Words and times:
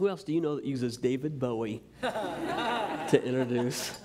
Who 0.00 0.08
else 0.08 0.24
do 0.24 0.32
you 0.32 0.40
know 0.40 0.56
that 0.56 0.64
uses 0.64 0.96
David 0.96 1.38
Bowie 1.38 1.82
to 2.00 3.22
introduce 3.22 3.98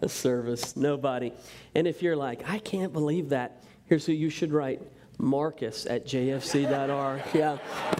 a 0.00 0.08
service? 0.08 0.76
Nobody. 0.76 1.32
And 1.74 1.88
if 1.88 2.00
you're 2.00 2.14
like, 2.14 2.48
I 2.48 2.60
can't 2.60 2.92
believe 2.92 3.30
that, 3.30 3.64
here's 3.86 4.06
who 4.06 4.12
you 4.12 4.30
should 4.30 4.52
write 4.52 4.80
Marcus 5.18 5.84
at 5.84 6.06
jfc.org. 6.06 7.22
Yeah, 7.34 7.58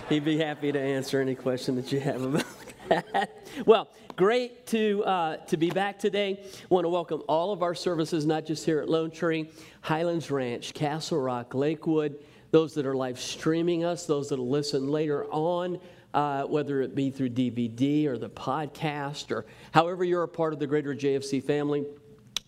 he'd 0.08 0.24
be 0.24 0.38
happy 0.38 0.70
to 0.70 0.78
answer 0.78 1.20
any 1.20 1.34
question 1.34 1.74
that 1.74 1.90
you 1.90 1.98
have 1.98 2.22
about 2.22 2.44
that. 2.88 3.44
well, 3.66 3.88
great 4.14 4.64
to, 4.68 5.02
uh, 5.02 5.36
to 5.38 5.56
be 5.56 5.70
back 5.70 5.98
today. 5.98 6.44
Want 6.68 6.84
to 6.84 6.90
welcome 6.90 7.24
all 7.26 7.52
of 7.52 7.64
our 7.64 7.74
services, 7.74 8.24
not 8.24 8.46
just 8.46 8.64
here 8.64 8.78
at 8.78 8.88
Lone 8.88 9.10
Tree, 9.10 9.50
Highlands 9.80 10.30
Ranch, 10.30 10.74
Castle 10.74 11.18
Rock, 11.18 11.54
Lakewood, 11.54 12.22
those 12.52 12.74
that 12.74 12.86
are 12.86 12.94
live 12.94 13.18
streaming 13.18 13.82
us, 13.82 14.06
those 14.06 14.28
that 14.28 14.38
will 14.38 14.48
listen 14.48 14.92
later 14.92 15.24
on. 15.32 15.80
Uh, 16.14 16.44
whether 16.44 16.82
it 16.82 16.94
be 16.94 17.10
through 17.10 17.30
DVD 17.30 18.06
or 18.06 18.18
the 18.18 18.28
podcast 18.28 19.30
or 19.30 19.46
however 19.70 20.04
you're 20.04 20.24
a 20.24 20.28
part 20.28 20.52
of 20.52 20.58
the 20.58 20.66
greater 20.66 20.94
JFC 20.94 21.42
family, 21.42 21.86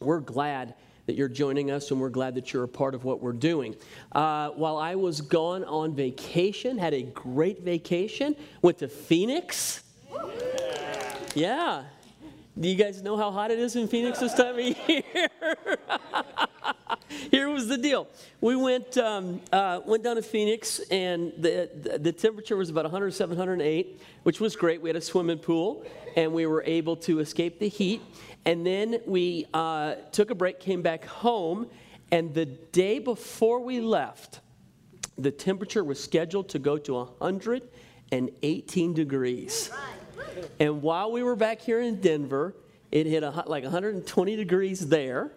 we're 0.01 0.21
glad 0.21 0.75
that 1.07 1.17
you're 1.17 1.29
joining 1.29 1.71
us, 1.71 1.91
and 1.91 2.01
we're 2.01 2.09
glad 2.09 2.35
that 2.35 2.53
you're 2.53 2.65
a 2.65 2.69
part 2.69 2.95
of 2.95 3.05
what 3.05 3.23
we're 3.23 3.33
doing. 3.33 3.75
Uh, 4.13 4.49
while 4.51 4.79
I 4.79 4.95
was 4.95 5.21
gone 5.21 5.65
on 5.65 5.95
vacation, 5.95 6.79
had 6.79 6.95
a 6.95 7.03
great 7.03 7.63
vacation, 7.63 8.35
went 8.63 8.79
to 8.79 8.89
Phoenix. 8.89 9.83
Yeah. 11.35 11.85
Do 12.59 12.69
you 12.69 12.77
guys 12.77 13.03
know 13.03 13.17
how 13.17 13.31
hot 13.31 13.51
it 13.51 13.59
is 13.59 13.77
in 13.77 13.89
Phoenix 13.89 14.21
this 14.21 14.35
time 14.35 14.59
of 14.59 14.61
year? 14.89 15.03
Here 17.09 17.49
was 17.49 17.69
the 17.69 17.79
deal. 17.79 18.09
We 18.41 18.57
went, 18.57 18.97
um, 18.99 19.41
uh, 19.53 19.81
went 19.85 20.03
down 20.03 20.17
to 20.17 20.23
Phoenix, 20.23 20.81
and 20.91 21.33
the, 21.39 21.99
the 22.01 22.13
temperature 22.13 22.57
was 22.57 22.71
about 22.71 22.85
107, 22.85 23.37
108, 23.37 24.01
which 24.23 24.41
was 24.41 24.57
great. 24.57 24.83
We 24.83 24.89
had 24.89 24.97
a 24.97 25.01
swimming 25.01 25.39
pool, 25.39 25.85
and 26.17 26.33
we 26.33 26.47
were 26.47 26.63
able 26.65 26.97
to 26.97 27.21
escape 27.21 27.59
the 27.59 27.69
heat. 27.69 28.03
And 28.45 28.67
then 28.67 29.01
we 29.07 29.47
uh, 29.55 29.95
took 30.13 30.31
a 30.31 30.35
break, 30.35 30.61
came 30.61 30.83
back 30.83 31.05
home, 31.05 31.69
and 32.11 32.35
the 32.35 32.47
day 32.47 32.99
before 32.99 33.61
we 33.61 33.81
left, 33.81 34.41
the 35.17 35.31
temperature 35.31 35.85
was 35.85 36.03
scheduled 36.03 36.49
to 36.51 36.59
go 36.59 36.77
to 36.79 36.95
118 36.95 38.95
degrees. 38.95 39.71
And 40.61 40.83
while 40.83 41.13
we 41.13 41.23
were 41.23 41.37
back 41.37 41.61
here 41.61 41.81
in 41.81 42.01
Denver, 42.01 42.55
it 42.91 43.07
hit 43.07 43.23
a, 43.23 43.45
like 43.47 43.65
120 43.65 44.37
degrees 44.37 44.89
there. 44.89 45.33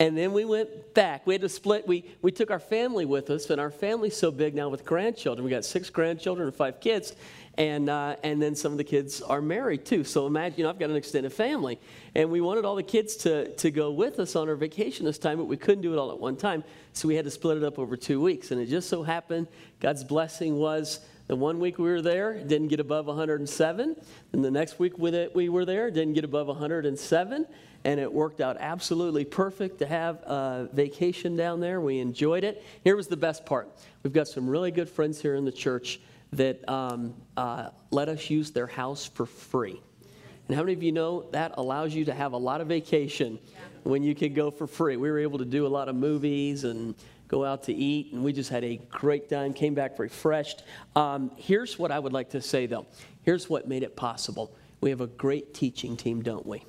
And 0.00 0.16
then 0.16 0.32
we 0.32 0.44
went 0.44 0.94
back. 0.94 1.26
We 1.26 1.34
had 1.34 1.42
to 1.42 1.48
split. 1.48 1.86
We, 1.86 2.04
we 2.22 2.32
took 2.32 2.50
our 2.50 2.58
family 2.58 3.04
with 3.04 3.30
us, 3.30 3.48
and 3.50 3.60
our 3.60 3.70
family's 3.70 4.16
so 4.16 4.32
big 4.32 4.54
now 4.54 4.68
with 4.68 4.84
grandchildren. 4.84 5.44
We 5.44 5.50
got 5.50 5.64
six 5.64 5.90
grandchildren 5.90 6.48
and 6.48 6.56
five 6.56 6.80
kids 6.80 7.14
and 7.60 7.90
uh, 7.90 8.16
and 8.22 8.40
then 8.40 8.54
some 8.54 8.72
of 8.72 8.78
the 8.78 8.84
kids 8.84 9.20
are 9.20 9.42
married 9.42 9.84
too. 9.84 10.02
So 10.04 10.26
imagine, 10.26 10.58
you 10.58 10.64
know, 10.64 10.70
I've 10.70 10.78
got 10.78 10.88
an 10.90 10.96
extended 10.96 11.32
family, 11.32 11.78
and 12.14 12.30
we 12.30 12.40
wanted 12.40 12.64
all 12.64 12.74
the 12.74 12.82
kids 12.82 13.16
to 13.16 13.54
to 13.56 13.70
go 13.70 13.90
with 13.90 14.18
us 14.18 14.36
on 14.36 14.48
our 14.48 14.56
vacation 14.56 15.04
this 15.04 15.18
time, 15.18 15.36
but 15.36 15.44
we 15.44 15.58
couldn't 15.58 15.82
do 15.82 15.92
it 15.92 15.98
all 15.98 16.10
at 16.10 16.18
one 16.18 16.36
time, 16.36 16.64
so 16.92 17.06
we 17.06 17.16
had 17.16 17.24
to 17.24 17.30
split 17.30 17.58
it 17.58 17.64
up 17.64 17.78
over 17.78 17.96
two 17.96 18.20
weeks. 18.20 18.50
And 18.50 18.60
it 18.60 18.66
just 18.66 18.88
so 18.88 19.02
happened, 19.02 19.46
God's 19.80 20.04
blessing 20.04 20.56
was. 20.56 21.00
The 21.26 21.36
one 21.36 21.60
week 21.60 21.78
we 21.78 21.84
were 21.84 22.02
there, 22.02 22.42
didn't 22.42 22.68
get 22.68 22.80
above 22.80 23.06
107. 23.06 23.96
And 24.32 24.44
the 24.44 24.50
next 24.50 24.80
week 24.80 24.98
with 24.98 25.14
it, 25.14 25.32
we 25.32 25.48
were 25.48 25.64
there, 25.64 25.88
didn't 25.88 26.14
get 26.14 26.24
above 26.24 26.48
107 26.48 27.46
and 27.84 27.98
it 27.98 28.12
worked 28.12 28.40
out 28.40 28.56
absolutely 28.60 29.24
perfect 29.24 29.78
to 29.78 29.86
have 29.86 30.16
a 30.16 30.68
vacation 30.72 31.36
down 31.36 31.60
there. 31.60 31.80
We 31.80 31.98
enjoyed 31.98 32.44
it. 32.44 32.62
Here 32.84 32.96
was 32.96 33.06
the 33.06 33.16
best 33.16 33.46
part 33.46 33.68
we've 34.02 34.12
got 34.12 34.28
some 34.28 34.48
really 34.48 34.70
good 34.70 34.88
friends 34.88 35.20
here 35.20 35.34
in 35.34 35.44
the 35.44 35.52
church 35.52 36.00
that 36.32 36.66
um, 36.68 37.14
uh, 37.36 37.70
let 37.90 38.08
us 38.08 38.30
use 38.30 38.50
their 38.50 38.66
house 38.66 39.06
for 39.06 39.26
free. 39.26 39.80
And 40.48 40.56
how 40.56 40.62
many 40.62 40.72
of 40.72 40.82
you 40.82 40.92
know 40.92 41.28
that 41.30 41.52
allows 41.58 41.94
you 41.94 42.04
to 42.06 42.14
have 42.14 42.32
a 42.32 42.36
lot 42.36 42.60
of 42.60 42.68
vacation 42.68 43.38
when 43.84 44.02
you 44.02 44.14
can 44.14 44.34
go 44.34 44.50
for 44.50 44.66
free? 44.66 44.96
We 44.96 45.10
were 45.10 45.18
able 45.18 45.38
to 45.38 45.44
do 45.44 45.66
a 45.66 45.68
lot 45.68 45.88
of 45.88 45.94
movies 45.94 46.64
and 46.64 46.94
go 47.28 47.44
out 47.44 47.62
to 47.64 47.72
eat, 47.72 48.12
and 48.12 48.24
we 48.24 48.32
just 48.32 48.50
had 48.50 48.64
a 48.64 48.76
great 48.90 49.28
time, 49.28 49.52
came 49.52 49.74
back 49.74 49.98
refreshed. 49.98 50.64
Um, 50.96 51.30
here's 51.36 51.78
what 51.78 51.92
I 51.92 51.98
would 51.98 52.12
like 52.12 52.30
to 52.30 52.42
say, 52.42 52.66
though. 52.66 52.86
Here's 53.22 53.48
what 53.48 53.68
made 53.68 53.84
it 53.84 53.94
possible. 53.94 54.52
We 54.80 54.90
have 54.90 55.00
a 55.00 55.06
great 55.06 55.54
teaching 55.54 55.96
team, 55.96 56.22
don't 56.22 56.44
we? 56.44 56.64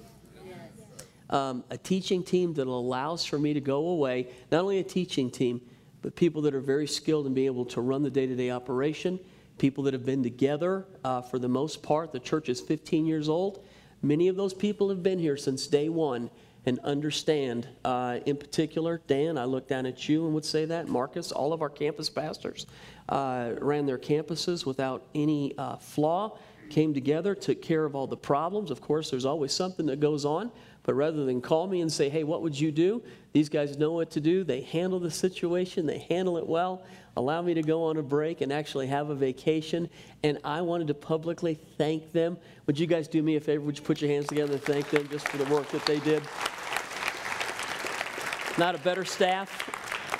Um, 1.32 1.64
a 1.70 1.78
teaching 1.78 2.24
team 2.24 2.54
that 2.56 2.68
allows 2.68 3.26
for 3.26 3.40
me 3.40 3.54
to 3.54 3.62
go 3.62 3.88
away, 3.90 4.28
not 4.52 4.62
only 4.62 4.80
a 4.80 4.84
teaching 4.84 5.32
team, 5.32 5.62
but 6.02 6.16
people 6.16 6.42
that 6.44 6.54
are 6.54 6.60
very 6.62 6.88
skilled 6.88 7.26
in 7.28 7.34
being 7.34 7.46
able 7.46 7.66
to 7.66 7.82
run 7.82 8.04
the 8.04 8.10
day 8.10 8.28
to 8.28 8.36
day 8.36 8.52
operation 8.52 9.20
people 9.62 9.84
that 9.84 9.94
have 9.94 10.04
been 10.04 10.24
together 10.24 10.88
uh, 11.04 11.22
for 11.22 11.38
the 11.38 11.48
most 11.48 11.84
part. 11.84 12.12
The 12.12 12.20
church 12.20 12.50
is 12.50 12.60
15 12.60 13.06
years 13.06 13.30
old. 13.30 13.64
Many 14.02 14.28
of 14.28 14.36
those 14.36 14.56
people 14.56 14.90
have 14.90 15.04
been 15.04 15.20
here 15.20 15.38
since 15.38 15.68
day 15.68 15.88
one 15.88 16.32
and 16.66 16.80
understand. 16.80 17.70
Uh, 17.86 18.20
in 18.26 18.38
particular, 18.38 19.02
Dan, 19.06 19.38
I 19.38 19.46
look 19.46 19.68
down 19.68 19.86
at 19.86 20.10
you 20.10 20.26
and 20.26 20.34
would 20.34 20.46
say 20.46 20.66
that. 20.66 20.88
Marcus, 20.88 21.32
all 21.32 21.54
of 21.54 21.62
our 21.62 21.70
campus 21.70 22.10
pastors 22.10 22.66
uh, 23.10 23.52
ran 23.60 23.86
their 23.86 24.00
campuses 24.00 24.66
without 24.66 25.06
any 25.14 25.56
uh, 25.60 25.76
flaw, 25.76 26.40
came 26.72 26.92
together, 26.92 27.36
took 27.36 27.62
care 27.62 27.86
of 27.86 27.96
all 27.96 28.08
the 28.08 28.18
problems. 28.18 28.72
Of 28.72 28.82
course, 28.82 29.12
there's 29.12 29.26
always 29.26 29.54
something 29.54 29.86
that 29.86 30.00
goes 30.00 30.26
on, 30.26 30.52
but 30.84 30.94
rather 30.94 31.26
than 31.26 31.42
call 31.42 31.68
me 31.68 31.82
and 31.82 31.92
say, 31.92 32.10
hey, 32.10 32.24
what 32.24 32.42
would 32.42 32.60
you 32.60 32.72
do? 32.72 33.04
These 33.34 33.50
guys 33.50 33.78
know 33.78 33.92
what 33.92 34.12
to 34.12 34.20
do. 34.20 34.44
They 34.44 34.62
handle 34.62 35.00
the 35.00 35.12
situation, 35.12 35.86
they 35.86 36.00
handle 36.00 36.38
it 36.38 36.48
well 36.48 36.84
allow 37.18 37.42
me 37.42 37.54
to 37.54 37.62
go 37.62 37.84
on 37.84 37.98
a 37.98 38.02
break 38.02 38.42
and 38.42 38.52
actually 38.52 38.88
have 38.88 39.10
a 39.10 39.16
vacation. 39.16 39.90
And 40.24 40.38
I 40.44 40.62
wanted 40.62 40.88
to 40.88 40.94
publicly 40.94 41.60
thank 41.78 42.12
them. 42.12 42.38
Would 42.68 42.80
you 42.80 42.88
guys 42.88 43.08
do 43.08 43.22
me 43.22 43.36
a 43.36 43.40
favor? 43.40 43.64
Would 43.66 43.78
you 43.78 43.84
put 43.84 44.02
your 44.02 44.10
hands 44.10 44.28
together 44.28 44.54
and 44.54 44.62
thank 44.62 44.90
them 44.90 45.08
just 45.10 45.28
for 45.28 45.38
the 45.38 45.54
work 45.54 45.70
that 45.72 45.86
they 45.86 46.00
did? 46.00 46.24
Not 48.58 48.76
a 48.76 48.80
better 48.80 49.06
staff 49.06 49.70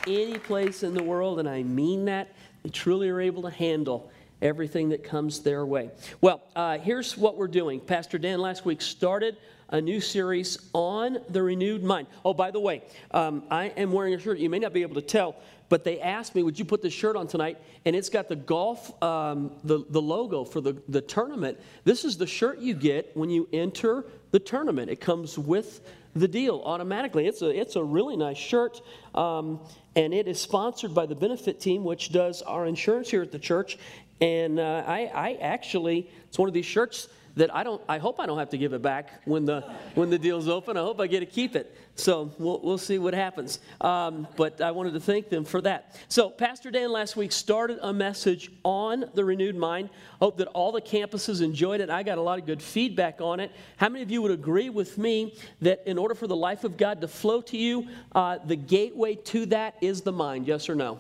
any 0.08 0.40
place 0.40 0.82
in 0.82 0.96
the 0.96 1.04
world, 1.04 1.40
and 1.40 1.48
I 1.48 1.62
mean 1.64 2.06
that. 2.06 2.30
They 2.64 2.70
truly 2.70 3.10
are 3.10 3.22
able 3.22 3.44
to 3.44 3.50
handle 3.50 4.12
everything 4.42 4.90
that 4.90 5.04
comes 5.04 5.40
their 5.40 5.66
way. 5.66 5.92
Well, 6.20 6.42
uh, 6.56 6.78
here's 6.78 7.18
what 7.18 7.38
we're 7.38 7.48
doing. 7.48 7.80
Pastor 7.80 8.18
Dan 8.18 8.40
last 8.40 8.66
week 8.66 8.82
started 8.82 9.38
a 9.70 9.80
new 9.80 10.02
series 10.02 10.58
on 10.74 11.18
the 11.30 11.42
renewed 11.42 11.84
mind. 11.84 12.08
Oh, 12.26 12.34
by 12.34 12.52
the 12.52 12.60
way, 12.60 12.84
um, 13.12 13.44
I 13.50 13.66
am 13.78 13.92
wearing 13.92 14.14
a 14.14 14.20
shirt. 14.20 14.38
You 14.38 14.50
may 14.50 14.60
not 14.60 14.74
be 14.74 14.82
able 14.82 14.96
to 14.96 15.02
tell, 15.02 15.36
but 15.70 15.86
they 15.86 16.02
asked 16.02 16.36
me, 16.36 16.44
would 16.44 16.60
you 16.60 16.66
put 16.66 16.82
this 16.82 16.94
shirt 16.94 17.16
on 17.16 17.28
tonight? 17.28 17.58
And 17.86 17.96
it's 17.96 18.10
got 18.10 18.28
the 18.28 18.36
golf, 18.36 19.02
um, 19.02 19.52
the, 19.64 19.86
the 19.90 20.02
logo 20.02 20.44
for 20.44 20.60
the, 20.60 20.82
the 20.90 21.00
tournament. 21.00 21.58
This 21.86 22.04
is 22.04 22.18
the 22.18 22.28
shirt 22.28 22.60
you 22.60 22.74
get 22.74 23.16
when 23.16 23.30
you 23.30 23.48
enter 23.54 24.06
the 24.32 24.40
tournament. 24.40 24.92
It 24.92 25.00
comes 25.00 25.38
with 25.38 25.80
the 26.14 26.28
deal 26.28 26.62
automatically. 26.66 27.26
It's 27.26 27.42
a, 27.42 27.50
it's 27.50 27.78
a 27.78 27.84
really 27.84 28.18
nice 28.18 28.38
shirt. 28.38 28.82
Um, 29.16 29.62
and 29.96 30.14
it 30.14 30.28
is 30.28 30.42
sponsored 30.42 30.94
by 30.94 31.06
the 31.06 31.16
benefit 31.16 31.62
team, 31.62 31.86
which 31.86 32.12
does 32.12 32.42
our 32.42 32.66
insurance 32.66 33.10
here 33.10 33.22
at 33.22 33.32
the 33.32 33.40
church. 33.40 33.78
And 34.22 34.60
uh, 34.60 34.84
I, 34.86 35.12
I 35.14 35.38
actually, 35.42 36.10
it's 36.28 36.38
one 36.38 36.48
of 36.48 36.54
these 36.54 36.66
shirts 36.66 37.10
that 37.36 37.54
I 37.56 37.64
don't 37.64 37.82
I 37.88 37.98
hope 37.98 38.20
I 38.20 38.26
don't 38.26 38.38
have 38.38 38.50
to 38.50 38.58
give 38.58 38.74
it 38.74 38.82
back 38.82 39.22
when 39.26 39.46
the 39.46 39.62
when 39.96 40.10
the 40.10 40.20
deal's 40.20 40.48
open. 40.48 40.78
I 40.78 40.82
hope 40.82 41.00
I 41.00 41.08
get 41.08 41.22
to 41.22 41.26
keep 41.26 41.56
it. 41.56 41.76
So 41.96 42.32
we'll, 42.40 42.60
we'll 42.62 42.78
see 42.78 42.98
what 42.98 43.14
happens. 43.14 43.60
Um, 43.80 44.28
but 44.36 44.62
I 44.62 44.72
wanted 44.72 44.94
to 44.94 45.00
thank 45.00 45.30
them 45.30 45.44
for 45.46 45.62
that. 45.62 46.00
So 46.08 46.30
Pastor 46.30 46.72
Dan 46.72 46.92
last 46.92 47.16
week 47.16 47.32
started 47.32 47.80
a 47.82 47.94
message 47.94 48.52
on 48.64 49.06
the 49.14 49.24
renewed 49.24 49.56
mind. 49.56 49.90
Hope 50.20 50.38
that 50.38 50.48
all 50.48 50.72
the 50.72 50.82
campuses 50.82 51.42
enjoyed 51.42 51.82
it. 51.82 51.90
I 51.90 52.04
got 52.04 52.18
a 52.18 52.22
lot 52.22 52.40
of 52.40 52.46
good 52.46 52.62
feedback 52.62 53.22
on 53.22 53.40
it. 53.40 53.52
How 53.78 53.90
many 53.90 54.04
of 54.04 54.12
you 54.12 54.22
would 54.22 54.32
agree 54.32 54.70
with 54.70 54.98
me 54.98 55.36
that 55.62 55.84
in 55.86 55.98
order 55.98 56.16
for 56.16 56.28
the 56.28 56.36
life 56.36 56.64
of 56.64 56.78
God 56.78 57.02
to 57.02 57.08
flow 57.08 57.42
to 57.42 57.58
you, 57.58 57.88
uh, 58.14 58.40
the 58.46 58.56
gateway 58.56 59.16
to 59.16 59.46
that 59.48 59.76
is 59.82 60.02
the 60.02 60.14
mind? 60.14 60.48
Yes 60.48 60.70
or 60.70 60.76
no? 60.76 61.00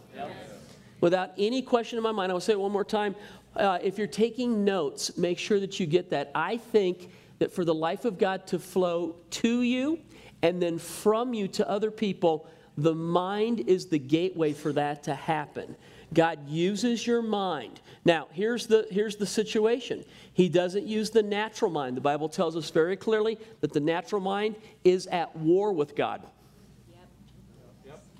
Without 1.01 1.31
any 1.37 1.61
question 1.61 1.97
in 1.97 2.03
my 2.03 2.11
mind, 2.11 2.31
I 2.31 2.33
will 2.33 2.41
say 2.41 2.53
it 2.53 2.59
one 2.59 2.71
more 2.71 2.85
time. 2.85 3.15
Uh, 3.55 3.79
if 3.81 3.97
you're 3.97 4.07
taking 4.07 4.63
notes, 4.63 5.17
make 5.17 5.37
sure 5.37 5.59
that 5.59 5.79
you 5.79 5.85
get 5.85 6.11
that. 6.11 6.31
I 6.33 6.57
think 6.57 7.09
that 7.39 7.51
for 7.51 7.65
the 7.65 7.73
life 7.73 8.05
of 8.05 8.17
God 8.17 8.47
to 8.47 8.59
flow 8.59 9.15
to 9.31 9.61
you 9.63 9.99
and 10.41 10.61
then 10.61 10.77
from 10.77 11.33
you 11.33 11.47
to 11.49 11.67
other 11.69 11.91
people, 11.91 12.47
the 12.77 12.93
mind 12.95 13.61
is 13.67 13.87
the 13.87 13.99
gateway 13.99 14.53
for 14.53 14.71
that 14.73 15.03
to 15.03 15.15
happen. 15.15 15.75
God 16.13 16.47
uses 16.47 17.05
your 17.05 17.21
mind. 17.21 17.79
Now, 18.03 18.27
here's 18.31 18.67
the, 18.67 18.87
here's 18.91 19.15
the 19.15 19.25
situation. 19.25 20.03
He 20.33 20.49
doesn't 20.49 20.85
use 20.85 21.09
the 21.09 21.23
natural 21.23 21.71
mind. 21.71 21.95
The 21.97 22.01
Bible 22.01 22.29
tells 22.29 22.55
us 22.55 22.69
very 22.69 22.97
clearly 22.97 23.37
that 23.61 23.73
the 23.73 23.79
natural 23.79 24.21
mind 24.21 24.55
is 24.83 25.07
at 25.07 25.35
war 25.35 25.71
with 25.73 25.95
God. 25.95 26.21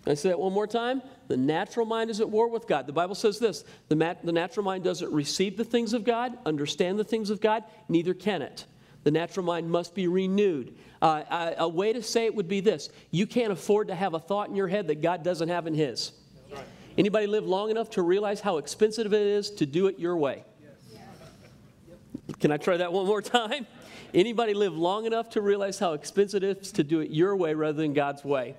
I 0.07 0.16
say 0.16 0.30
that 0.30 0.39
one 0.39 0.54
more 0.54 0.68
time. 0.68 1.01
The 1.31 1.38
natural 1.38 1.86
mind 1.86 2.10
is 2.10 2.19
at 2.19 2.30
war 2.30 2.50
with 2.50 2.68
God. 2.68 2.88
The 2.88 2.92
Bible 2.92 3.16
says 3.16 3.39
this 3.39 3.63
the, 3.88 3.95
mat, 3.95 4.19
the 4.22 4.33
natural 4.33 4.66
mind 4.66 4.83
doesn't 4.83 5.10
receive 5.13 5.56
the 5.56 5.63
things 5.63 5.94
of 5.94 6.04
God, 6.04 6.38
understand 6.45 7.00
the 7.00 7.06
things 7.06 7.30
of 7.30 7.39
God, 7.39 7.63
neither 7.88 8.13
can 8.13 8.42
it. 8.42 8.66
The 9.06 9.12
natural 9.12 9.45
mind 9.45 9.72
must 9.72 9.95
be 9.95 10.07
renewed. 10.07 10.75
Uh, 11.01 11.69
way 11.74 11.94
to 11.94 12.04
say 12.04 12.25
it 12.25 12.36
would 12.36 12.50
be 12.50 12.60
this 12.60 12.89
you 13.12 13.25
can't 13.25 13.54
afford 13.54 13.88
to 13.88 13.95
have 13.95 14.13
a 14.13 14.19
thought 14.19 14.50
in 14.50 14.57
your 14.57 14.68
head 14.68 14.88
that 14.88 15.01
God 15.01 15.24
doesn't 15.24 15.48
have 15.48 15.68
in 15.68 15.74
His. 15.74 16.12
Anybody 16.98 17.28
live 17.28 17.45
long 17.45 17.72
enough 17.72 17.92
to 17.92 18.01
realize 18.01 18.42
how 18.42 18.57
expensive 18.57 19.13
it 19.13 19.25
is 19.25 19.51
to 19.51 19.66
do 19.66 19.88
it 19.88 19.98
your 19.98 20.18
way? 20.18 20.44
Can 22.42 22.51
I 22.51 22.57
try 22.57 22.75
that 22.75 22.92
one 22.92 23.06
more 23.06 23.22
time? 23.22 23.66
Anybody 24.13 24.54
live 24.54 24.75
long 24.75 25.06
enough 25.06 25.30
to 25.30 25.39
realize 25.39 25.80
how 25.80 25.94
expensive 25.94 26.44
it 26.44 26.57
is 26.57 26.74
to 26.74 26.84
do 26.84 27.00
it 27.00 27.10
your 27.10 27.38
way 27.38 27.54
rather 27.54 27.77
than 27.81 27.94
God's 27.94 28.25
way? 28.25 28.57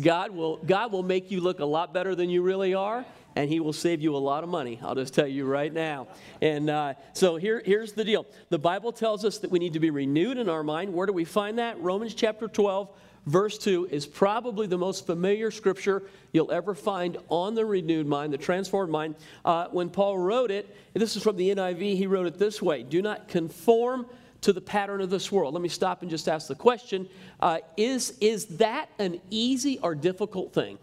God 0.00 0.30
will 0.30 0.56
God 0.58 0.92
will 0.92 1.02
make 1.02 1.30
you 1.30 1.40
look 1.40 1.60
a 1.60 1.64
lot 1.64 1.92
better 1.92 2.14
than 2.14 2.30
you 2.30 2.42
really 2.42 2.74
are, 2.74 3.04
and 3.36 3.48
He 3.48 3.60
will 3.60 3.72
save 3.72 4.00
you 4.00 4.16
a 4.16 4.18
lot 4.18 4.42
of 4.42 4.50
money. 4.50 4.78
I'll 4.82 4.94
just 4.94 5.14
tell 5.14 5.26
you 5.26 5.44
right 5.44 5.72
now. 5.72 6.08
And 6.40 6.70
uh, 6.70 6.94
so 7.12 7.36
here, 7.36 7.62
here's 7.64 7.92
the 7.92 8.04
deal: 8.04 8.26
the 8.48 8.58
Bible 8.58 8.92
tells 8.92 9.24
us 9.24 9.38
that 9.38 9.50
we 9.50 9.58
need 9.58 9.74
to 9.74 9.80
be 9.80 9.90
renewed 9.90 10.38
in 10.38 10.48
our 10.48 10.62
mind. 10.62 10.92
Where 10.92 11.06
do 11.06 11.12
we 11.12 11.24
find 11.24 11.58
that? 11.58 11.80
Romans 11.80 12.14
chapter 12.14 12.48
12, 12.48 12.88
verse 13.26 13.58
2 13.58 13.88
is 13.90 14.06
probably 14.06 14.66
the 14.66 14.78
most 14.78 15.06
familiar 15.06 15.50
scripture 15.50 16.02
you'll 16.32 16.52
ever 16.52 16.74
find 16.74 17.16
on 17.28 17.54
the 17.54 17.64
renewed 17.64 18.06
mind, 18.06 18.32
the 18.32 18.38
transformed 18.38 18.90
mind. 18.90 19.14
Uh, 19.44 19.66
when 19.70 19.90
Paul 19.90 20.18
wrote 20.18 20.50
it, 20.50 20.74
this 20.94 21.16
is 21.16 21.22
from 21.22 21.36
the 21.36 21.50
NIV. 21.54 21.96
He 21.96 22.06
wrote 22.06 22.26
it 22.26 22.38
this 22.38 22.60
way: 22.62 22.82
"Do 22.82 23.02
not 23.02 23.28
conform." 23.28 24.06
To 24.42 24.52
the 24.52 24.60
pattern 24.60 25.00
of 25.00 25.10
this 25.10 25.32
world. 25.32 25.54
Let 25.54 25.62
me 25.62 25.68
stop 25.68 26.02
and 26.02 26.10
just 26.10 26.28
ask 26.28 26.48
the 26.48 26.54
question 26.54 27.08
uh, 27.40 27.58
is, 27.76 28.16
is 28.20 28.46
that 28.58 28.88
an 28.98 29.20
easy 29.30 29.78
or 29.82 29.94
difficult 29.94 30.52
thing? 30.52 30.78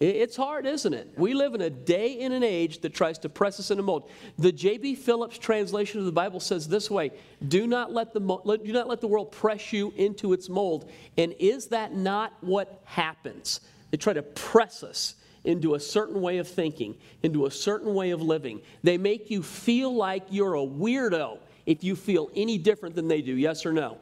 It's 0.00 0.34
hard, 0.34 0.64
isn't 0.64 0.94
it? 0.94 1.12
We 1.18 1.34
live 1.34 1.54
in 1.54 1.60
a 1.60 1.68
day 1.68 2.20
in 2.20 2.32
an 2.32 2.42
age 2.42 2.80
that 2.80 2.94
tries 2.94 3.18
to 3.18 3.28
press 3.28 3.60
us 3.60 3.70
in 3.70 3.78
a 3.78 3.82
mold. 3.82 4.08
The 4.38 4.50
J.B. 4.50 4.94
Phillips 4.94 5.36
translation 5.36 6.00
of 6.00 6.06
the 6.06 6.12
Bible 6.12 6.40
says 6.40 6.66
this 6.66 6.90
way 6.90 7.12
do 7.46 7.66
not 7.66 7.92
let, 7.92 8.14
the, 8.14 8.20
do 8.20 8.72
not 8.72 8.88
let 8.88 9.02
the 9.02 9.06
world 9.06 9.30
press 9.30 9.74
you 9.74 9.92
into 9.96 10.32
its 10.32 10.48
mold. 10.48 10.90
And 11.18 11.34
is 11.38 11.66
that 11.66 11.94
not 11.94 12.32
what 12.40 12.80
happens? 12.84 13.60
They 13.90 13.98
try 13.98 14.14
to 14.14 14.22
press 14.22 14.82
us 14.82 15.16
into 15.44 15.74
a 15.74 15.80
certain 15.80 16.22
way 16.22 16.38
of 16.38 16.48
thinking, 16.48 16.96
into 17.22 17.44
a 17.44 17.50
certain 17.50 17.92
way 17.94 18.10
of 18.10 18.22
living. 18.22 18.62
They 18.82 18.96
make 18.96 19.30
you 19.30 19.42
feel 19.42 19.94
like 19.94 20.24
you're 20.30 20.54
a 20.54 20.66
weirdo 20.66 21.40
if 21.66 21.84
you 21.84 21.96
feel 21.96 22.30
any 22.34 22.58
different 22.58 22.94
than 22.94 23.08
they 23.08 23.22
do. 23.22 23.34
Yes 23.34 23.64
or 23.66 23.72
no? 23.72 23.98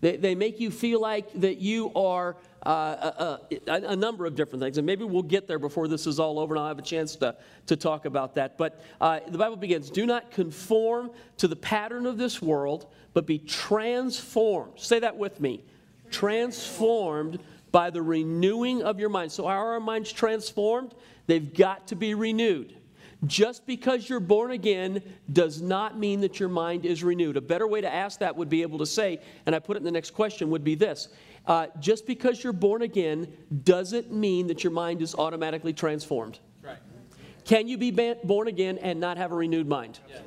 They, 0.00 0.16
they 0.16 0.34
make 0.36 0.60
you 0.60 0.70
feel 0.70 1.00
like 1.00 1.32
that 1.40 1.58
you 1.58 1.92
are 1.94 2.36
uh, 2.64 2.68
uh, 2.68 3.12
uh, 3.18 3.38
a, 3.66 3.92
a, 3.92 3.96
number 3.96 4.26
of 4.26 4.36
different 4.36 4.62
things. 4.62 4.78
And 4.78 4.86
maybe 4.86 5.04
we'll 5.04 5.22
get 5.22 5.48
there 5.48 5.58
before 5.58 5.88
this 5.88 6.06
is 6.06 6.20
all 6.20 6.38
over 6.38 6.54
and 6.54 6.60
I'll 6.60 6.68
have 6.68 6.78
a 6.78 6.82
chance 6.82 7.16
to, 7.16 7.34
to 7.66 7.76
talk 7.76 8.04
about 8.04 8.34
that. 8.36 8.56
But 8.56 8.80
uh, 9.00 9.20
the 9.26 9.38
Bible 9.38 9.56
begins 9.56 9.90
do 9.90 10.06
not 10.06 10.30
conform 10.30 11.10
to 11.38 11.48
the 11.48 11.56
pattern 11.56 12.06
of 12.06 12.16
this 12.16 12.40
world, 12.40 12.86
but 13.12 13.26
be 13.26 13.38
transformed. 13.38 14.74
Say 14.76 15.00
that 15.00 15.16
with 15.16 15.40
me 15.40 15.64
transformed 16.10 17.38
by 17.70 17.90
the 17.90 18.02
renewing 18.02 18.82
of 18.82 18.98
your 18.98 19.08
mind. 19.08 19.30
So, 19.32 19.46
are 19.46 19.72
our 19.72 19.80
minds 19.80 20.12
transformed? 20.12 20.94
They've 21.26 21.52
got 21.52 21.88
to 21.88 21.96
be 21.96 22.14
renewed. 22.14 22.74
Just 23.26 23.66
because 23.66 24.08
you're 24.08 24.20
born 24.20 24.52
again 24.52 25.02
does 25.32 25.60
not 25.60 25.98
mean 25.98 26.20
that 26.20 26.38
your 26.38 26.48
mind 26.48 26.86
is 26.86 27.02
renewed. 27.02 27.36
A 27.36 27.40
better 27.40 27.66
way 27.66 27.80
to 27.80 27.92
ask 27.92 28.20
that 28.20 28.36
would 28.36 28.48
be 28.48 28.62
able 28.62 28.78
to 28.78 28.86
say, 28.86 29.20
and 29.44 29.56
I 29.56 29.58
put 29.58 29.76
it 29.76 29.78
in 29.78 29.84
the 29.84 29.90
next 29.90 30.10
question, 30.10 30.50
would 30.50 30.62
be 30.62 30.76
this 30.76 31.08
uh, 31.46 31.66
Just 31.80 32.06
because 32.06 32.42
you're 32.44 32.52
born 32.52 32.82
again 32.82 33.32
doesn't 33.64 34.12
mean 34.12 34.46
that 34.46 34.62
your 34.62 34.72
mind 34.72 35.02
is 35.02 35.16
automatically 35.16 35.72
transformed. 35.72 36.38
Right. 36.62 36.78
Can 37.44 37.66
you 37.66 37.76
be 37.76 37.90
born 38.22 38.46
again 38.46 38.78
and 38.78 39.00
not 39.00 39.16
have 39.16 39.32
a 39.32 39.34
renewed 39.34 39.66
mind? 39.66 39.98
Yes. 40.08 40.22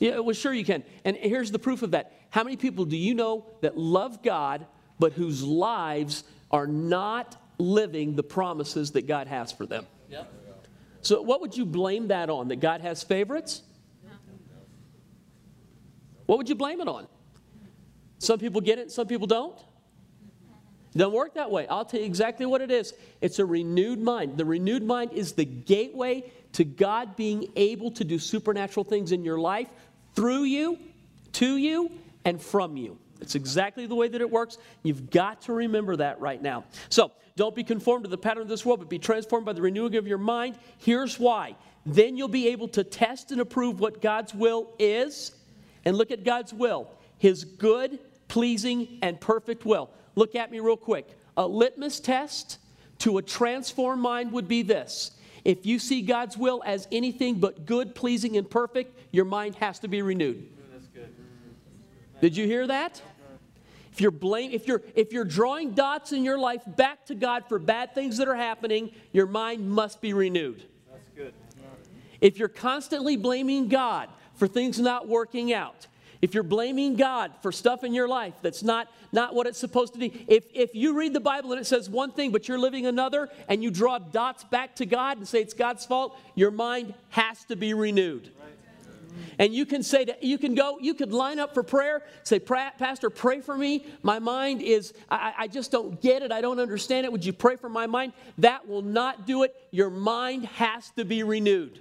Yeah, 0.00 0.18
well, 0.18 0.34
sure 0.34 0.52
you 0.52 0.64
can. 0.64 0.82
And 1.04 1.16
here's 1.16 1.52
the 1.52 1.60
proof 1.60 1.82
of 1.82 1.92
that. 1.92 2.12
How 2.30 2.42
many 2.42 2.56
people 2.56 2.84
do 2.84 2.96
you 2.96 3.14
know 3.14 3.46
that 3.60 3.78
love 3.78 4.20
God, 4.20 4.66
but 4.98 5.12
whose 5.12 5.44
lives 5.44 6.24
are 6.50 6.66
not 6.66 7.36
living 7.58 8.16
the 8.16 8.24
promises 8.24 8.90
that 8.92 9.06
God 9.06 9.28
has 9.28 9.52
for 9.52 9.64
them? 9.64 9.86
Yep. 10.10 10.32
So, 11.02 11.20
what 11.20 11.40
would 11.40 11.56
you 11.56 11.66
blame 11.66 12.08
that 12.08 12.30
on? 12.30 12.48
That 12.48 12.60
God 12.60 12.80
has 12.80 13.02
favorites? 13.02 13.62
What 16.26 16.38
would 16.38 16.48
you 16.48 16.54
blame 16.54 16.80
it 16.80 16.88
on? 16.88 17.06
Some 18.18 18.38
people 18.38 18.60
get 18.60 18.78
it, 18.78 18.90
some 18.90 19.06
people 19.06 19.26
don't. 19.26 19.58
It 20.94 20.98
doesn't 20.98 21.12
work 21.12 21.34
that 21.34 21.50
way. 21.50 21.66
I'll 21.66 21.84
tell 21.84 22.00
you 22.00 22.06
exactly 22.06 22.46
what 22.46 22.60
it 22.60 22.70
is. 22.70 22.94
It's 23.20 23.38
a 23.38 23.46
renewed 23.46 23.98
mind. 23.98 24.36
The 24.36 24.44
renewed 24.44 24.82
mind 24.82 25.12
is 25.12 25.32
the 25.32 25.44
gateway 25.44 26.30
to 26.52 26.64
God 26.64 27.16
being 27.16 27.50
able 27.56 27.90
to 27.92 28.04
do 28.04 28.18
supernatural 28.18 28.84
things 28.84 29.10
in 29.10 29.24
your 29.24 29.40
life 29.40 29.68
through 30.14 30.44
you, 30.44 30.78
to 31.32 31.56
you, 31.56 31.90
and 32.24 32.40
from 32.40 32.76
you. 32.76 32.98
It's 33.22 33.34
exactly 33.34 33.86
the 33.86 33.94
way 33.94 34.08
that 34.08 34.20
it 34.20 34.30
works. 34.30 34.58
You've 34.82 35.10
got 35.10 35.42
to 35.42 35.52
remember 35.52 35.96
that 35.96 36.20
right 36.20 36.42
now. 36.42 36.64
So, 36.88 37.12
don't 37.34 37.54
be 37.54 37.64
conformed 37.64 38.04
to 38.04 38.10
the 38.10 38.18
pattern 38.18 38.42
of 38.42 38.48
this 38.48 38.66
world, 38.66 38.80
but 38.80 38.90
be 38.90 38.98
transformed 38.98 39.46
by 39.46 39.54
the 39.54 39.62
renewing 39.62 39.96
of 39.96 40.06
your 40.06 40.18
mind. 40.18 40.58
Here's 40.78 41.18
why. 41.18 41.56
Then 41.86 42.16
you'll 42.16 42.28
be 42.28 42.48
able 42.48 42.68
to 42.68 42.84
test 42.84 43.32
and 43.32 43.40
approve 43.40 43.80
what 43.80 44.02
God's 44.02 44.34
will 44.34 44.68
is. 44.78 45.32
And 45.84 45.96
look 45.96 46.10
at 46.10 46.24
God's 46.24 46.52
will 46.52 46.88
His 47.18 47.44
good, 47.44 47.98
pleasing, 48.28 48.98
and 49.02 49.20
perfect 49.20 49.64
will. 49.64 49.90
Look 50.14 50.34
at 50.34 50.50
me 50.50 50.60
real 50.60 50.76
quick. 50.76 51.08
A 51.36 51.46
litmus 51.46 52.00
test 52.00 52.58
to 52.98 53.18
a 53.18 53.22
transformed 53.22 54.02
mind 54.02 54.32
would 54.32 54.46
be 54.46 54.62
this. 54.62 55.12
If 55.44 55.66
you 55.66 55.78
see 55.78 56.02
God's 56.02 56.36
will 56.36 56.62
as 56.64 56.86
anything 56.92 57.40
but 57.40 57.66
good, 57.66 57.94
pleasing, 57.94 58.36
and 58.36 58.48
perfect, 58.48 58.96
your 59.10 59.24
mind 59.24 59.56
has 59.56 59.78
to 59.80 59.88
be 59.88 60.02
renewed. 60.02 60.48
Did 62.20 62.36
you 62.36 62.46
hear 62.46 62.68
that? 62.68 63.02
If 63.92 64.00
you're 64.00 64.10
blame, 64.10 64.52
if 64.52 64.66
you're 64.66 64.82
if 64.94 65.12
you're 65.12 65.24
drawing 65.24 65.72
dots 65.72 66.12
in 66.12 66.24
your 66.24 66.38
life 66.38 66.62
back 66.66 67.04
to 67.06 67.14
God 67.14 67.44
for 67.48 67.58
bad 67.58 67.94
things 67.94 68.16
that 68.16 68.26
are 68.26 68.34
happening, 68.34 68.90
your 69.12 69.26
mind 69.26 69.68
must 69.70 70.00
be 70.00 70.14
renewed. 70.14 70.64
That's 70.90 71.08
good. 71.14 71.34
If 72.20 72.38
you're 72.38 72.48
constantly 72.48 73.16
blaming 73.16 73.68
God 73.68 74.08
for 74.34 74.48
things 74.48 74.78
not 74.78 75.08
working 75.08 75.52
out, 75.52 75.88
if 76.22 76.34
you're 76.34 76.44
blaming 76.44 76.94
God 76.94 77.32
for 77.42 77.50
stuff 77.50 77.82
in 77.82 77.92
your 77.92 78.06
life 78.06 78.34
that's 78.42 78.62
not, 78.62 78.88
not 79.10 79.34
what 79.34 79.48
it's 79.48 79.58
supposed 79.58 79.92
to 79.94 79.98
be, 79.98 80.24
if, 80.28 80.44
if 80.54 80.72
you 80.72 80.96
read 80.96 81.12
the 81.12 81.20
Bible 81.20 81.50
and 81.50 81.60
it 81.60 81.64
says 81.64 81.90
one 81.90 82.12
thing 82.12 82.30
but 82.30 82.46
you're 82.46 82.60
living 82.60 82.86
another 82.86 83.28
and 83.48 83.60
you 83.60 83.72
draw 83.72 83.98
dots 83.98 84.44
back 84.44 84.76
to 84.76 84.86
God 84.86 85.18
and 85.18 85.26
say 85.26 85.40
it's 85.40 85.52
God's 85.52 85.84
fault, 85.84 86.16
your 86.36 86.52
mind 86.52 86.94
has 87.10 87.44
to 87.46 87.56
be 87.56 87.74
renewed. 87.74 88.30
And 89.38 89.54
you 89.54 89.66
can 89.66 89.82
say, 89.82 90.04
to, 90.04 90.16
you 90.20 90.38
can 90.38 90.54
go, 90.54 90.78
you 90.80 90.94
could 90.94 91.12
line 91.12 91.38
up 91.38 91.54
for 91.54 91.62
prayer, 91.62 92.02
say, 92.22 92.38
Pastor, 92.38 93.10
pray 93.10 93.40
for 93.40 93.56
me. 93.56 93.86
My 94.02 94.18
mind 94.18 94.62
is, 94.62 94.92
I, 95.10 95.34
I 95.38 95.48
just 95.48 95.70
don't 95.70 96.00
get 96.00 96.22
it. 96.22 96.32
I 96.32 96.40
don't 96.40 96.60
understand 96.60 97.06
it. 97.06 97.12
Would 97.12 97.24
you 97.24 97.32
pray 97.32 97.56
for 97.56 97.68
my 97.68 97.86
mind? 97.86 98.12
That 98.38 98.68
will 98.68 98.82
not 98.82 99.26
do 99.26 99.42
it. 99.42 99.54
Your 99.70 99.90
mind 99.90 100.46
has 100.46 100.90
to 100.96 101.04
be 101.04 101.22
renewed. 101.22 101.80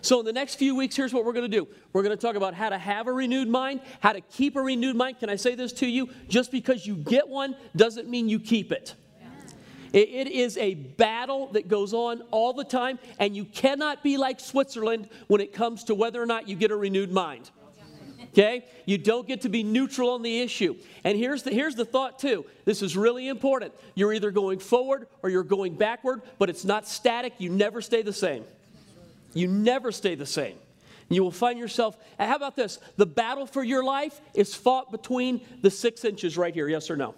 So, 0.00 0.20
in 0.20 0.26
the 0.26 0.32
next 0.32 0.56
few 0.56 0.74
weeks, 0.74 0.94
here's 0.94 1.12
what 1.12 1.24
we're 1.24 1.32
going 1.32 1.50
to 1.50 1.56
do. 1.56 1.66
We're 1.92 2.02
going 2.02 2.16
to 2.16 2.20
talk 2.20 2.36
about 2.36 2.54
how 2.54 2.68
to 2.68 2.78
have 2.78 3.08
a 3.08 3.12
renewed 3.12 3.48
mind, 3.48 3.80
how 4.00 4.12
to 4.12 4.20
keep 4.20 4.56
a 4.56 4.62
renewed 4.62 4.96
mind. 4.96 5.18
Can 5.18 5.28
I 5.28 5.36
say 5.36 5.54
this 5.54 5.72
to 5.74 5.86
you? 5.86 6.08
Just 6.28 6.52
because 6.52 6.86
you 6.86 6.94
get 6.94 7.28
one 7.28 7.56
doesn't 7.74 8.08
mean 8.08 8.28
you 8.28 8.38
keep 8.38 8.70
it. 8.70 8.94
It 9.92 10.28
is 10.28 10.56
a 10.58 10.74
battle 10.74 11.48
that 11.52 11.68
goes 11.68 11.94
on 11.94 12.22
all 12.30 12.52
the 12.52 12.64
time, 12.64 12.98
and 13.18 13.34
you 13.34 13.44
cannot 13.44 14.02
be 14.02 14.16
like 14.16 14.40
Switzerland 14.40 15.08
when 15.28 15.40
it 15.40 15.52
comes 15.52 15.84
to 15.84 15.94
whether 15.94 16.22
or 16.22 16.26
not 16.26 16.48
you 16.48 16.56
get 16.56 16.70
a 16.70 16.76
renewed 16.76 17.10
mind. 17.10 17.50
Okay? 18.32 18.66
You 18.84 18.98
don't 18.98 19.26
get 19.26 19.40
to 19.42 19.48
be 19.48 19.62
neutral 19.62 20.10
on 20.10 20.22
the 20.22 20.40
issue. 20.40 20.76
And 21.04 21.16
here's 21.16 21.42
the, 21.42 21.50
here's 21.50 21.74
the 21.74 21.84
thought, 21.84 22.18
too. 22.18 22.44
This 22.64 22.82
is 22.82 22.96
really 22.96 23.28
important. 23.28 23.72
You're 23.94 24.12
either 24.12 24.30
going 24.30 24.58
forward 24.58 25.08
or 25.22 25.30
you're 25.30 25.42
going 25.42 25.74
backward, 25.74 26.22
but 26.38 26.50
it's 26.50 26.64
not 26.64 26.86
static. 26.86 27.34
You 27.38 27.50
never 27.50 27.80
stay 27.80 28.02
the 28.02 28.12
same. 28.12 28.44
You 29.32 29.48
never 29.48 29.92
stay 29.92 30.14
the 30.14 30.26
same. 30.26 30.56
You 31.08 31.22
will 31.22 31.32
find 31.32 31.58
yourself, 31.58 31.96
uh, 32.18 32.26
how 32.26 32.36
about 32.36 32.54
this? 32.54 32.78
The 32.96 33.06
battle 33.06 33.46
for 33.46 33.64
your 33.64 33.82
life 33.82 34.20
is 34.34 34.54
fought 34.54 34.92
between 34.92 35.40
the 35.62 35.70
six 35.70 36.04
inches 36.04 36.36
right 36.36 36.52
here, 36.52 36.68
yes 36.68 36.90
or 36.90 36.96
no? 36.96 37.14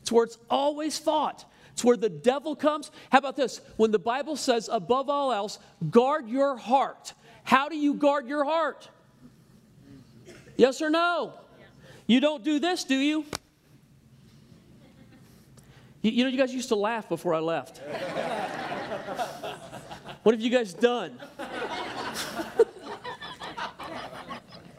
It's 0.00 0.12
where 0.12 0.24
it's 0.24 0.38
always 0.48 0.98
fought. 0.98 1.44
It's 1.72 1.84
where 1.84 1.96
the 1.96 2.08
devil 2.08 2.54
comes. 2.54 2.90
How 3.10 3.18
about 3.18 3.36
this? 3.36 3.60
When 3.76 3.90
the 3.90 3.98
Bible 3.98 4.36
says, 4.36 4.68
above 4.70 5.08
all 5.08 5.32
else, 5.32 5.58
guard 5.90 6.28
your 6.28 6.56
heart. 6.56 7.14
How 7.44 7.68
do 7.68 7.76
you 7.76 7.94
guard 7.94 8.28
your 8.28 8.44
heart? 8.44 8.88
Yes 10.56 10.80
or 10.82 10.90
no? 10.90 11.34
You 12.06 12.20
don't 12.20 12.44
do 12.44 12.58
this, 12.58 12.84
do 12.84 12.96
you? 12.96 13.24
You, 16.02 16.10
you 16.10 16.24
know, 16.24 16.30
you 16.30 16.38
guys 16.38 16.52
used 16.52 16.68
to 16.68 16.76
laugh 16.76 17.08
before 17.08 17.34
I 17.34 17.38
left. 17.38 17.78
what 20.22 20.34
have 20.34 20.42
you 20.42 20.50
guys 20.50 20.74
done? 20.74 21.18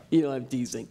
you 0.10 0.22
know, 0.22 0.32
I'm 0.32 0.46
teasing. 0.46 0.88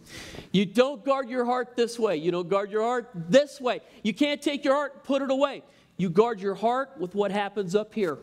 You 0.51 0.65
don't 0.65 1.05
guard 1.05 1.29
your 1.29 1.45
heart 1.45 1.75
this 1.75 1.97
way. 1.97 2.17
You 2.17 2.31
don't 2.31 2.49
guard 2.49 2.71
your 2.71 2.81
heart 2.81 3.09
this 3.13 3.61
way. 3.61 3.81
You 4.03 4.13
can't 4.13 4.41
take 4.41 4.65
your 4.65 4.73
heart, 4.75 5.03
put 5.03 5.21
it 5.21 5.31
away. 5.31 5.63
You 5.97 6.09
guard 6.09 6.39
your 6.39 6.55
heart 6.55 6.91
with 6.99 7.15
what 7.15 7.31
happens 7.31 7.75
up 7.75 7.93
here. 7.93 8.17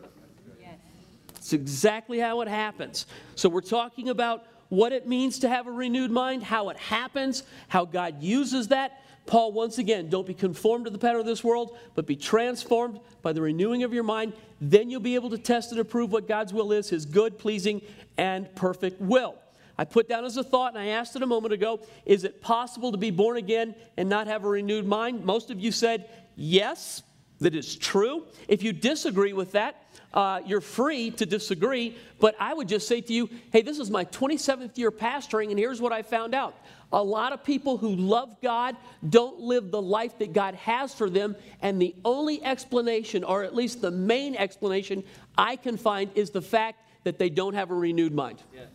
It's 1.35 1.53
exactly 1.53 2.19
how 2.19 2.41
it 2.41 2.47
happens. 2.47 3.07
So, 3.35 3.49
we're 3.49 3.61
talking 3.61 4.09
about 4.09 4.45
what 4.69 4.93
it 4.93 5.07
means 5.07 5.39
to 5.39 5.49
have 5.49 5.67
a 5.67 5.71
renewed 5.71 6.11
mind, 6.11 6.43
how 6.43 6.69
it 6.69 6.77
happens, 6.77 7.43
how 7.67 7.83
God 7.83 8.21
uses 8.21 8.67
that. 8.67 9.01
Paul, 9.25 9.51
once 9.51 9.77
again, 9.77 10.09
don't 10.09 10.25
be 10.25 10.33
conformed 10.33 10.85
to 10.85 10.91
the 10.91 10.97
pattern 10.97 11.19
of 11.19 11.25
this 11.25 11.43
world, 11.43 11.77
but 11.95 12.05
be 12.05 12.15
transformed 12.15 12.99
by 13.21 13.33
the 13.33 13.41
renewing 13.41 13.83
of 13.83 13.93
your 13.93 14.03
mind. 14.03 14.33
Then 14.59 14.89
you'll 14.89 15.01
be 15.01 15.15
able 15.15 15.31
to 15.31 15.37
test 15.37 15.71
and 15.71 15.79
approve 15.79 16.11
what 16.11 16.27
God's 16.27 16.53
will 16.53 16.71
is, 16.71 16.89
his 16.89 17.05
good, 17.05 17.37
pleasing, 17.37 17.81
and 18.17 18.53
perfect 18.55 19.01
will. 19.01 19.35
I 19.77 19.83
put 19.83 20.07
down 20.07 20.25
as 20.25 20.37
a 20.37 20.43
thought, 20.43 20.73
and 20.73 20.81
I 20.81 20.87
asked 20.87 21.15
it 21.15 21.23
a 21.23 21.27
moment 21.27 21.53
ago 21.53 21.79
is 22.05 22.23
it 22.23 22.41
possible 22.41 22.91
to 22.91 22.97
be 22.97 23.09
born 23.09 23.37
again 23.37 23.73
and 23.97 24.07
not 24.07 24.27
have 24.27 24.45
a 24.45 24.47
renewed 24.47 24.85
mind? 24.85 25.25
Most 25.25 25.49
of 25.49 25.59
you 25.59 25.71
said 25.71 26.07
yes, 26.35 27.01
that 27.41 27.55
is 27.55 27.75
true. 27.75 28.23
If 28.47 28.63
you 28.63 28.71
disagree 28.71 29.33
with 29.33 29.51
that, 29.51 29.83
uh, 30.13 30.41
you're 30.45 30.61
free 30.61 31.11
to 31.11 31.25
disagree, 31.25 31.97
but 32.19 32.35
I 32.39 32.53
would 32.53 32.67
just 32.67 32.87
say 32.87 33.01
to 33.01 33.13
you, 33.13 33.29
hey, 33.51 33.61
this 33.61 33.79
is 33.79 33.89
my 33.89 34.05
27th 34.05 34.77
year 34.77 34.91
pastoring, 34.91 35.49
and 35.49 35.57
here's 35.57 35.81
what 35.81 35.91
I 35.91 36.01
found 36.01 36.35
out. 36.35 36.55
A 36.93 37.01
lot 37.01 37.31
of 37.31 37.43
people 37.43 37.77
who 37.77 37.95
love 37.95 38.41
God 38.41 38.75
don't 39.07 39.39
live 39.39 39.71
the 39.71 39.81
life 39.81 40.17
that 40.19 40.33
God 40.33 40.55
has 40.55 40.93
for 40.93 41.09
them, 41.09 41.35
and 41.61 41.81
the 41.81 41.95
only 42.03 42.43
explanation, 42.43 43.23
or 43.23 43.43
at 43.43 43.55
least 43.55 43.81
the 43.81 43.91
main 43.91 44.35
explanation 44.35 45.03
I 45.37 45.55
can 45.55 45.77
find, 45.77 46.11
is 46.15 46.31
the 46.31 46.41
fact 46.41 46.79
that 47.05 47.17
they 47.17 47.29
don't 47.29 47.53
have 47.53 47.71
a 47.71 47.75
renewed 47.75 48.13
mind. 48.13 48.43
Yes. 48.53 48.67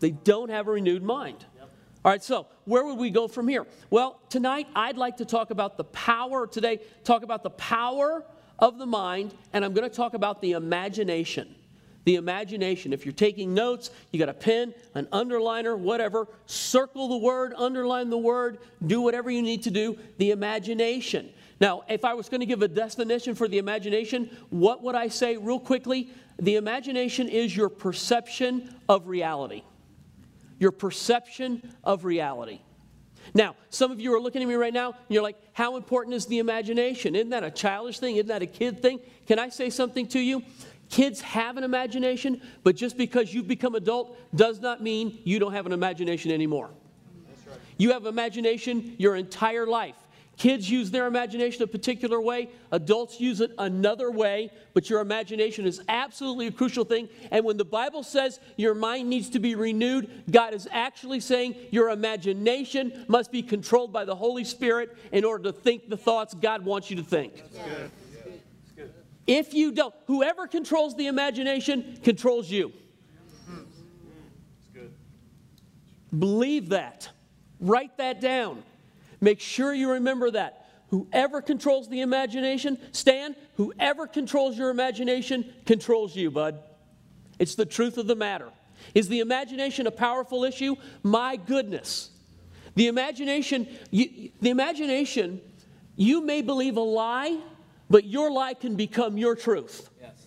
They 0.00 0.10
don't 0.10 0.50
have 0.50 0.66
a 0.66 0.72
renewed 0.72 1.04
mind. 1.04 1.46
All 2.04 2.10
right, 2.10 2.22
so 2.22 2.48
where 2.64 2.84
would 2.84 2.98
we 2.98 3.10
go 3.10 3.28
from 3.28 3.46
here? 3.46 3.64
Well, 3.88 4.18
tonight 4.28 4.66
I'd 4.74 4.96
like 4.96 5.18
to 5.18 5.24
talk 5.24 5.50
about 5.50 5.76
the 5.76 5.84
power, 5.84 6.48
today, 6.48 6.80
talk 7.04 7.22
about 7.22 7.44
the 7.44 7.50
power 7.50 8.24
of 8.58 8.78
the 8.78 8.86
mind, 8.86 9.34
and 9.52 9.64
I'm 9.64 9.72
going 9.72 9.88
to 9.88 9.94
talk 9.94 10.14
about 10.14 10.42
the 10.42 10.52
imagination. 10.52 11.54
The 12.04 12.16
imagination. 12.16 12.92
If 12.92 13.06
you're 13.06 13.12
taking 13.12 13.54
notes, 13.54 13.92
you 14.10 14.18
got 14.18 14.28
a 14.28 14.34
pen, 14.34 14.74
an 14.96 15.06
underliner, 15.12 15.78
whatever, 15.78 16.26
circle 16.46 17.06
the 17.06 17.18
word, 17.18 17.54
underline 17.56 18.10
the 18.10 18.18
word, 18.18 18.58
do 18.84 19.00
whatever 19.00 19.30
you 19.30 19.40
need 19.40 19.62
to 19.62 19.70
do. 19.70 19.96
The 20.18 20.32
imagination. 20.32 21.30
Now, 21.60 21.84
if 21.88 22.04
I 22.04 22.14
was 22.14 22.28
going 22.28 22.40
to 22.40 22.46
give 22.46 22.62
a 22.62 22.68
definition 22.68 23.36
for 23.36 23.46
the 23.46 23.58
imagination, 23.58 24.28
what 24.50 24.82
would 24.82 24.96
I 24.96 25.06
say 25.06 25.36
real 25.36 25.60
quickly? 25.60 26.10
The 26.40 26.56
imagination 26.56 27.28
is 27.28 27.56
your 27.56 27.68
perception 27.68 28.74
of 28.88 29.06
reality 29.06 29.62
your 30.62 30.70
perception 30.70 31.74
of 31.82 32.04
reality. 32.04 32.60
Now, 33.34 33.56
some 33.68 33.90
of 33.90 34.00
you 34.00 34.14
are 34.14 34.20
looking 34.20 34.42
at 34.42 34.48
me 34.48 34.54
right 34.54 34.72
now, 34.72 34.90
and 34.90 34.96
you're 35.08 35.22
like, 35.22 35.36
how 35.52 35.76
important 35.76 36.14
is 36.14 36.26
the 36.26 36.38
imagination? 36.38 37.16
Isn't 37.16 37.30
that 37.30 37.42
a 37.42 37.50
childish 37.50 37.98
thing? 37.98 38.14
Isn't 38.14 38.28
that 38.28 38.42
a 38.42 38.46
kid 38.46 38.80
thing? 38.80 39.00
Can 39.26 39.40
I 39.40 39.48
say 39.48 39.70
something 39.70 40.06
to 40.08 40.20
you? 40.20 40.44
Kids 40.88 41.20
have 41.22 41.56
an 41.56 41.64
imagination, 41.64 42.40
but 42.62 42.76
just 42.76 42.96
because 42.96 43.34
you've 43.34 43.48
become 43.48 43.74
adult 43.74 44.16
does 44.36 44.60
not 44.60 44.80
mean 44.80 45.18
you 45.24 45.40
don't 45.40 45.52
have 45.52 45.66
an 45.66 45.72
imagination 45.72 46.30
anymore. 46.30 46.70
Right. 47.48 47.58
You 47.78 47.90
have 47.92 48.06
imagination 48.06 48.94
your 48.98 49.16
entire 49.16 49.66
life. 49.66 49.96
Kids 50.38 50.68
use 50.68 50.90
their 50.90 51.06
imagination 51.06 51.62
a 51.62 51.66
particular 51.66 52.20
way, 52.20 52.48
adults 52.70 53.20
use 53.20 53.40
it 53.40 53.52
another 53.58 54.10
way, 54.10 54.50
but 54.72 54.88
your 54.88 55.00
imagination 55.00 55.66
is 55.66 55.80
absolutely 55.88 56.46
a 56.46 56.50
crucial 56.50 56.84
thing. 56.84 57.08
And 57.30 57.44
when 57.44 57.58
the 57.58 57.64
Bible 57.64 58.02
says 58.02 58.40
your 58.56 58.74
mind 58.74 59.08
needs 59.08 59.28
to 59.30 59.38
be 59.38 59.54
renewed, 59.54 60.10
God 60.30 60.54
is 60.54 60.66
actually 60.72 61.20
saying 61.20 61.54
your 61.70 61.90
imagination 61.90 63.04
must 63.08 63.30
be 63.30 63.42
controlled 63.42 63.92
by 63.92 64.04
the 64.04 64.14
Holy 64.16 64.44
Spirit 64.44 64.96
in 65.12 65.24
order 65.24 65.44
to 65.44 65.52
think 65.52 65.88
the 65.88 65.96
thoughts 65.96 66.34
God 66.34 66.64
wants 66.64 66.90
you 66.90 66.96
to 66.96 67.04
think. 67.04 67.44
If 69.26 69.54
you 69.54 69.70
don't, 69.70 69.94
whoever 70.06 70.46
controls 70.46 70.96
the 70.96 71.06
imagination 71.06 71.98
controls 72.02 72.50
you. 72.50 72.72
Believe 76.18 76.70
that. 76.70 77.08
Write 77.60 77.96
that 77.98 78.20
down. 78.20 78.62
Make 79.22 79.40
sure 79.40 79.72
you 79.72 79.92
remember 79.92 80.32
that. 80.32 80.68
Whoever 80.88 81.40
controls 81.40 81.88
the 81.88 82.02
imagination, 82.02 82.76
Stan, 82.90 83.34
whoever 83.56 84.06
controls 84.06 84.58
your 84.58 84.68
imagination 84.68 85.50
controls 85.64 86.14
you, 86.14 86.30
bud. 86.30 86.58
It's 87.38 87.54
the 87.54 87.64
truth 87.64 87.96
of 87.96 88.06
the 88.06 88.16
matter. 88.16 88.50
Is 88.94 89.08
the 89.08 89.20
imagination 89.20 89.86
a 89.86 89.90
powerful 89.90 90.44
issue? 90.44 90.76
My 91.02 91.36
goodness. 91.36 92.10
The 92.74 92.88
imagination, 92.88 93.68
you, 93.90 94.32
the 94.40 94.50
imagination, 94.50 95.40
you 95.96 96.20
may 96.20 96.42
believe 96.42 96.76
a 96.76 96.80
lie, 96.80 97.38
but 97.88 98.04
your 98.04 98.30
lie 98.30 98.54
can 98.54 98.76
become 98.76 99.16
your 99.16 99.36
truth. 99.36 99.88
Yes. 100.00 100.26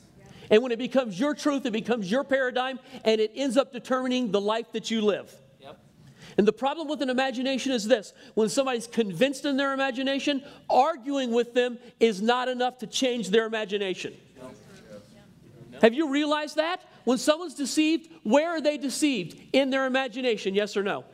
And 0.49 0.63
when 0.63 0.71
it 0.71 0.79
becomes 0.79 1.19
your 1.19 1.35
truth, 1.35 1.65
it 1.65 1.73
becomes 1.73 2.09
your 2.09 2.23
paradigm, 2.23 2.79
and 3.03 3.19
it 3.19 3.33
ends 3.35 3.57
up 3.57 3.73
determining 3.73 4.31
the 4.31 4.41
life 4.41 4.71
that 4.71 4.89
you 4.89 5.01
live. 5.01 5.31
And 6.37 6.47
the 6.47 6.53
problem 6.53 6.87
with 6.87 7.01
an 7.01 7.09
imagination 7.09 7.71
is 7.71 7.87
this 7.87 8.13
when 8.33 8.49
somebody's 8.49 8.87
convinced 8.87 9.45
in 9.45 9.57
their 9.57 9.73
imagination, 9.73 10.43
arguing 10.69 11.31
with 11.31 11.53
them 11.53 11.77
is 11.99 12.21
not 12.21 12.47
enough 12.47 12.77
to 12.79 12.87
change 12.87 13.29
their 13.29 13.45
imagination. 13.45 14.13
Have 15.81 15.93
you 15.93 16.09
realized 16.09 16.55
that? 16.55 16.81
When 17.03 17.17
someone's 17.17 17.53
deceived, 17.53 18.09
where 18.23 18.49
are 18.49 18.61
they 18.61 18.77
deceived? 18.77 19.39
In 19.53 19.69
their 19.69 19.85
imagination, 19.85 20.55
yes 20.55 20.75
or 20.75 20.83
no? 20.83 21.05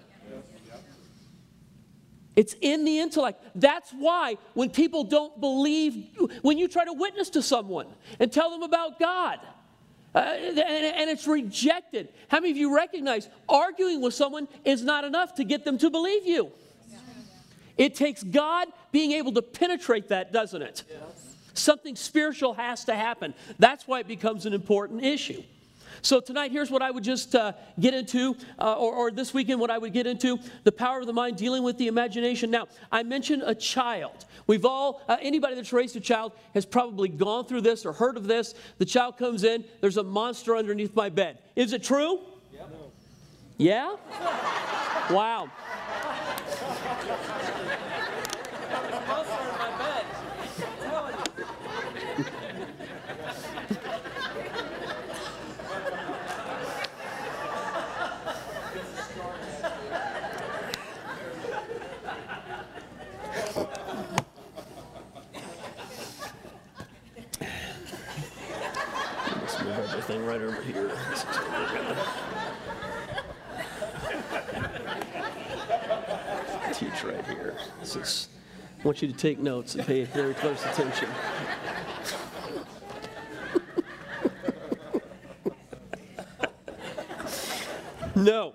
It's 2.36 2.56
in 2.62 2.86
the 2.86 3.00
intellect. 3.00 3.44
That's 3.56 3.92
why 3.92 4.38
when 4.54 4.70
people 4.70 5.04
don't 5.04 5.40
believe, 5.42 6.18
when 6.42 6.58
you 6.58 6.68
try 6.70 6.86
to 6.86 6.94
witness 6.94 7.30
to 7.32 7.42
someone 7.42 7.88
and 8.20 8.32
tell 8.32 8.50
them 8.50 8.64
about 8.64 9.00
God, 9.00 9.40
uh, 10.14 10.20
and, 10.20 10.60
and 10.60 11.10
it's 11.10 11.28
rejected. 11.28 12.10
How 12.28 12.40
many 12.40 12.52
of 12.52 12.58
you 12.58 12.76
recognize 12.76 13.30
arguing 13.48 14.02
with 14.02 14.14
someone 14.14 14.48
is 14.66 14.84
not 14.84 15.04
enough 15.04 15.36
to 15.36 15.44
get 15.44 15.64
them 15.64 15.78
to 15.78 15.90
believe 15.90 16.26
you? 16.26 16.52
It 17.78 17.96
takes 17.96 18.22
God 18.22 18.68
being 18.92 19.14
able 19.14 19.32
to 19.34 19.42
penetrate 19.42 20.10
that, 20.10 20.32
doesn't 20.32 20.62
it? 20.62 20.84
Something 21.54 21.96
spiritual 21.96 22.54
has 22.54 22.86
to 22.86 22.96
happen. 22.96 23.34
That's 23.60 23.88
why 23.88 24.02
it 24.02 24.08
becomes 24.08 24.46
an 24.46 24.54
important 24.54 25.04
issue. 25.04 25.44
So, 26.04 26.20
tonight, 26.20 26.52
here's 26.52 26.72
what 26.72 26.82
I 26.82 26.90
would 26.90 27.04
just 27.04 27.36
uh, 27.36 27.54
get 27.80 27.94
into, 27.94 28.36
uh, 28.58 28.74
or, 28.74 28.94
or, 28.94 29.12
this 29.12 29.34
weekend, 29.34 29.60
what 29.60 29.70
I 29.70 29.78
would 29.78 29.94
get 29.94 30.08
into 30.08 30.40
the 30.64 30.72
power 30.72 31.00
of 31.00 31.06
the 31.06 31.14
mind, 31.14 31.38
dealing 31.38 31.62
with 31.62 31.78
the 31.78 31.88
imagination. 31.88 32.50
Now, 32.50 32.68
I 32.92 33.04
mentioned 33.04 33.44
a 33.46 33.54
child. 33.54 34.26
We've 34.48 34.66
all, 34.66 35.04
uh, 35.08 35.18
anybody 35.22 35.54
that's 35.56 35.72
raised 35.72 35.96
a 35.96 36.00
child 36.00 36.34
has 36.56 36.66
probably 36.66 37.08
gone 37.08 37.46
through 37.46 37.62
this 37.62 37.86
or 37.86 37.94
heard 37.94 38.18
of 38.18 38.26
this. 38.26 38.56
The 38.80 38.86
child 38.86 39.18
comes 39.18 39.44
in, 39.44 39.64
there's 39.80 39.98
a 39.98 40.04
monster 40.04 40.56
underneath 40.56 40.96
my 40.96 41.10
bed. 41.10 41.38
Is 41.56 41.72
it 41.72 41.84
true? 41.84 42.20
Yep. 42.52 42.70
Yeah? 43.58 43.96
wow. 45.12 45.52
thing 70.12 70.21
right 70.32 70.42
over 70.42 70.62
here. 70.62 70.90
Teach 76.74 77.04
right 77.04 77.26
here. 77.26 77.58
This 77.82 77.98
is, 77.98 78.30
I 78.80 78.84
want 78.84 79.02
you 79.02 79.10
to 79.10 79.14
take 79.14 79.40
notes 79.40 79.76
and 79.76 79.86
pay 79.86 80.06
very 80.06 80.34
close 80.36 80.66
attention. 80.66 81.10
no. 88.16 88.54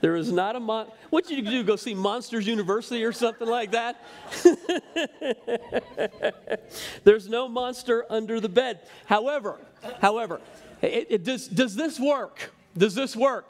There 0.00 0.14
is 0.14 0.30
not 0.30 0.54
a 0.54 0.60
mon. 0.60 0.86
What 1.10 1.28
you 1.30 1.42
do? 1.42 1.64
Go 1.64 1.74
see 1.74 1.94
Monsters 1.94 2.46
University 2.46 3.02
or 3.02 3.10
something 3.10 3.48
like 3.48 3.72
that? 3.72 4.00
There's 7.06 7.28
no 7.28 7.46
monster 7.48 8.04
under 8.10 8.40
the 8.40 8.48
bed. 8.48 8.80
However, 9.04 9.60
however, 10.00 10.40
it, 10.82 11.06
it 11.08 11.24
does, 11.24 11.46
does 11.46 11.76
this 11.76 12.00
work? 12.00 12.50
Does 12.76 12.96
this 12.96 13.14
work? 13.14 13.48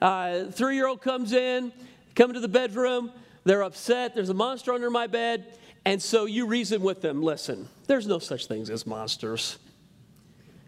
Uh, 0.00 0.46
three-year-old 0.46 1.00
comes 1.00 1.32
in, 1.32 1.72
come 2.16 2.30
into 2.30 2.40
the 2.40 2.48
bedroom. 2.48 3.12
They're 3.44 3.62
upset. 3.62 4.16
There's 4.16 4.30
a 4.30 4.34
monster 4.34 4.72
under 4.72 4.90
my 4.90 5.06
bed, 5.06 5.56
and 5.84 6.02
so 6.02 6.24
you 6.24 6.44
reason 6.46 6.82
with 6.82 7.02
them. 7.02 7.22
Listen, 7.22 7.68
there's 7.86 8.08
no 8.08 8.18
such 8.18 8.46
things 8.46 8.68
as 8.68 8.84
monsters. 8.84 9.58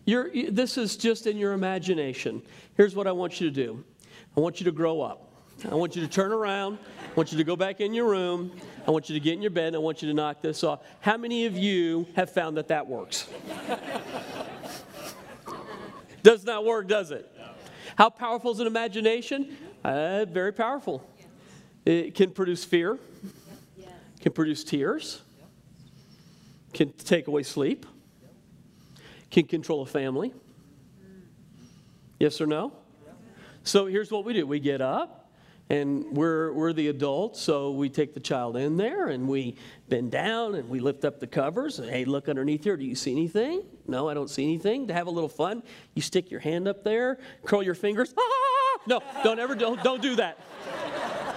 You're, 0.04 0.30
this 0.52 0.78
is 0.78 0.96
just 0.96 1.26
in 1.26 1.36
your 1.36 1.52
imagination. 1.52 2.42
Here's 2.76 2.94
what 2.94 3.08
I 3.08 3.12
want 3.12 3.40
you 3.40 3.50
to 3.50 3.54
do. 3.54 3.82
I 4.36 4.40
want 4.40 4.60
you 4.60 4.64
to 4.66 4.72
grow 4.72 5.00
up. 5.00 5.32
I 5.68 5.74
want 5.74 5.96
you 5.96 6.02
to 6.02 6.08
turn 6.08 6.30
around. 6.30 6.78
I 7.14 7.16
want 7.16 7.30
you 7.30 7.38
to 7.38 7.44
go 7.44 7.54
back 7.54 7.80
in 7.80 7.94
your 7.94 8.10
room. 8.10 8.50
I 8.88 8.90
want 8.90 9.08
you 9.08 9.14
to 9.14 9.20
get 9.20 9.34
in 9.34 9.40
your 9.40 9.52
bed. 9.52 9.68
And 9.68 9.76
I 9.76 9.78
want 9.78 10.02
you 10.02 10.08
to 10.08 10.14
knock 10.14 10.42
this 10.42 10.64
off. 10.64 10.80
How 10.98 11.16
many 11.16 11.46
of 11.46 11.56
you 11.56 12.08
have 12.16 12.28
found 12.28 12.56
that 12.56 12.66
that 12.66 12.88
works? 12.88 13.28
does 16.24 16.44
not 16.44 16.64
work, 16.64 16.88
does 16.88 17.12
it? 17.12 17.30
How 17.94 18.10
powerful 18.10 18.50
is 18.50 18.58
an 18.58 18.66
imagination? 18.66 19.56
Uh, 19.84 20.24
very 20.24 20.52
powerful. 20.52 21.08
It 21.84 22.16
can 22.16 22.32
produce 22.32 22.64
fear, 22.64 22.98
can 24.20 24.32
produce 24.32 24.64
tears, 24.64 25.22
can 26.72 26.90
take 26.94 27.28
away 27.28 27.44
sleep, 27.44 27.86
can 29.30 29.46
control 29.46 29.82
a 29.82 29.86
family. 29.86 30.34
Yes 32.18 32.40
or 32.40 32.46
no? 32.46 32.72
So 33.62 33.86
here's 33.86 34.10
what 34.10 34.24
we 34.24 34.32
do 34.32 34.48
we 34.48 34.58
get 34.58 34.80
up, 34.80 35.23
and 35.74 36.16
we're, 36.16 36.52
we're 36.52 36.72
the 36.72 36.88
adults, 36.88 37.40
so 37.40 37.72
we 37.72 37.88
take 37.88 38.14
the 38.14 38.20
child 38.20 38.56
in 38.56 38.76
there 38.76 39.08
and 39.08 39.26
we 39.26 39.56
bend 39.88 40.12
down 40.12 40.54
and 40.54 40.68
we 40.68 40.78
lift 40.78 41.04
up 41.04 41.18
the 41.18 41.26
covers. 41.26 41.80
And 41.80 41.90
hey, 41.90 42.04
look 42.04 42.28
underneath 42.28 42.62
here. 42.62 42.76
Do 42.76 42.84
you 42.84 42.94
see 42.94 43.10
anything? 43.10 43.62
No, 43.88 44.08
I 44.08 44.14
don't 44.14 44.30
see 44.30 44.44
anything. 44.44 44.86
To 44.86 44.94
have 44.94 45.08
a 45.08 45.10
little 45.10 45.28
fun, 45.28 45.62
you 45.94 46.02
stick 46.02 46.30
your 46.30 46.40
hand 46.40 46.68
up 46.68 46.84
there, 46.84 47.18
curl 47.44 47.62
your 47.62 47.74
fingers. 47.74 48.14
Ah, 48.16 48.22
ah, 48.22 48.32
ah, 48.32 48.76
ah! 48.76 48.82
No, 48.86 49.02
don't 49.24 49.38
ever, 49.38 49.54
don't, 49.54 49.82
don't 49.82 50.00
do 50.00 50.14
that. 50.16 50.38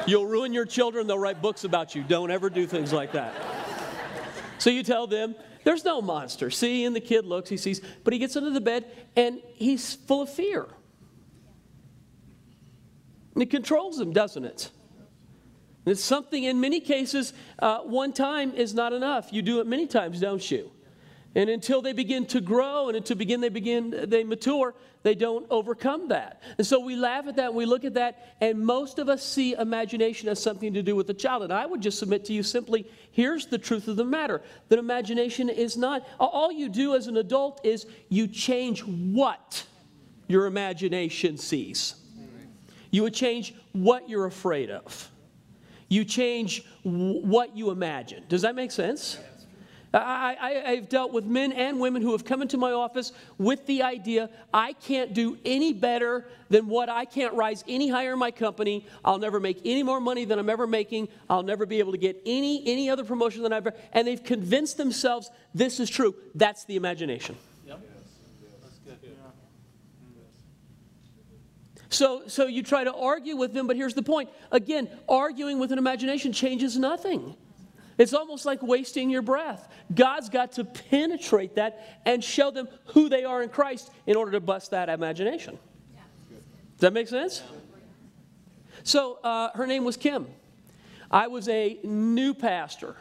You'll 0.05 0.27
ruin 0.27 0.53
your 0.53 0.65
children. 0.65 1.07
They'll 1.07 1.19
write 1.19 1.41
books 1.41 1.63
about 1.63 1.95
you. 1.95 2.03
Don't 2.03 2.29
ever 2.29 2.49
do 2.49 2.67
things 2.67 2.93
like 2.93 3.13
that. 3.13 3.33
So 4.59 4.69
you 4.69 4.83
tell 4.83 5.07
them, 5.07 5.35
there's 5.63 5.83
no 5.83 6.01
monster. 6.01 6.51
See, 6.51 6.85
and 6.85 6.95
the 6.95 7.01
kid 7.01 7.25
looks, 7.25 7.49
he 7.49 7.57
sees, 7.57 7.81
but 8.03 8.13
he 8.13 8.19
gets 8.19 8.35
under 8.37 8.51
the 8.51 8.61
bed 8.61 8.85
and 9.15 9.41
he's 9.55 9.95
full 9.95 10.21
of 10.21 10.29
fear. 10.29 10.67
And 13.37 13.43
it 13.43 13.51
controls 13.51 13.99
them, 13.99 14.13
doesn't 14.13 14.45
it? 14.45 14.71
It's 15.85 16.03
something, 16.03 16.43
in 16.43 16.59
many 16.59 16.79
cases, 16.79 17.33
uh, 17.59 17.81
one 17.81 18.11
time 18.11 18.55
is 18.55 18.73
not 18.73 18.93
enough. 18.93 19.31
You 19.31 19.43
do 19.43 19.59
it 19.59 19.67
many 19.67 19.85
times, 19.85 20.19
don't 20.19 20.49
you? 20.49 20.71
And 21.35 21.47
until 21.47 21.83
they 21.83 21.93
begin 21.93 22.25
to 22.25 22.41
grow 22.41 22.87
and 22.87 22.97
until 22.97 23.15
begin 23.15 23.39
they 23.39 23.49
begin 23.49 24.05
they 24.09 24.23
mature, 24.23 24.73
they 25.03 25.13
don't 25.13 25.45
overcome 25.51 26.07
that. 26.07 26.41
And 26.57 26.65
so 26.65 26.79
we 26.79 26.95
laugh 26.95 27.27
at 27.27 27.35
that 27.35 27.49
and 27.49 27.55
we 27.55 27.67
look 27.67 27.85
at 27.85 27.93
that, 27.93 28.37
and 28.41 28.65
most 28.65 28.97
of 28.97 29.07
us 29.07 29.23
see 29.23 29.53
imagination 29.53 30.29
as 30.29 30.41
something 30.41 30.73
to 30.73 30.81
do 30.81 30.95
with 30.95 31.05
the 31.05 31.13
child. 31.13 31.43
And 31.43 31.53
I 31.53 31.67
would 31.67 31.79
just 31.79 31.99
submit 31.99 32.25
to 32.25 32.33
you 32.33 32.41
simply, 32.41 32.89
here's 33.11 33.45
the 33.45 33.59
truth 33.59 33.87
of 33.87 33.97
the 33.97 34.03
matter. 34.03 34.41
That 34.69 34.79
imagination 34.79 35.47
is 35.47 35.77
not 35.77 36.07
all 36.19 36.51
you 36.51 36.69
do 36.69 36.95
as 36.95 37.05
an 37.05 37.17
adult 37.17 37.61
is 37.63 37.85
you 38.09 38.27
change 38.27 38.79
what 38.83 39.63
your 40.27 40.47
imagination 40.47 41.37
sees. 41.37 42.03
You 42.91 43.03
would 43.03 43.13
change 43.13 43.53
what 43.73 44.09
you're 44.09 44.25
afraid 44.25 44.69
of. 44.69 45.09
You 45.89 46.03
change 46.03 46.65
w- 46.83 47.21
what 47.21 47.55
you 47.55 47.71
imagine. 47.71 48.23
Does 48.27 48.41
that 48.41 48.55
make 48.55 48.71
sense? 48.71 49.17
I, 49.93 50.73
have 50.75 50.89
dealt 50.89 51.13
with 51.13 51.25
men 51.25 51.53
and 51.53 51.79
women 51.79 52.01
who 52.01 52.11
have 52.11 52.25
come 52.25 52.41
into 52.41 52.57
my 52.57 52.71
office 52.71 53.13
with 53.37 53.65
the 53.67 53.83
idea 53.83 54.29
I 54.53 54.73
can't 54.73 55.13
do 55.13 55.37
any 55.45 55.73
better 55.73 56.27
than 56.49 56.67
what 56.67 56.89
I 56.89 57.05
can't 57.05 57.33
rise 57.33 57.63
any 57.67 57.89
higher 57.89 58.13
in 58.13 58.19
my 58.19 58.31
company. 58.31 58.85
I'll 59.03 59.17
never 59.17 59.39
make 59.39 59.61
any 59.65 59.83
more 59.83 59.99
money 60.01 60.25
than 60.25 60.39
I'm 60.39 60.49
ever 60.49 60.67
making. 60.67 61.07
I'll 61.29 61.43
never 61.43 61.65
be 61.65 61.79
able 61.79 61.93
to 61.93 61.97
get 61.97 62.21
any, 62.25 62.63
any 62.67 62.89
other 62.89 63.03
promotion 63.03 63.43
than 63.43 63.53
I've 63.53 63.67
ever. 63.67 63.77
And 63.93 64.07
they've 64.07 64.23
convinced 64.23 64.77
themselves 64.77 65.31
this 65.53 65.79
is 65.79 65.89
true. 65.89 66.15
That's 66.35 66.65
the 66.65 66.75
imagination. 66.75 67.37
So, 71.89 72.23
so 72.27 72.47
you 72.47 72.63
try 72.63 72.83
to 72.83 72.93
argue 72.93 73.37
with 73.37 73.53
them, 73.53 73.67
but 73.67 73.75
here's 73.75 73.93
the 73.93 74.03
point. 74.03 74.29
Again, 74.51 74.89
arguing 75.07 75.59
with 75.59 75.71
an 75.71 75.77
imagination 75.77 76.33
changes 76.33 76.77
nothing. 76.77 77.35
It's 77.97 78.13
almost 78.13 78.45
like 78.45 78.61
wasting 78.61 79.09
your 79.09 79.21
breath. 79.21 79.67
God's 79.93 80.29
got 80.29 80.53
to 80.53 80.63
penetrate 80.63 81.55
that 81.55 81.99
and 82.05 82.23
show 82.23 82.51
them 82.51 82.67
who 82.87 83.09
they 83.09 83.23
are 83.23 83.41
in 83.41 83.49
Christ 83.49 83.89
in 84.05 84.15
order 84.15 84.31
to 84.33 84.39
bust 84.39 84.71
that 84.71 84.89
imagination. 84.89 85.57
Does 86.29 86.81
that 86.81 86.93
make 86.93 87.07
sense? 87.07 87.41
So 88.83 89.19
uh, 89.23 89.49
her 89.55 89.65
name 89.65 89.83
was 89.83 89.97
Kim. 89.97 90.27
I 91.09 91.27
was 91.27 91.47
a 91.47 91.79
new 91.83 92.33
pastor 92.33 92.95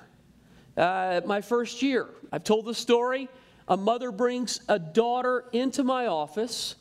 uh, 0.77 1.21
my 1.27 1.41
first 1.41 1.83
year. 1.83 2.07
I've 2.33 2.45
told 2.45 2.67
the 2.67 2.75
story. 2.75 3.29
A 3.69 3.77
mother 3.77 4.13
brings 4.13 4.61
a 4.69 4.79
daughter 4.79 5.45
into 5.53 5.83
my 5.83 6.07
office 6.07 6.77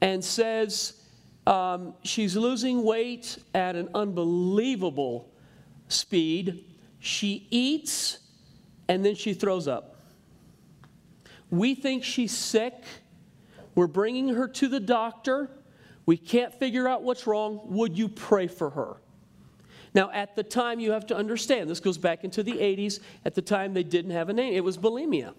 and 0.00 0.22
says, 0.22 1.00
um, 1.46 1.94
she's 2.02 2.36
losing 2.36 2.82
weight 2.82 3.38
at 3.54 3.76
an 3.76 3.90
unbelievable 3.94 5.30
speed. 5.88 6.64
She 6.98 7.46
eats 7.50 8.18
and 8.88 9.04
then 9.04 9.14
she 9.14 9.34
throws 9.34 9.68
up. 9.68 9.96
We 11.50 11.74
think 11.74 12.04
she's 12.04 12.36
sick. 12.36 12.82
We're 13.74 13.86
bringing 13.86 14.28
her 14.28 14.48
to 14.48 14.68
the 14.68 14.80
doctor. 14.80 15.50
We 16.06 16.16
can't 16.16 16.54
figure 16.54 16.88
out 16.88 17.02
what's 17.02 17.26
wrong. 17.26 17.60
Would 17.64 17.96
you 17.96 18.08
pray 18.08 18.46
for 18.46 18.70
her? 18.70 18.96
Now, 19.94 20.10
at 20.10 20.34
the 20.34 20.42
time, 20.42 20.80
you 20.80 20.90
have 20.90 21.06
to 21.06 21.16
understand, 21.16 21.70
this 21.70 21.78
goes 21.78 21.98
back 21.98 22.24
into 22.24 22.42
the 22.42 22.52
80s. 22.52 22.98
At 23.24 23.34
the 23.34 23.42
time, 23.42 23.74
they 23.74 23.84
didn't 23.84 24.10
have 24.10 24.28
a 24.28 24.32
name. 24.32 24.54
It 24.54 24.64
was 24.64 24.76
bulimia. 24.76 25.34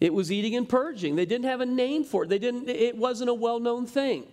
It 0.00 0.12
was 0.12 0.30
eating 0.30 0.54
and 0.54 0.68
purging. 0.68 1.16
They 1.16 1.24
didn't 1.24 1.46
have 1.46 1.62
a 1.62 1.66
name 1.66 2.04
for 2.04 2.24
it. 2.24 2.28
They 2.28 2.38
didn't, 2.38 2.68
it 2.68 2.96
wasn't 2.96 3.30
a 3.30 3.34
well 3.34 3.58
known 3.58 3.86
thing. 3.86 4.26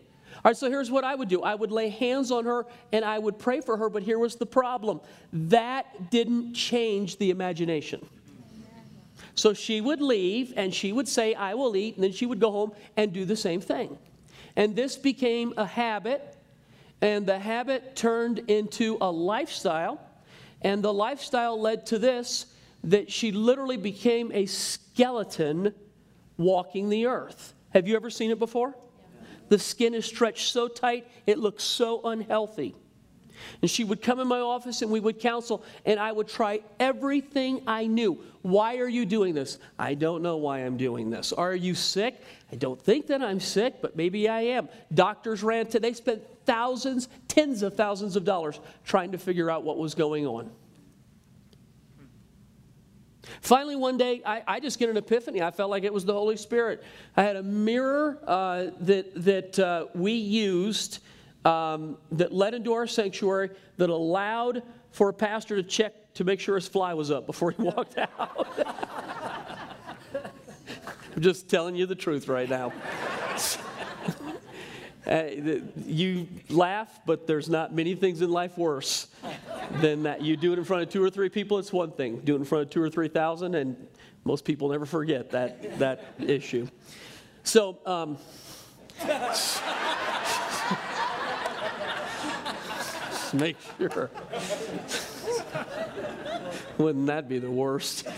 All 0.43 0.49
right, 0.49 0.57
so 0.57 0.69
here's 0.69 0.91
what 0.91 1.05
I 1.05 1.15
would 1.15 1.29
do 1.29 1.41
I 1.41 1.55
would 1.55 1.71
lay 1.71 1.87
hands 1.87 2.29
on 2.29 2.43
her 2.45 2.65
and 2.91 3.05
I 3.05 3.17
would 3.17 3.39
pray 3.39 3.61
for 3.61 3.77
her, 3.77 3.89
but 3.89 4.03
here 4.03 4.19
was 4.19 4.35
the 4.35 4.45
problem 4.45 4.99
that 5.31 6.11
didn't 6.11 6.53
change 6.53 7.17
the 7.17 7.29
imagination. 7.29 8.05
So 9.35 9.53
she 9.53 9.79
would 9.79 10.01
leave 10.01 10.53
and 10.57 10.73
she 10.73 10.91
would 10.91 11.07
say, 11.07 11.33
I 11.33 11.53
will 11.53 11.75
eat, 11.75 11.95
and 11.95 12.03
then 12.03 12.11
she 12.11 12.25
would 12.25 12.39
go 12.39 12.51
home 12.51 12.73
and 12.97 13.13
do 13.13 13.23
the 13.25 13.35
same 13.37 13.61
thing. 13.61 13.97
And 14.55 14.75
this 14.75 14.97
became 14.97 15.53
a 15.57 15.65
habit, 15.65 16.35
and 17.01 17.25
the 17.25 17.39
habit 17.39 17.95
turned 17.95 18.39
into 18.49 18.97
a 19.01 19.09
lifestyle, 19.09 19.99
and 20.61 20.83
the 20.83 20.93
lifestyle 20.93 21.59
led 21.59 21.85
to 21.87 21.97
this 21.97 22.47
that 22.83 23.09
she 23.09 23.31
literally 23.31 23.77
became 23.77 24.31
a 24.33 24.45
skeleton 24.45 25.73
walking 26.37 26.89
the 26.89 27.07
earth. 27.07 27.53
Have 27.69 27.87
you 27.87 27.95
ever 27.95 28.09
seen 28.09 28.29
it 28.29 28.39
before? 28.39 28.75
The 29.49 29.59
skin 29.59 29.93
is 29.93 30.05
stretched 30.05 30.51
so 30.51 30.67
tight, 30.67 31.07
it 31.25 31.39
looks 31.39 31.63
so 31.63 32.01
unhealthy. 32.03 32.75
And 33.61 33.69
she 33.69 33.83
would 33.83 34.01
come 34.01 34.19
in 34.19 34.27
my 34.27 34.39
office 34.39 34.81
and 34.81 34.91
we 34.91 34.99
would 34.99 35.19
counsel, 35.19 35.63
and 35.85 35.99
I 35.99 36.11
would 36.11 36.27
try 36.27 36.61
everything 36.79 37.63
I 37.67 37.87
knew. 37.87 38.23
Why 38.41 38.77
are 38.77 38.87
you 38.87 39.05
doing 39.05 39.33
this? 39.33 39.57
I 39.79 39.93
don't 39.93 40.21
know 40.21 40.37
why 40.37 40.59
I'm 40.59 40.77
doing 40.77 41.09
this. 41.09 41.33
Are 41.33 41.55
you 41.55 41.75
sick? 41.75 42.21
I 42.51 42.55
don't 42.55 42.81
think 42.81 43.07
that 43.07 43.21
I'm 43.21 43.39
sick, 43.39 43.81
but 43.81 43.95
maybe 43.95 44.27
I 44.29 44.41
am. 44.41 44.69
Doctors 44.93 45.43
ran 45.43 45.67
to, 45.67 45.79
they 45.79 45.93
spent 45.93 46.21
thousands, 46.45 47.07
tens 47.27 47.63
of 47.63 47.75
thousands 47.75 48.15
of 48.15 48.25
dollars 48.25 48.59
trying 48.85 49.11
to 49.11 49.17
figure 49.17 49.49
out 49.49 49.63
what 49.63 49.77
was 49.77 49.95
going 49.95 50.27
on. 50.27 50.49
Finally, 53.41 53.75
one 53.75 53.97
day, 53.97 54.21
I, 54.25 54.43
I, 54.47 54.59
just 54.59 54.79
get 54.79 54.89
an 54.89 54.97
epiphany. 54.97 55.41
I 55.41 55.51
felt 55.51 55.69
like 55.69 55.83
it 55.83 55.93
was 55.93 56.05
the 56.05 56.13
Holy 56.13 56.37
Spirit. 56.37 56.83
I 57.15 57.23
had 57.23 57.35
a 57.35 57.43
mirror 57.43 58.19
uh, 58.25 58.67
that, 58.81 59.11
that 59.23 59.59
uh, 59.59 59.85
we 59.93 60.13
used 60.13 60.99
um, 61.45 61.97
that 62.13 62.31
led 62.33 62.53
into 62.53 62.73
our 62.73 62.87
sanctuary 62.87 63.49
that 63.77 63.89
allowed 63.89 64.63
for 64.91 65.09
a 65.09 65.13
pastor 65.13 65.55
to 65.55 65.63
check 65.63 66.13
to 66.13 66.23
make 66.23 66.39
sure 66.39 66.55
his 66.55 66.67
fly 66.67 66.93
was 66.93 67.11
up 67.11 67.25
before 67.25 67.51
he 67.51 67.61
walked 67.63 67.97
out. 67.97 68.47
I'm 71.15 71.21
just 71.21 71.49
telling 71.49 71.75
you 71.75 71.85
the 71.85 71.95
truth 71.95 72.27
right 72.27 72.49
now. 72.49 72.71
Uh, 75.05 75.25
you 75.85 76.25
laugh, 76.49 77.01
but 77.05 77.27
there's 77.27 77.49
not 77.49 77.73
many 77.73 77.93
things 77.93 78.21
in 78.21 78.29
life 78.29 78.57
worse 78.57 79.07
than 79.81 80.03
that. 80.03 80.21
You 80.21 80.37
do 80.37 80.53
it 80.53 80.59
in 80.59 80.65
front 80.65 80.83
of 80.83 80.89
two 80.89 81.03
or 81.03 81.09
three 81.09 81.29
people, 81.29 81.57
it's 81.57 81.73
one 81.73 81.91
thing. 81.91 82.21
Do 82.23 82.35
it 82.35 82.37
in 82.37 82.45
front 82.45 82.65
of 82.65 82.69
two 82.69 82.81
or 82.81 82.89
three 82.89 83.07
thousand, 83.07 83.55
and 83.55 83.75
most 84.23 84.45
people 84.45 84.69
never 84.69 84.85
forget 84.85 85.31
that, 85.31 85.79
that 85.79 86.05
issue. 86.19 86.67
So, 87.43 87.79
um, 87.85 88.17
make 93.33 93.57
sure. 93.77 94.09
Wouldn't 96.77 97.07
that 97.07 97.27
be 97.27 97.39
the 97.39 97.51
worst? 97.51 98.05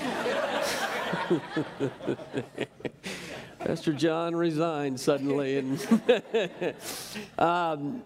Pastor 3.60 3.94
John 3.94 4.36
resigned 4.36 5.00
suddenly. 5.00 5.58
And 5.58 5.80
um, 7.40 8.04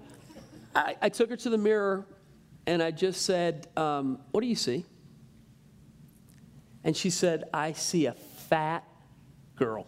I, 0.74 0.96
I, 1.02 1.10
took 1.10 1.30
her 1.30 1.36
to 1.36 1.50
the 1.50 1.58
mirror 1.58 2.06
and 2.70 2.84
I 2.84 2.92
just 2.92 3.24
said, 3.24 3.68
um, 3.76 4.20
What 4.30 4.42
do 4.42 4.48
you 4.48 4.56
see? 4.56 4.86
And 6.84 6.96
she 6.96 7.10
said, 7.10 7.46
I 7.52 7.72
see 7.72 8.06
a 8.06 8.14
fat 8.14 8.84
girl. 9.56 9.88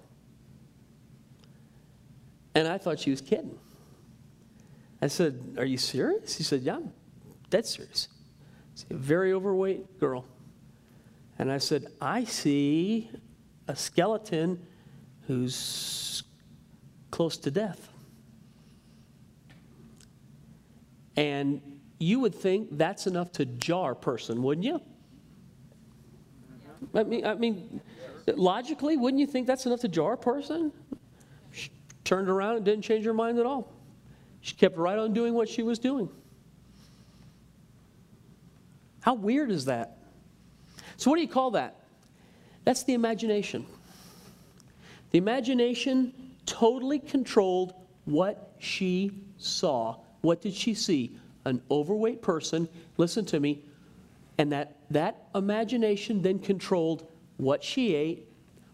And 2.55 2.67
I 2.67 2.79
thought 2.79 2.99
she 2.99 3.11
was 3.11 3.21
kidding. 3.21 3.57
I 4.99 5.07
said, 5.07 5.57
Are 5.59 5.65
you 5.65 5.77
serious? 5.77 6.35
She 6.35 6.41
said, 6.41 6.63
Yeah, 6.63 6.77
I'm 6.77 6.91
dead 7.51 7.67
serious. 7.67 8.07
a 8.89 8.95
very 8.95 9.31
overweight 9.31 9.99
girl. 9.99 10.25
And 11.37 11.51
I 11.51 11.59
said, 11.59 11.85
I 12.01 12.23
see 12.23 13.11
a 13.67 13.75
skeleton 13.75 14.65
who's 15.27 16.23
close 17.11 17.37
to 17.37 17.51
death. 17.51 17.89
And 21.15 21.61
you 22.01 22.19
would 22.19 22.33
think 22.33 22.69
that's 22.77 23.05
enough 23.05 23.31
to 23.33 23.45
jar 23.45 23.91
a 23.91 23.95
person, 23.95 24.41
wouldn't 24.41 24.65
you? 24.65 24.81
I 26.95 27.03
mean, 27.03 27.25
I 27.25 27.35
mean, 27.35 27.79
logically, 28.27 28.97
wouldn't 28.97 29.19
you 29.19 29.27
think 29.27 29.45
that's 29.45 29.67
enough 29.67 29.81
to 29.81 29.87
jar 29.87 30.13
a 30.13 30.17
person? 30.17 30.71
She 31.51 31.69
turned 32.03 32.27
around 32.27 32.55
and 32.57 32.65
didn't 32.65 32.83
change 32.83 33.05
her 33.05 33.13
mind 33.13 33.37
at 33.37 33.45
all. 33.45 33.71
She 34.41 34.55
kept 34.55 34.77
right 34.77 34.97
on 34.97 35.13
doing 35.13 35.35
what 35.35 35.47
she 35.47 35.61
was 35.61 35.77
doing. 35.77 36.09
How 39.01 39.13
weird 39.13 39.51
is 39.51 39.65
that? 39.65 39.97
So, 40.97 41.11
what 41.11 41.17
do 41.17 41.21
you 41.21 41.27
call 41.27 41.51
that? 41.51 41.75
That's 42.65 42.83
the 42.83 42.93
imagination. 42.95 43.65
The 45.11 45.19
imagination 45.19 46.13
totally 46.47 46.97
controlled 46.97 47.73
what 48.05 48.55
she 48.57 49.11
saw. 49.37 49.97
What 50.21 50.41
did 50.41 50.53
she 50.53 50.73
see? 50.73 51.17
An 51.45 51.61
overweight 51.71 52.21
person, 52.21 52.69
listen 52.97 53.25
to 53.25 53.39
me, 53.39 53.63
and 54.37 54.51
that, 54.51 54.77
that 54.89 55.27
imagination 55.35 56.21
then 56.21 56.39
controlled 56.39 57.07
what 57.37 57.63
she 57.63 57.95
ate, 57.95 58.27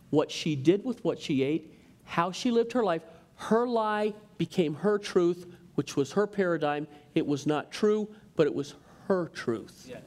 what 0.10 0.32
she 0.32 0.56
did 0.56 0.84
with 0.84 1.04
what 1.04 1.20
she 1.20 1.44
ate, 1.44 1.74
how 2.04 2.32
she 2.32 2.52
lived 2.52 2.74
her 2.74 2.84
life. 2.84 3.02
Her 3.36 3.68
lie 3.68 4.14
became 4.38 4.74
her 4.76 4.98
truth, 4.98 5.46
which 5.76 5.96
was 5.96 6.12
her 6.14 6.28
paradigm. 6.28 6.88
It 7.16 7.26
was 7.26 7.46
not 7.46 7.72
true, 7.72 8.10
but 8.36 8.48
it 8.48 8.54
was 8.54 8.76
her 9.08 9.30
truth. 9.34 9.88
Yeah. 9.90 9.98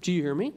Do 0.00 0.12
you 0.12 0.22
hear 0.22 0.34
me? 0.34 0.52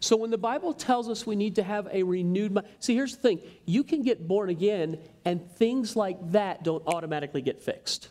So 0.00 0.16
when 0.16 0.30
the 0.30 0.38
Bible 0.38 0.74
tells 0.74 1.08
us 1.08 1.26
we 1.26 1.36
need 1.36 1.54
to 1.54 1.62
have 1.62 1.88
a 1.92 2.02
renewed 2.02 2.52
mind, 2.52 2.66
see, 2.80 2.94
here's 2.94 3.16
the 3.16 3.22
thing 3.22 3.40
you 3.64 3.84
can 3.84 4.02
get 4.02 4.26
born 4.26 4.50
again, 4.50 4.98
and 5.24 5.48
things 5.52 5.94
like 5.94 6.18
that 6.32 6.62
don't 6.64 6.82
automatically 6.86 7.42
get 7.42 7.62
fixed. 7.62 8.08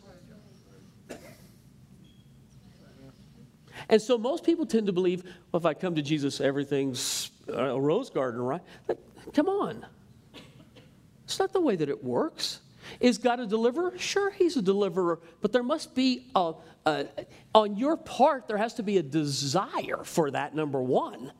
And 3.90 4.02
so 4.02 4.18
most 4.18 4.44
people 4.44 4.66
tend 4.66 4.88
to 4.88 4.94
believe, 4.94 5.24
well, 5.52 5.60
if 5.60 5.66
I 5.66 5.74
come 5.74 5.96
to 5.96 6.02
Jesus, 6.02 6.42
everything's 6.42 7.32
a 7.48 7.80
rose 7.80 8.10
garden, 8.10 8.42
right? 8.42 8.62
Come 9.34 9.48
on. 9.48 9.86
It's 11.26 11.40
not 11.40 11.54
the 11.54 11.62
way 11.62 11.76
that 11.76 11.90
it 11.90 12.04
works. 12.04 12.60
Is 13.00 13.18
God 13.18 13.40
a 13.40 13.48
deliverer? 13.48 13.98
Sure, 13.98 14.30
He's 14.30 14.58
a 14.58 14.62
deliverer, 14.62 15.20
but 15.42 15.52
there 15.52 15.64
must 15.64 15.96
be 15.96 16.28
a, 16.36 16.54
a, 16.86 17.08
on 17.56 17.78
your 17.78 17.98
part, 17.98 18.48
there 18.48 18.58
has 18.58 18.74
to 18.76 18.84
be 18.84 18.98
a 18.98 19.04
desire 19.04 20.04
for 20.04 20.32
that, 20.32 20.54
number 20.56 20.82
one. 20.82 21.32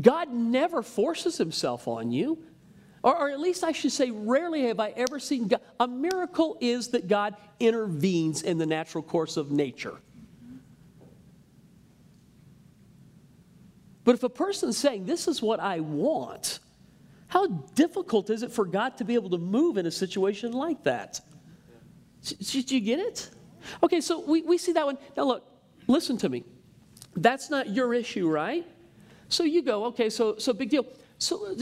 God 0.00 0.30
never 0.30 0.82
forces 0.82 1.36
Himself 1.36 1.88
on 1.88 2.12
you. 2.12 2.38
Or, 3.02 3.16
or, 3.16 3.30
at 3.30 3.38
least 3.38 3.62
I 3.62 3.72
should 3.72 3.92
say, 3.92 4.10
rarely 4.10 4.66
have 4.66 4.80
I 4.80 4.90
ever 4.90 5.20
seen 5.20 5.48
God. 5.48 5.60
A 5.78 5.86
miracle 5.86 6.58
is 6.60 6.88
that 6.88 7.06
God 7.06 7.36
intervenes 7.60 8.42
in 8.42 8.58
the 8.58 8.66
natural 8.66 9.02
course 9.04 9.36
of 9.36 9.52
nature. 9.52 9.98
But 14.08 14.14
if 14.14 14.22
a 14.22 14.30
person's 14.30 14.78
saying, 14.78 15.04
This 15.04 15.28
is 15.28 15.42
what 15.42 15.60
I 15.60 15.80
want, 15.80 16.60
how 17.26 17.46
difficult 17.74 18.30
is 18.30 18.42
it 18.42 18.50
for 18.50 18.64
God 18.64 18.96
to 18.96 19.04
be 19.04 19.12
able 19.12 19.28
to 19.28 19.36
move 19.36 19.76
in 19.76 19.84
a 19.84 19.90
situation 19.90 20.52
like 20.52 20.82
that? 20.84 21.20
Did 22.22 22.70
you 22.70 22.80
get 22.80 23.00
it? 23.00 23.28
Okay, 23.82 24.00
so 24.00 24.20
we, 24.20 24.40
we 24.40 24.56
see 24.56 24.72
that 24.72 24.86
one. 24.86 24.96
Now, 25.14 25.24
look, 25.24 25.44
listen 25.88 26.16
to 26.16 26.30
me. 26.30 26.44
That's 27.16 27.50
not 27.50 27.68
your 27.68 27.92
issue, 27.92 28.30
right? 28.30 28.66
So 29.28 29.44
you 29.44 29.60
go, 29.60 29.84
okay, 29.84 30.08
so, 30.08 30.38
so 30.38 30.54
big 30.54 30.70
deal. 30.70 30.86
So 31.18 31.54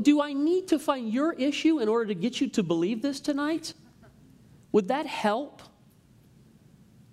do 0.00 0.22
I 0.22 0.32
need 0.32 0.68
to 0.68 0.78
find 0.78 1.12
your 1.12 1.34
issue 1.34 1.80
in 1.80 1.88
order 1.90 2.06
to 2.06 2.14
get 2.14 2.40
you 2.40 2.48
to 2.48 2.62
believe 2.62 3.02
this 3.02 3.20
tonight? 3.20 3.74
Would 4.72 4.88
that 4.88 5.04
help? 5.04 5.60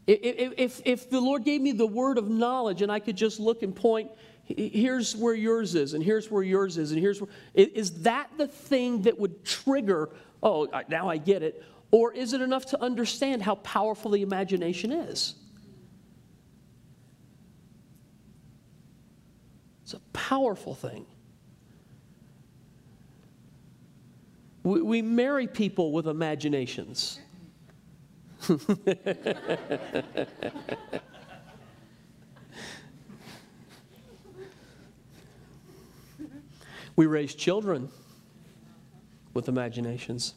If, 0.08 0.54
if, 0.58 0.82
if 0.86 1.10
the 1.10 1.20
Lord 1.20 1.44
gave 1.44 1.60
me 1.60 1.74
the 1.74 1.86
word 1.86 2.18
of 2.18 2.30
knowledge 2.30 2.82
and 2.82 2.90
I 2.90 3.00
could 3.02 3.18
just 3.18 3.42
look 3.42 3.62
and 3.64 3.76
point, 3.76 4.12
here's 4.48 5.16
where 5.16 5.34
yours 5.34 5.76
is, 5.76 5.94
and 5.94 6.04
here's 6.04 6.32
where 6.32 6.44
yours 6.44 6.78
is, 6.78 6.92
and 6.92 7.02
here's 7.02 7.22
where. 7.22 7.30
Is 7.54 8.04
that 8.04 8.30
the 8.38 8.48
thing 8.48 9.02
that 9.04 9.20
would 9.20 9.44
trigger, 9.44 10.10
oh, 10.42 10.68
now 10.88 11.10
I 11.10 11.18
get 11.18 11.44
it? 11.44 11.64
Or 11.92 12.14
is 12.14 12.34
it 12.34 12.42
enough 12.42 12.66
to 12.68 12.82
understand 12.82 13.42
how 13.42 13.56
powerful 13.56 14.12
the 14.12 14.22
imagination 14.22 14.92
is? 14.92 15.36
It's 19.84 19.94
a 19.94 20.00
powerful 20.12 20.76
thing. 20.76 21.06
We, 24.64 24.82
we 24.82 25.02
marry 25.02 25.48
people 25.48 25.94
with 25.94 26.08
imaginations. 26.08 27.20
we 36.98 37.06
raise 37.06 37.34
children 37.36 37.90
with 39.34 39.48
imaginations. 39.48 40.34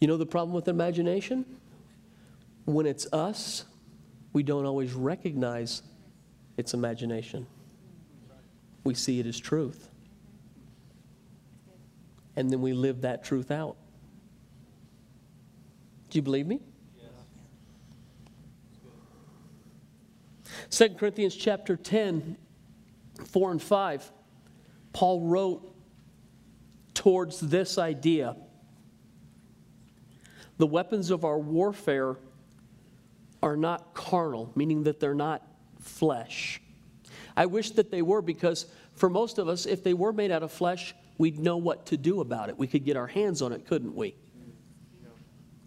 You 0.00 0.08
know 0.08 0.16
the 0.16 0.26
problem 0.26 0.52
with 0.52 0.66
imagination? 0.66 1.44
When 2.64 2.86
it's 2.86 3.10
us, 3.12 3.64
we 4.32 4.42
don't 4.42 4.66
always 4.66 4.92
recognize 4.94 5.82
its 6.56 6.74
imagination. 6.74 7.46
We 8.82 8.94
see 8.94 9.20
it 9.20 9.26
as 9.26 9.38
truth. 9.38 9.88
And 12.34 12.50
then 12.50 12.62
we 12.62 12.72
live 12.72 13.02
that 13.02 13.22
truth 13.22 13.50
out. 13.50 13.76
Do 16.08 16.18
you 16.18 16.22
believe 16.22 16.46
me? 16.46 16.60
Second 20.68 20.98
Corinthians 20.98 21.34
chapter 21.34 21.76
10, 21.76 22.36
4 23.24 23.50
and 23.52 23.62
5, 23.62 24.12
Paul 24.92 25.20
wrote 25.22 25.74
towards 26.94 27.40
this 27.40 27.78
idea 27.78 28.36
the 30.58 30.66
weapons 30.66 31.10
of 31.10 31.24
our 31.24 31.38
warfare 31.38 32.16
are 33.42 33.56
not 33.56 33.94
carnal, 33.94 34.52
meaning 34.54 34.82
that 34.82 35.00
they're 35.00 35.14
not 35.14 35.42
flesh. 35.80 36.60
I 37.34 37.46
wish 37.46 37.70
that 37.70 37.90
they 37.90 38.02
were 38.02 38.20
because 38.20 38.66
for 38.92 39.08
most 39.08 39.38
of 39.38 39.48
us, 39.48 39.64
if 39.64 39.82
they 39.82 39.94
were 39.94 40.12
made 40.12 40.30
out 40.30 40.42
of 40.42 40.52
flesh, 40.52 40.94
we'd 41.16 41.38
know 41.38 41.56
what 41.56 41.86
to 41.86 41.96
do 41.96 42.20
about 42.20 42.50
it. 42.50 42.58
We 42.58 42.66
could 42.66 42.84
get 42.84 42.98
our 42.98 43.06
hands 43.06 43.40
on 43.40 43.52
it, 43.52 43.66
couldn't 43.66 43.94
we? 43.94 44.14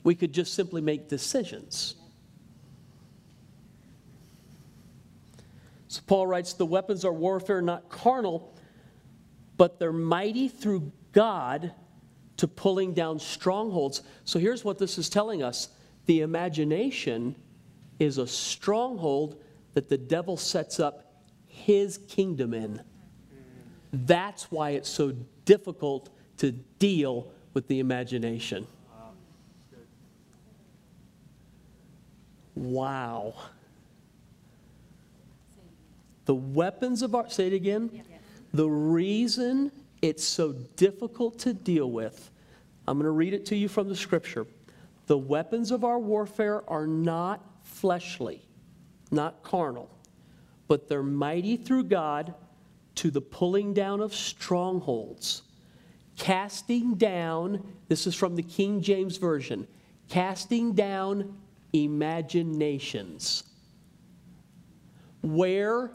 We 0.03 0.13
could 0.13 0.32
just 0.32 0.53
simply 0.53 0.82
make 0.82 1.10
decisions. 1.10 1.95
So 5.93 6.01
Paul 6.08 6.25
writes 6.25 6.53
the 6.53 6.65
weapons 6.65 7.06
are 7.06 7.13
warfare 7.13 7.62
not 7.62 7.88
carnal, 7.88 8.51
but 9.58 9.77
they're 9.77 9.93
mighty 9.93 10.47
through 10.47 10.91
God 11.12 11.71
to 12.38 12.47
pulling 12.47 12.95
down 12.95 13.19
strongholds. 13.19 14.01
So 14.25 14.39
here's 14.39 14.65
what 14.65 14.79
this 14.79 14.97
is 14.97 15.08
telling 15.08 15.43
us 15.43 15.69
the 16.08 16.21
imagination 16.21 17.36
is 17.99 18.17
a 18.17 18.25
stronghold 18.25 19.39
that 19.75 19.88
the 19.88 19.99
devil 19.99 20.36
sets 20.36 20.79
up 20.79 21.13
his 21.45 21.99
kingdom 21.99 22.56
in. 22.56 22.82
That's 23.93 24.51
why 24.51 24.71
it's 24.71 24.89
so 24.89 25.12
difficult 25.45 26.10
to 26.38 26.53
deal 26.53 27.32
with 27.53 27.67
the 27.67 27.77
imagination. 27.77 28.65
Wow. 32.56 33.36
The 36.25 36.36
weapons 36.36 37.01
of 37.01 37.15
our, 37.15 37.29
say 37.29 37.47
it 37.47 37.53
again. 37.53 38.03
The 38.53 38.69
reason 38.69 39.71
it's 40.01 40.23
so 40.25 40.51
difficult 40.75 41.39
to 41.39 41.53
deal 41.53 41.89
with. 41.89 42.29
I'm 42.88 42.97
going 42.97 43.05
to 43.05 43.12
read 43.12 43.33
it 43.33 43.45
to 43.47 43.55
you 43.55 43.69
from 43.69 43.88
the 43.88 43.95
scripture. 43.95 44.45
The 45.07 45.17
weapons 45.17 45.71
of 45.71 45.86
our 45.86 45.97
warfare 45.97 46.69
are 46.69 46.86
not 46.86 47.41
fleshly, 47.63 48.45
not 49.12 49.43
carnal, 49.43 49.89
but 50.67 50.89
they're 50.89 51.03
mighty 51.03 51.55
through 51.55 51.86
God 51.86 52.33
to 52.95 53.12
the 53.12 53.21
pulling 53.21 53.73
down 53.73 54.01
of 54.01 54.13
strongholds, 54.13 55.43
casting 56.17 56.95
down, 56.95 57.65
this 57.88 58.05
is 58.05 58.13
from 58.13 58.36
the 58.36 58.43
King 58.43 58.81
James 58.81 59.17
Version, 59.17 59.67
casting 60.09 60.73
down 60.73 61.38
imaginations. 61.71 63.43
Where 65.21 65.91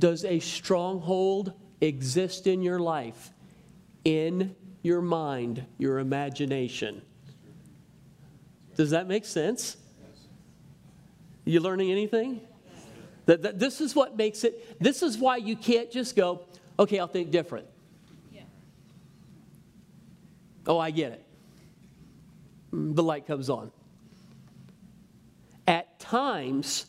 does 0.00 0.24
a 0.24 0.40
stronghold 0.40 1.52
exist 1.80 2.46
in 2.46 2.62
your 2.62 2.80
life, 2.80 3.30
in 4.04 4.56
your 4.82 5.00
mind, 5.00 5.64
your 5.78 5.98
imagination. 5.98 7.02
Does 8.76 8.90
that 8.90 9.06
make 9.06 9.24
sense? 9.24 9.76
You 11.44 11.60
learning 11.60 11.90
anything? 11.90 12.40
That, 13.26 13.42
that, 13.42 13.58
this 13.58 13.80
is 13.80 13.94
what 13.94 14.16
makes 14.16 14.42
it, 14.42 14.80
this 14.80 15.02
is 15.02 15.18
why 15.18 15.36
you 15.36 15.54
can't 15.54 15.90
just 15.90 16.16
go, 16.16 16.42
okay, 16.78 16.98
I'll 16.98 17.06
think 17.06 17.30
different. 17.30 17.66
Yeah. 18.32 18.42
Oh, 20.66 20.78
I 20.78 20.90
get 20.90 21.12
it. 21.12 21.24
The 22.72 23.02
light 23.02 23.26
comes 23.26 23.50
on. 23.50 23.70
At 25.68 26.00
times, 26.00 26.86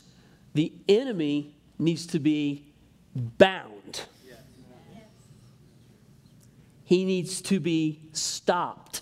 the 0.53 0.71
enemy 0.87 1.55
needs 1.77 2.07
to 2.07 2.19
be 2.19 2.70
bound. 3.15 4.01
He 6.83 7.05
needs 7.05 7.41
to 7.43 7.59
be 7.59 8.01
stopped. 8.11 9.01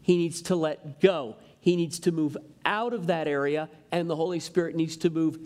He 0.00 0.16
needs 0.16 0.42
to 0.42 0.56
let 0.56 1.00
go. 1.00 1.36
He 1.60 1.76
needs 1.76 1.98
to 2.00 2.12
move 2.12 2.36
out 2.64 2.92
of 2.92 3.08
that 3.08 3.26
area, 3.26 3.68
and 3.90 4.08
the 4.08 4.14
Holy 4.14 4.40
Spirit 4.40 4.76
needs 4.76 4.96
to 4.98 5.10
move 5.10 5.38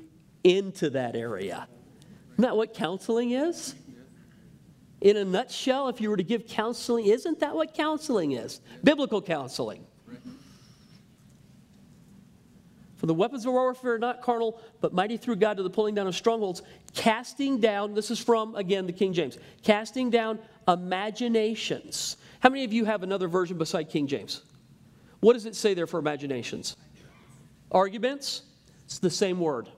into 0.42 0.90
that 0.90 1.16
area. 1.16 1.66
Isn't 2.33 2.42
that 2.42 2.57
what 2.57 2.75
counseling 2.75 3.31
is? 3.31 3.75
In 5.01 5.16
a 5.16 5.25
nutshell, 5.25 5.88
if 5.88 6.01
you 6.01 6.11
were 6.11 6.16
to 6.16 6.23
give 6.23 6.47
counseling, 6.47 7.07
isn't 7.07 7.40
that 7.40 7.55
what 7.55 7.75
counseling 7.75 8.33
is? 8.33 8.61
Biblical 8.83 9.23
counseling. 9.23 9.87
For 13.05 13.09
the 13.09 13.12
weapons 13.12 13.45
of 13.45 13.53
warfare 13.53 13.97
are 13.97 13.99
not 13.99 14.23
carnal, 14.23 14.62
but 14.81 14.95
mighty 14.95 15.19
through 15.19 15.37
God 15.37 15.59
to 15.59 15.62
the 15.62 15.69
pulling 15.69 15.95
down 15.95 16.07
of 16.07 16.17
strongholds, 16.17 16.62
casting 16.95 17.61
down, 17.61 17.93
this 17.93 18.11
is 18.11 18.19
from, 18.19 18.57
again, 18.57 18.87
the 18.87 18.95
King 18.95 19.12
James, 19.12 19.37
casting 19.62 20.09
down 20.09 20.38
imaginations. 20.67 22.17
How 22.40 22.49
many 22.49 22.64
of 22.64 22.73
you 22.73 22.87
have 22.87 23.03
another 23.03 23.29
version 23.29 23.59
beside 23.59 23.90
King 23.90 24.07
James? 24.07 24.40
What 25.21 25.35
does 25.35 25.45
it 25.45 25.55
say 25.55 25.75
there 25.75 25.87
for 25.87 26.01
imaginations? 26.01 26.79
Arguments? 27.71 28.40
It's 28.87 29.01
the 29.01 29.11
same 29.11 29.38
word. 29.38 29.69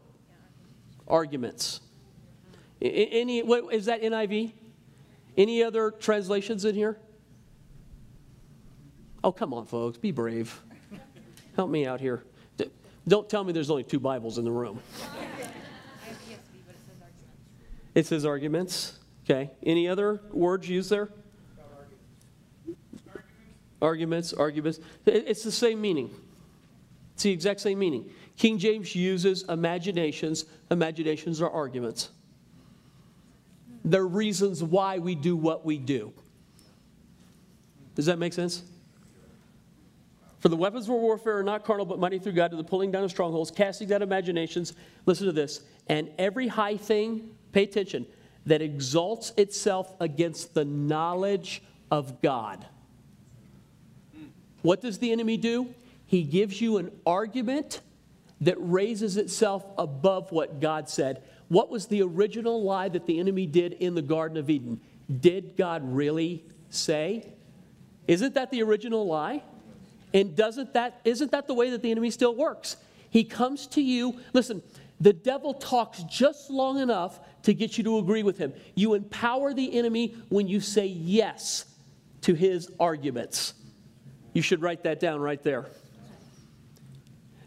Arguments. 1.08 1.80
Any, 2.80 3.42
what, 3.42 3.74
is 3.74 3.86
that 3.86 4.02
NIV? 4.02 4.52
Any 5.36 5.64
other 5.64 5.90
translations 5.90 6.64
in 6.64 6.76
here? 6.76 6.96
Oh, 9.24 9.32
come 9.32 9.52
on, 9.52 9.66
folks, 9.66 9.98
be 9.98 10.12
brave. 10.12 10.62
Help 11.56 11.70
me 11.70 11.86
out 11.88 12.00
here. 12.00 12.22
Don't 13.08 13.28
tell 13.28 13.44
me 13.44 13.52
there's 13.52 13.70
only 13.70 13.84
two 13.84 14.00
Bibles 14.00 14.38
in 14.38 14.44
the 14.44 14.50
room. 14.50 14.80
It 17.94 18.06
says 18.06 18.24
arguments. 18.24 18.98
Okay. 19.24 19.50
Any 19.62 19.88
other 19.88 20.20
words 20.30 20.68
used 20.68 20.90
there? 20.90 21.10
Arguments, 23.80 24.32
arguments. 24.32 24.80
It's 25.06 25.42
the 25.42 25.52
same 25.52 25.80
meaning. 25.80 26.10
It's 27.14 27.22
the 27.22 27.30
exact 27.30 27.60
same 27.60 27.78
meaning. 27.78 28.10
King 28.36 28.58
James 28.58 28.94
uses 28.94 29.44
imaginations. 29.44 30.44
Imaginations 30.70 31.40
are 31.40 31.50
arguments. 31.50 32.10
They're 33.84 34.06
reasons 34.06 34.62
why 34.62 34.98
we 34.98 35.14
do 35.14 35.36
what 35.36 35.64
we 35.64 35.78
do. 35.78 36.12
Does 37.94 38.06
that 38.06 38.18
make 38.18 38.32
sense? 38.32 38.62
For 40.40 40.48
the 40.48 40.56
weapons 40.56 40.84
of 40.84 40.94
warfare 40.94 41.38
are 41.38 41.42
not 41.42 41.64
carnal, 41.64 41.86
but 41.86 41.98
mighty 41.98 42.18
through 42.18 42.32
God 42.32 42.50
to 42.50 42.56
the 42.56 42.64
pulling 42.64 42.90
down 42.90 43.04
of 43.04 43.10
strongholds, 43.10 43.50
casting 43.50 43.88
down 43.88 44.02
imaginations. 44.02 44.74
Listen 45.06 45.26
to 45.26 45.32
this. 45.32 45.62
And 45.88 46.10
every 46.18 46.48
high 46.48 46.76
thing, 46.76 47.30
pay 47.52 47.62
attention, 47.62 48.06
that 48.44 48.62
exalts 48.62 49.32
itself 49.36 49.92
against 49.98 50.54
the 50.54 50.64
knowledge 50.64 51.62
of 51.90 52.20
God. 52.22 52.64
What 54.62 54.80
does 54.80 54.98
the 54.98 55.12
enemy 55.12 55.36
do? 55.36 55.74
He 56.06 56.22
gives 56.22 56.60
you 56.60 56.76
an 56.78 56.92
argument 57.06 57.80
that 58.40 58.56
raises 58.58 59.16
itself 59.16 59.64
above 59.78 60.30
what 60.30 60.60
God 60.60 60.88
said. 60.88 61.22
What 61.48 61.70
was 61.70 61.86
the 61.86 62.02
original 62.02 62.62
lie 62.62 62.88
that 62.88 63.06
the 63.06 63.18
enemy 63.18 63.46
did 63.46 63.72
in 63.74 63.94
the 63.94 64.02
Garden 64.02 64.36
of 64.36 64.50
Eden? 64.50 64.80
Did 65.20 65.56
God 65.56 65.82
really 65.84 66.44
say? 66.68 67.32
Isn't 68.06 68.34
that 68.34 68.50
the 68.50 68.62
original 68.62 69.06
lie? 69.06 69.42
And 70.16 70.34
doesn't 70.34 70.72
that 70.72 70.98
isn't 71.04 71.30
that 71.32 71.46
the 71.46 71.52
way 71.52 71.68
that 71.70 71.82
the 71.82 71.90
enemy 71.90 72.10
still 72.10 72.34
works? 72.34 72.78
He 73.10 73.22
comes 73.22 73.66
to 73.68 73.82
you. 73.82 74.18
Listen, 74.32 74.62
the 74.98 75.12
devil 75.12 75.52
talks 75.52 76.02
just 76.04 76.48
long 76.50 76.78
enough 76.78 77.20
to 77.42 77.52
get 77.52 77.76
you 77.76 77.84
to 77.84 77.98
agree 77.98 78.22
with 78.22 78.38
him. 78.38 78.54
You 78.74 78.94
empower 78.94 79.52
the 79.52 79.76
enemy 79.76 80.16
when 80.30 80.48
you 80.48 80.60
say 80.60 80.86
yes 80.86 81.66
to 82.22 82.32
his 82.32 82.70
arguments. 82.80 83.52
You 84.32 84.40
should 84.40 84.62
write 84.62 84.84
that 84.84 85.00
down 85.00 85.20
right 85.20 85.42
there. 85.42 85.66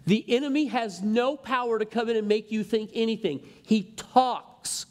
The 0.06 0.24
enemy 0.28 0.66
has 0.66 1.02
no 1.02 1.36
power 1.36 1.80
to 1.80 1.86
come 1.86 2.08
in 2.08 2.18
and 2.18 2.28
make 2.28 2.52
you 2.52 2.64
think 2.64 2.92
anything. 2.94 3.42
He 3.64 3.94
talks. 3.96 4.86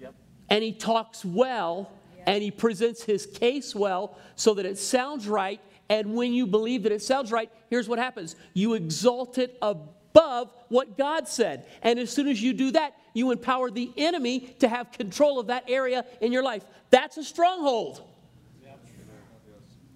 Yep. 0.00 0.14
And 0.50 0.64
he 0.64 0.72
talks 0.72 1.24
well, 1.24 1.92
yep. 2.16 2.24
and 2.26 2.42
he 2.42 2.50
presents 2.50 3.04
his 3.04 3.24
case 3.26 3.72
well 3.72 4.18
so 4.34 4.54
that 4.54 4.66
it 4.66 4.78
sounds 4.78 5.28
right. 5.28 5.60
And 5.88 6.14
when 6.14 6.32
you 6.32 6.46
believe 6.46 6.84
that 6.84 6.92
it 6.92 7.02
sounds 7.02 7.30
right, 7.30 7.50
here's 7.68 7.88
what 7.88 7.98
happens 7.98 8.36
you 8.54 8.74
exalt 8.74 9.38
it 9.38 9.58
above 9.60 10.52
what 10.68 10.96
God 10.96 11.28
said. 11.28 11.66
And 11.82 11.98
as 11.98 12.10
soon 12.10 12.28
as 12.28 12.42
you 12.42 12.52
do 12.52 12.70
that, 12.72 12.94
you 13.12 13.30
empower 13.30 13.70
the 13.70 13.92
enemy 13.96 14.40
to 14.58 14.68
have 14.68 14.92
control 14.92 15.38
of 15.38 15.48
that 15.48 15.64
area 15.68 16.04
in 16.20 16.32
your 16.32 16.42
life. 16.42 16.64
That's 16.90 17.16
a 17.16 17.24
stronghold. 17.24 18.02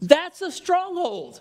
That's 0.01 0.42
a 0.42 0.53
stronghold. 0.53 1.40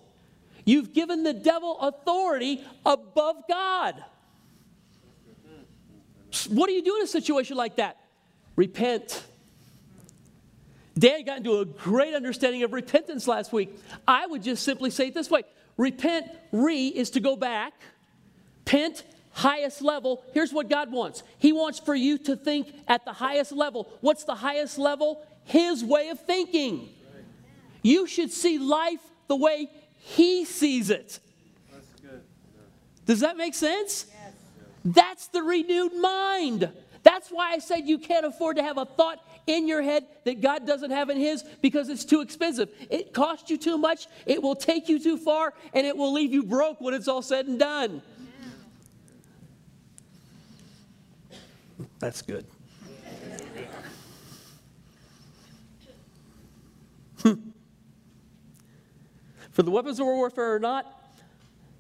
You've 0.65 0.93
given 0.93 1.23
the 1.23 1.33
devil 1.33 1.79
authority 1.79 2.63
above 2.86 3.43
God. 3.47 4.03
What 6.49 6.67
do 6.67 6.73
you 6.73 6.83
do 6.83 6.95
in 6.97 7.03
a 7.03 7.07
situation 7.07 7.55
like 7.55 7.77
that? 7.77 7.97
Repent. 8.55 9.23
Dan 10.97 11.23
got 11.25 11.38
into 11.38 11.60
a 11.60 11.65
great 11.65 12.13
understanding 12.13 12.63
of 12.63 12.73
repentance 12.73 13.27
last 13.27 13.53
week. 13.53 13.77
I 14.07 14.25
would 14.25 14.43
just 14.43 14.63
simply 14.63 14.89
say 14.89 15.07
it 15.07 15.13
this 15.13 15.29
way 15.29 15.43
repent, 15.77 16.27
re 16.51 16.88
is 16.88 17.12
to 17.12 17.19
go 17.19 17.36
back. 17.36 17.73
Pent, 18.65 19.03
highest 19.31 19.81
level. 19.81 20.23
Here's 20.33 20.51
what 20.51 20.69
God 20.69 20.91
wants 20.91 21.23
He 21.38 21.51
wants 21.51 21.79
for 21.79 21.95
you 21.95 22.17
to 22.19 22.36
think 22.36 22.73
at 22.88 23.05
the 23.05 23.13
highest 23.13 23.51
level. 23.51 23.89
What's 24.01 24.23
the 24.23 24.36
highest 24.36 24.77
level? 24.77 25.25
His 25.43 25.83
way 25.83 26.10
of 26.10 26.19
thinking. 26.25 26.89
You 27.81 28.07
should 28.07 28.31
see 28.31 28.57
life 28.57 28.99
the 29.27 29.36
way 29.36 29.69
he 29.97 30.45
sees 30.45 30.89
it. 30.89 31.19
Does 33.05 33.21
that 33.21 33.38
make 33.38 33.53
sense? 33.53 34.05
That's 34.83 35.27
the 35.27 35.41
renewed 35.41 35.95
mind. 35.95 36.69
That's 37.03 37.29
why 37.29 37.53
I 37.53 37.60
said 37.60 37.88
you 37.88 37.97
can't 37.97 38.25
afford 38.25 38.57
to 38.57 38.63
have 38.63 38.77
a 38.77 38.86
thought 38.86 39.19
in 39.47 39.67
your 39.67 39.81
head 39.81 40.05
that 40.25 40.41
God 40.41 40.67
doesn't 40.67 40.91
have 40.91 41.10
in 41.10 41.17
His 41.17 41.43
because 41.62 41.89
it's 41.89 42.05
too 42.05 42.21
expensive. 42.21 42.69
It 42.89 43.13
costs 43.13 43.49
you 43.49 43.57
too 43.57 43.77
much, 43.77 44.07
it 44.25 44.43
will 44.43 44.55
take 44.55 44.88
you 44.89 44.99
too 44.99 45.17
far, 45.17 45.53
and 45.73 45.88
it 45.88 45.97
will 45.97 46.13
leave 46.13 46.31
you 46.31 46.43
broke 46.43 46.79
when 46.79 46.93
it's 46.93 47.07
all 47.07 47.21
said 47.21 47.47
and 47.47 47.57
done. 47.57 48.01
That's 51.99 52.21
good. 52.21 52.45
Hmm. 57.23 57.33
For 59.51 59.63
the 59.63 59.71
weapons 59.71 59.99
of 59.99 60.05
our 60.05 60.13
warfare 60.13 60.55
are 60.55 60.60
not 60.60 60.96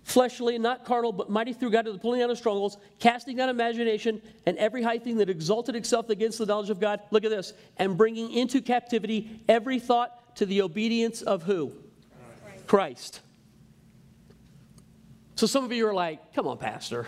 fleshly, 0.07 0.57
not 0.57 0.85
carnal, 0.85 1.11
but 1.11 1.29
mighty 1.29 1.51
through 1.51 1.69
God 1.69 1.83
to 1.83 1.91
the 1.91 1.99
pulling 1.99 2.21
down 2.21 2.29
of 2.29 2.37
strongholds, 2.37 2.77
casting 2.97 3.35
down 3.35 3.49
imagination 3.49 4.21
and 4.45 4.57
every 4.57 4.81
high 4.81 4.97
thing 4.97 5.17
that 5.17 5.29
exalted 5.29 5.75
itself 5.75 6.09
against 6.09 6.37
the 6.37 6.45
knowledge 6.45 6.69
of 6.69 6.79
God. 6.79 7.01
Look 7.11 7.25
at 7.25 7.29
this. 7.29 7.51
And 7.75 7.97
bringing 7.97 8.31
into 8.31 8.61
captivity 8.61 9.41
every 9.49 9.79
thought 9.79 10.37
to 10.37 10.45
the 10.45 10.61
obedience 10.61 11.21
of 11.23 11.43
who? 11.43 11.73
Christ. 12.67 13.19
So 15.35 15.45
some 15.45 15.65
of 15.65 15.73
you 15.73 15.85
are 15.85 15.93
like, 15.93 16.33
come 16.33 16.47
on, 16.47 16.57
Pastor. 16.57 17.05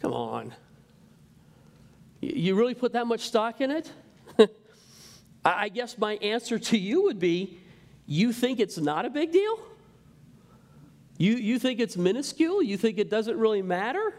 Come 0.00 0.12
on. 0.12 0.52
You 2.20 2.56
really 2.56 2.74
put 2.74 2.94
that 2.94 3.06
much 3.06 3.20
stock 3.20 3.60
in 3.60 3.70
it? 3.70 3.92
I 5.44 5.68
guess 5.68 5.96
my 5.96 6.14
answer 6.14 6.58
to 6.58 6.76
you 6.76 7.04
would 7.04 7.20
be 7.20 7.56
you 8.04 8.32
think 8.32 8.58
it's 8.58 8.78
not 8.78 9.06
a 9.06 9.10
big 9.10 9.30
deal? 9.30 9.60
You, 11.18 11.34
you 11.34 11.58
think 11.58 11.80
it's 11.80 11.96
minuscule? 11.96 12.62
You 12.62 12.76
think 12.76 12.98
it 12.98 13.10
doesn't 13.10 13.38
really 13.38 13.62
matter? 13.62 14.14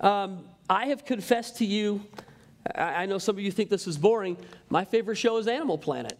Um, 0.00 0.44
I 0.68 0.86
have 0.86 1.04
confessed 1.04 1.58
to 1.58 1.64
you, 1.64 2.04
I, 2.74 3.02
I 3.02 3.06
know 3.06 3.18
some 3.18 3.36
of 3.36 3.42
you 3.42 3.50
think 3.50 3.70
this 3.70 3.86
is 3.86 3.98
boring. 3.98 4.36
My 4.70 4.84
favorite 4.84 5.16
show 5.16 5.36
is 5.36 5.46
Animal 5.46 5.78
Planet. 5.78 6.18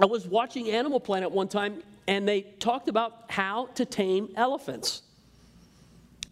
I 0.00 0.06
was 0.06 0.26
watching 0.26 0.70
Animal 0.70 0.98
Planet 0.98 1.30
one 1.30 1.48
time, 1.48 1.82
and 2.08 2.26
they 2.26 2.42
talked 2.42 2.88
about 2.88 3.24
how 3.28 3.66
to 3.74 3.84
tame 3.84 4.32
elephants. 4.36 5.02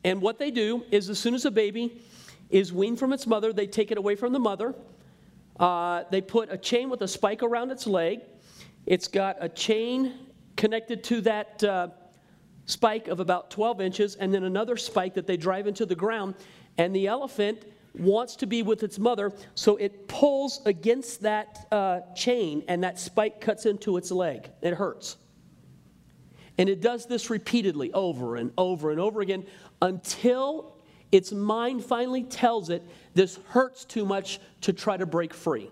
And 0.04 0.20
what 0.20 0.38
they 0.38 0.50
do 0.50 0.84
is, 0.90 1.10
as 1.10 1.18
soon 1.18 1.34
as 1.34 1.44
a 1.44 1.50
baby 1.50 2.00
is 2.50 2.72
weaned 2.72 2.98
from 2.98 3.12
its 3.12 3.26
mother, 3.26 3.52
they 3.52 3.66
take 3.66 3.90
it 3.90 3.98
away 3.98 4.14
from 4.14 4.32
the 4.32 4.38
mother 4.38 4.74
uh, 5.58 6.04
they 6.10 6.20
put 6.20 6.52
a 6.52 6.58
chain 6.58 6.88
with 6.88 7.02
a 7.02 7.08
spike 7.08 7.42
around 7.42 7.70
its 7.70 7.86
leg. 7.86 8.20
It's 8.86 9.08
got 9.08 9.36
a 9.40 9.48
chain 9.48 10.14
connected 10.58 11.04
to 11.04 11.20
that 11.22 11.64
uh, 11.64 11.88
spike 12.66 13.08
of 13.08 13.20
about 13.20 13.50
12 13.50 13.80
inches, 13.80 14.16
and 14.16 14.34
then 14.34 14.44
another 14.44 14.76
spike 14.76 15.14
that 15.14 15.26
they 15.26 15.38
drive 15.38 15.66
into 15.66 15.86
the 15.86 15.94
ground. 15.94 16.34
And 16.76 16.94
the 16.94 17.06
elephant 17.06 17.64
wants 17.94 18.36
to 18.36 18.46
be 18.46 18.62
with 18.62 18.82
its 18.82 18.98
mother, 18.98 19.32
so 19.54 19.76
it 19.76 20.08
pulls 20.08 20.60
against 20.66 21.22
that 21.22 21.66
uh, 21.72 22.00
chain, 22.14 22.64
and 22.68 22.82
that 22.82 22.98
spike 22.98 23.40
cuts 23.40 23.64
into 23.64 23.96
its 23.96 24.10
leg. 24.10 24.50
It 24.60 24.74
hurts. 24.74 25.16
And 26.58 26.68
it 26.68 26.80
does 26.80 27.06
this 27.06 27.30
repeatedly 27.30 27.92
over 27.92 28.34
and 28.34 28.52
over 28.58 28.90
and 28.90 29.00
over 29.00 29.20
again 29.20 29.46
until 29.80 30.76
its 31.12 31.30
mind 31.30 31.84
finally 31.84 32.24
tells 32.24 32.68
it 32.68 32.82
this 33.14 33.38
hurts 33.50 33.84
too 33.84 34.04
much 34.04 34.40
to 34.62 34.72
try 34.72 34.96
to 34.96 35.06
break 35.06 35.32
free. 35.32 35.70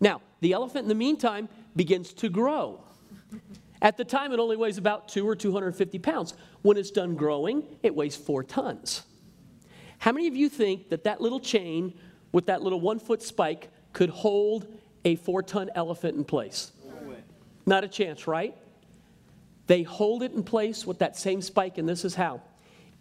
Now, 0.00 0.20
the 0.40 0.52
elephant 0.52 0.82
in 0.82 0.88
the 0.88 0.96
meantime 0.96 1.48
begins 1.76 2.12
to 2.14 2.28
grow. 2.28 2.82
At 3.82 3.96
the 3.96 4.04
time, 4.04 4.32
it 4.32 4.38
only 4.38 4.56
weighs 4.56 4.78
about 4.78 5.08
two 5.08 5.26
or 5.26 5.34
250 5.34 5.98
pounds. 5.98 6.34
When 6.62 6.76
it's 6.76 6.90
done 6.90 7.14
growing, 7.14 7.64
it 7.82 7.94
weighs 7.94 8.16
four 8.16 8.42
tons. 8.42 9.04
How 9.98 10.12
many 10.12 10.26
of 10.26 10.36
you 10.36 10.48
think 10.48 10.90
that 10.90 11.04
that 11.04 11.20
little 11.20 11.40
chain 11.40 11.98
with 12.32 12.46
that 12.46 12.62
little 12.62 12.80
one 12.80 12.98
foot 12.98 13.22
spike 13.22 13.70
could 13.92 14.10
hold 14.10 14.66
a 15.04 15.16
four 15.16 15.42
ton 15.42 15.70
elephant 15.74 16.16
in 16.16 16.24
place? 16.24 16.72
No 16.86 17.14
Not 17.66 17.84
a 17.84 17.88
chance, 17.88 18.26
right? 18.26 18.56
They 19.66 19.82
hold 19.82 20.22
it 20.22 20.32
in 20.32 20.42
place 20.42 20.86
with 20.86 20.98
that 20.98 21.16
same 21.16 21.40
spike, 21.40 21.78
and 21.78 21.88
this 21.88 22.04
is 22.04 22.14
how. 22.14 22.42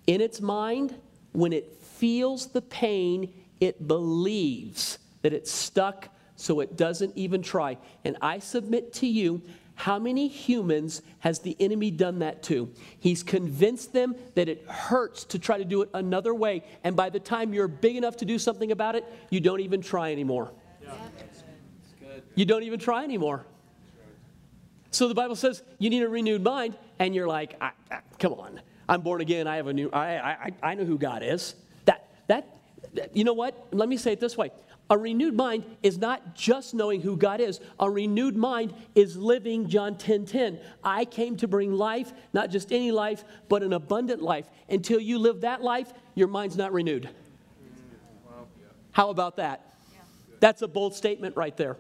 In 0.07 0.21
its 0.21 0.39
mind, 0.39 0.95
when 1.31 1.53
it 1.53 1.75
feels 1.81 2.47
the 2.47 2.61
pain, 2.61 3.33
it 3.59 3.87
believes 3.87 4.99
that 5.21 5.33
it's 5.33 5.51
stuck, 5.51 6.09
so 6.35 6.59
it 6.59 6.77
doesn't 6.77 7.17
even 7.17 7.41
try. 7.41 7.77
And 8.05 8.17
I 8.21 8.39
submit 8.39 8.93
to 8.93 9.07
you, 9.07 9.41
how 9.79 9.97
many 9.97 10.27
humans 10.27 11.01
has 11.19 11.39
the 11.39 11.55
enemy 11.57 11.89
done 11.89 12.19
that 12.19 12.43
to? 12.43 12.69
He's 12.99 13.23
convinced 13.23 13.93
them 13.93 14.13
that 14.35 14.49
it 14.49 14.65
hurts 14.67 15.23
to 15.23 15.39
try 15.39 15.57
to 15.57 15.63
do 15.63 15.83
it 15.83 15.89
another 15.93 16.33
way, 16.33 16.65
and 16.83 16.97
by 16.97 17.09
the 17.09 17.19
time 17.19 17.53
you're 17.53 17.69
big 17.69 17.95
enough 17.95 18.17
to 18.17 18.25
do 18.25 18.37
something 18.37 18.73
about 18.73 18.97
it, 18.97 19.05
you 19.29 19.39
don't 19.39 19.61
even 19.61 19.81
try 19.81 20.11
anymore. 20.11 20.51
You 22.35 22.43
don't 22.43 22.63
even 22.63 22.77
try 22.77 23.05
anymore. 23.05 23.45
So 24.91 25.07
the 25.07 25.15
Bible 25.15 25.37
says 25.37 25.63
you 25.77 25.89
need 25.89 26.03
a 26.03 26.09
renewed 26.09 26.43
mind, 26.43 26.77
and 26.99 27.15
you're 27.15 27.27
like, 27.27 27.55
I, 27.61 27.71
I, 27.89 27.99
come 28.19 28.33
on, 28.33 28.59
I'm 28.89 28.99
born 28.99 29.21
again. 29.21 29.47
I 29.47 29.55
have 29.55 29.67
a 29.67 29.73
new. 29.73 29.89
I, 29.91 30.17
I 30.17 30.51
I 30.61 30.75
know 30.75 30.83
who 30.83 30.97
God 30.97 31.23
is. 31.23 31.55
That 31.85 32.05
that 32.27 32.49
you 33.13 33.23
know 33.23 33.33
what? 33.33 33.67
Let 33.71 33.87
me 33.87 33.95
say 33.95 34.11
it 34.11 34.19
this 34.19 34.35
way: 34.35 34.51
a 34.89 34.97
renewed 34.97 35.35
mind 35.35 35.65
is 35.83 35.97
not 35.97 36.35
just 36.35 36.73
knowing 36.73 37.01
who 37.01 37.15
God 37.15 37.39
is. 37.39 37.59
A 37.79 37.89
renewed 37.89 38.35
mind 38.35 38.73
is 38.95 39.15
living 39.15 39.67
John 39.67 39.97
10 39.97 40.25
10. 40.25 40.59
I 40.83 41.05
came 41.05 41.37
to 41.37 41.47
bring 41.47 41.73
life, 41.73 42.11
not 42.33 42.49
just 42.49 42.71
any 42.71 42.91
life, 42.91 43.23
but 43.49 43.61
an 43.61 43.73
abundant 43.73 44.21
life. 44.21 44.47
Until 44.67 44.99
you 44.99 45.19
live 45.19 45.41
that 45.41 45.61
life, 45.61 45.91
your 46.15 46.27
mind's 46.27 46.57
not 46.57 46.73
renewed. 46.73 47.09
How 48.91 49.09
about 49.09 49.37
that? 49.37 49.75
That's 50.39 50.61
a 50.61 50.67
bold 50.67 50.95
statement 50.95 51.35
right 51.35 51.55
there 51.55 51.77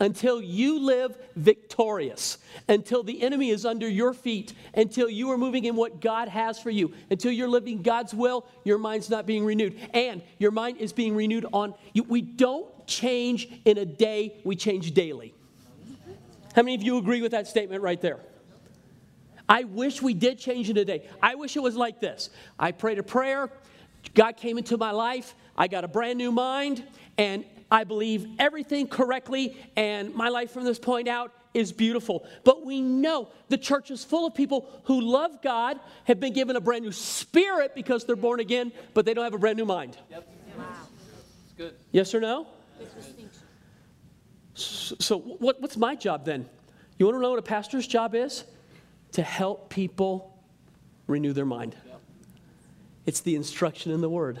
until 0.00 0.40
you 0.40 0.78
live 0.80 1.16
victorious, 1.36 2.38
until 2.68 3.02
the 3.02 3.22
enemy 3.22 3.50
is 3.50 3.64
under 3.64 3.88
your 3.88 4.12
feet, 4.12 4.52
until 4.74 5.08
you 5.08 5.30
are 5.30 5.38
moving 5.38 5.64
in 5.64 5.76
what 5.76 6.00
God 6.00 6.28
has 6.28 6.58
for 6.58 6.70
you, 6.70 6.92
until 7.10 7.32
you're 7.32 7.48
living 7.48 7.82
God's 7.82 8.12
will, 8.12 8.46
your 8.64 8.78
mind's 8.78 9.08
not 9.08 9.26
being 9.26 9.44
renewed. 9.44 9.78
And 9.94 10.22
your 10.38 10.50
mind 10.50 10.78
is 10.78 10.92
being 10.92 11.14
renewed 11.16 11.46
on 11.52 11.74
you. 11.92 12.02
We 12.02 12.22
don't 12.22 12.86
change 12.86 13.48
in 13.64 13.78
a 13.78 13.84
day, 13.84 14.34
we 14.44 14.56
change 14.56 14.92
daily. 14.92 15.34
How 16.54 16.62
many 16.62 16.74
of 16.74 16.82
you 16.82 16.98
agree 16.98 17.22
with 17.22 17.32
that 17.32 17.46
statement 17.46 17.82
right 17.82 18.00
there? 18.00 18.20
I 19.48 19.64
wish 19.64 20.02
we 20.02 20.14
did 20.14 20.38
change 20.38 20.70
in 20.70 20.76
a 20.76 20.84
day. 20.84 21.08
I 21.22 21.36
wish 21.36 21.56
it 21.56 21.62
was 21.62 21.76
like 21.76 22.00
this. 22.00 22.30
I 22.58 22.72
prayed 22.72 22.98
a 22.98 23.02
prayer, 23.02 23.50
God 24.14 24.36
came 24.36 24.58
into 24.58 24.76
my 24.76 24.90
life, 24.90 25.34
I 25.56 25.68
got 25.68 25.84
a 25.84 25.88
brand 25.88 26.18
new 26.18 26.32
mind, 26.32 26.84
and 27.18 27.44
I 27.70 27.84
believe 27.84 28.26
everything 28.38 28.86
correctly, 28.86 29.56
and 29.76 30.14
my 30.14 30.28
life 30.28 30.52
from 30.52 30.64
this 30.64 30.78
point 30.78 31.08
out 31.08 31.32
is 31.52 31.72
beautiful. 31.72 32.26
But 32.44 32.64
we 32.64 32.80
know 32.80 33.28
the 33.48 33.58
church 33.58 33.90
is 33.90 34.04
full 34.04 34.26
of 34.26 34.34
people 34.34 34.68
who 34.84 35.00
love 35.00 35.42
God, 35.42 35.80
have 36.04 36.20
been 36.20 36.32
given 36.32 36.54
a 36.54 36.60
brand 36.60 36.84
new 36.84 36.92
spirit 36.92 37.74
because 37.74 38.04
they're 38.04 38.14
born 38.14 38.40
again, 38.40 38.72
but 38.94 39.04
they 39.04 39.14
don't 39.14 39.24
have 39.24 39.34
a 39.34 39.38
brand 39.38 39.56
new 39.56 39.64
mind. 39.64 39.96
Yep. 40.10 40.28
Wow. 40.58 40.64
It's 41.44 41.52
good. 41.54 41.74
Yes 41.92 42.14
or 42.14 42.20
no? 42.20 42.46
So, 44.54 44.96
so 44.98 45.18
what, 45.18 45.60
what's 45.60 45.76
my 45.76 45.94
job 45.94 46.24
then? 46.24 46.48
You 46.98 47.06
want 47.06 47.16
to 47.16 47.22
know 47.22 47.30
what 47.30 47.38
a 47.38 47.42
pastor's 47.42 47.86
job 47.86 48.14
is? 48.14 48.44
To 49.12 49.22
help 49.22 49.70
people 49.70 50.38
renew 51.06 51.32
their 51.32 51.44
mind. 51.46 51.74
Yep. 51.86 52.00
It's 53.06 53.20
the 53.20 53.34
instruction 53.34 53.92
in 53.92 54.00
the 54.00 54.08
Word. 54.10 54.40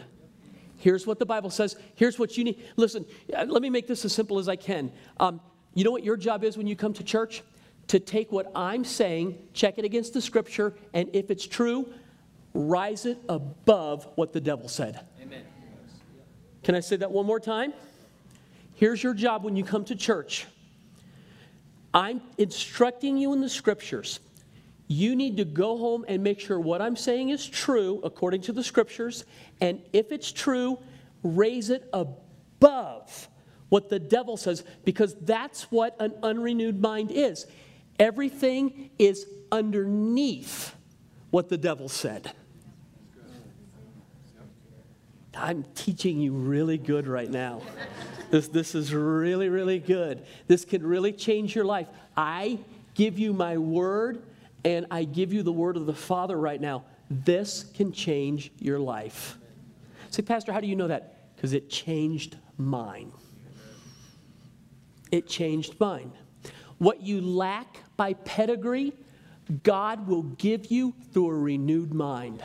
Here's 0.86 1.04
what 1.04 1.18
the 1.18 1.26
Bible 1.26 1.50
says. 1.50 1.74
Here's 1.96 2.16
what 2.16 2.38
you 2.38 2.44
need. 2.44 2.62
Listen, 2.76 3.04
uh, 3.36 3.44
let 3.48 3.60
me 3.60 3.70
make 3.70 3.88
this 3.88 4.04
as 4.04 4.12
simple 4.12 4.38
as 4.38 4.48
I 4.48 4.54
can. 4.54 4.92
Um, 5.18 5.40
you 5.74 5.82
know 5.82 5.90
what 5.90 6.04
your 6.04 6.16
job 6.16 6.44
is 6.44 6.56
when 6.56 6.68
you 6.68 6.76
come 6.76 6.92
to 6.92 7.02
church? 7.02 7.42
To 7.88 7.98
take 7.98 8.30
what 8.30 8.52
I'm 8.54 8.84
saying, 8.84 9.36
check 9.52 9.78
it 9.78 9.84
against 9.84 10.14
the 10.14 10.20
scripture, 10.20 10.74
and 10.94 11.10
if 11.12 11.28
it's 11.32 11.44
true, 11.44 11.92
rise 12.54 13.04
it 13.04 13.18
above 13.28 14.06
what 14.14 14.32
the 14.32 14.40
devil 14.40 14.68
said. 14.68 15.00
Amen. 15.20 15.42
Can 16.62 16.76
I 16.76 16.80
say 16.80 16.94
that 16.94 17.10
one 17.10 17.26
more 17.26 17.40
time? 17.40 17.72
Here's 18.76 19.02
your 19.02 19.14
job 19.14 19.42
when 19.42 19.56
you 19.56 19.64
come 19.64 19.84
to 19.86 19.96
church. 19.96 20.46
I'm 21.92 22.20
instructing 22.38 23.16
you 23.18 23.32
in 23.32 23.40
the 23.40 23.48
scriptures. 23.48 24.20
You 24.88 25.16
need 25.16 25.36
to 25.38 25.44
go 25.44 25.76
home 25.76 26.04
and 26.06 26.22
make 26.22 26.38
sure 26.38 26.60
what 26.60 26.80
I'm 26.80 26.96
saying 26.96 27.30
is 27.30 27.46
true 27.46 28.00
according 28.04 28.42
to 28.42 28.52
the 28.52 28.62
scriptures. 28.62 29.24
And 29.60 29.82
if 29.92 30.12
it's 30.12 30.30
true, 30.30 30.78
raise 31.22 31.70
it 31.70 31.88
above 31.92 33.28
what 33.68 33.88
the 33.88 33.98
devil 33.98 34.36
says, 34.36 34.62
because 34.84 35.16
that's 35.22 35.64
what 35.72 35.96
an 36.00 36.14
unrenewed 36.22 36.80
mind 36.80 37.10
is. 37.10 37.46
Everything 37.98 38.90
is 38.98 39.26
underneath 39.50 40.74
what 41.30 41.48
the 41.48 41.58
devil 41.58 41.88
said. 41.88 42.32
I'm 45.34 45.64
teaching 45.74 46.20
you 46.20 46.32
really 46.32 46.78
good 46.78 47.06
right 47.06 47.30
now. 47.30 47.60
This, 48.30 48.48
this 48.48 48.74
is 48.74 48.94
really, 48.94 49.48
really 49.48 49.78
good. 49.78 50.24
This 50.46 50.64
can 50.64 50.86
really 50.86 51.12
change 51.12 51.54
your 51.54 51.64
life. 51.64 51.88
I 52.16 52.58
give 52.94 53.18
you 53.18 53.32
my 53.32 53.58
word 53.58 54.22
and 54.66 54.84
I 54.90 55.04
give 55.04 55.32
you 55.32 55.44
the 55.44 55.52
word 55.52 55.76
of 55.76 55.86
the 55.86 55.94
Father 55.94 56.36
right 56.36 56.60
now. 56.60 56.82
This 57.08 57.62
can 57.62 57.92
change 57.92 58.50
your 58.58 58.80
life. 58.80 59.38
Say, 60.10 60.22
Pastor, 60.22 60.52
how 60.52 60.58
do 60.58 60.66
you 60.66 60.74
know 60.74 60.88
that? 60.88 61.36
Because 61.36 61.52
it 61.52 61.70
changed 61.70 62.36
mine. 62.58 63.12
It 65.12 65.28
changed 65.28 65.78
mine. 65.78 66.10
What 66.78 67.00
you 67.00 67.20
lack 67.20 67.76
by 67.96 68.14
pedigree, 68.14 68.92
God 69.62 70.08
will 70.08 70.24
give 70.24 70.68
you 70.72 70.94
through 71.12 71.28
a 71.28 71.34
renewed 71.34 71.94
mind. 71.94 72.42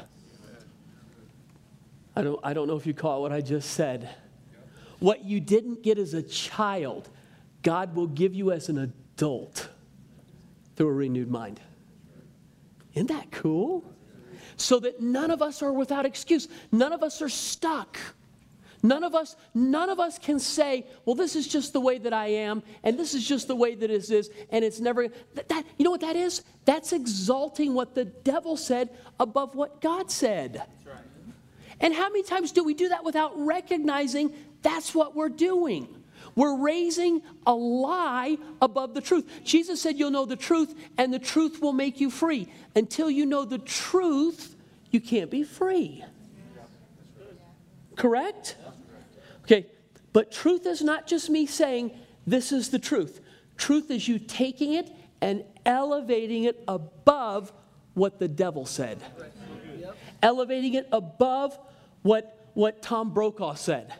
I 2.16 2.22
don't, 2.22 2.40
I 2.44 2.54
don't 2.54 2.68
know 2.68 2.76
if 2.76 2.86
you 2.86 2.94
caught 2.94 3.22
what 3.22 3.32
I 3.32 3.42
just 3.42 3.72
said. 3.72 4.12
What 5.00 5.26
you 5.26 5.40
didn't 5.40 5.82
get 5.82 5.98
as 5.98 6.14
a 6.14 6.22
child, 6.22 7.10
God 7.64 7.96
will 7.96 8.06
give 8.06 8.36
you 8.36 8.52
as 8.52 8.70
an 8.70 8.78
adult 8.78 9.70
through 10.76 10.90
a 10.90 10.94
renewed 10.94 11.32
mind. 11.32 11.60
Isn't 12.94 13.08
that 13.08 13.32
cool? 13.32 13.84
So 14.58 14.80
that 14.80 15.02
none 15.02 15.32
of 15.32 15.42
us 15.42 15.64
are 15.64 15.72
without 15.72 16.06
excuse. 16.06 16.48
None 16.72 16.94
of 16.94 17.04
us 17.04 17.22
are 17.22 17.30
stuck. 17.30 17.98
None 18.84 19.04
of 19.04 19.14
us, 19.14 19.36
none 19.54 19.89
of 19.89 20.00
us 20.00 20.18
can 20.18 20.39
say, 20.39 20.88
well, 21.06 21.16
this 21.16 21.36
is 21.36 21.48
just 21.48 21.72
the 21.72 21.80
way 21.80 22.00
that 22.00 22.14
I 22.14 22.28
am, 22.28 22.64
and 22.84 22.98
this 22.98 23.14
is 23.14 23.28
just 23.28 23.48
the 23.48 23.56
way 23.56 23.76
that 23.76 23.92
it 23.92 24.10
is, 24.10 24.30
and 24.50 24.66
it's 24.66 24.80
never 24.80 25.08
that, 25.36 25.50
that 25.50 25.66
you 25.78 25.86
know 25.86 25.92
what 25.92 26.02
that 26.02 26.16
is? 26.16 26.42
That's 26.66 26.92
exalting 26.92 27.76
what 27.76 27.94
the 27.94 28.06
devil 28.06 28.58
said 28.58 28.89
above 29.20 29.54
what 29.54 29.82
God 29.82 30.10
said. 30.10 30.64
Right. 30.84 30.96
And 31.80 31.94
how 31.94 32.10
many 32.10 32.24
times 32.24 32.52
do 32.52 32.64
we 32.64 32.74
do 32.74 32.89
that 32.89 33.04
without 33.04 33.34
recognizing 33.36 34.34
that's 34.64 34.96
what 34.96 35.16
we're 35.16 35.30
doing? 35.30 36.01
We're 36.36 36.58
raising 36.58 37.22
a 37.46 37.54
lie 37.54 38.38
above 38.62 38.94
the 38.94 39.02
truth. 39.02 39.30
Jesus 39.44 39.82
said, 39.82 39.98
You'll 39.98 40.12
know 40.12 40.26
the 40.26 40.36
truth, 40.36 40.74
and 40.98 41.14
the 41.14 41.20
truth 41.20 41.62
will 41.62 41.74
make 41.74 42.00
you 42.00 42.10
free. 42.10 42.48
Until 42.76 43.10
you 43.10 43.26
know 43.26 43.46
the 43.46 43.58
truth, 43.58 44.56
you 44.92 45.02
can't 45.02 45.30
be 45.30 45.44
free. 45.44 46.04
Correct? 47.96 48.56
Okay, 49.44 49.68
but 50.14 50.32
truth 50.32 50.66
is 50.66 50.82
not 50.82 51.08
just 51.08 51.30
me 51.30 51.46
saying, 51.46 51.92
This 52.26 52.52
is 52.52 52.70
the 52.70 52.80
truth. 52.80 53.20
Truth 53.58 53.92
is 53.92 54.08
you 54.08 54.18
taking 54.18 54.74
it 54.74 54.90
and 55.22 55.44
elevating 55.66 56.46
it 56.46 56.64
above 56.68 57.52
what 57.94 58.20
the 58.20 58.28
devil 58.28 58.66
said, 58.66 59.00
elevating 60.24 60.74
it 60.76 60.88
above 60.92 61.58
what, 62.02 62.50
what 62.54 62.82
Tom 62.82 63.14
Brokaw 63.14 63.56
said, 63.56 63.94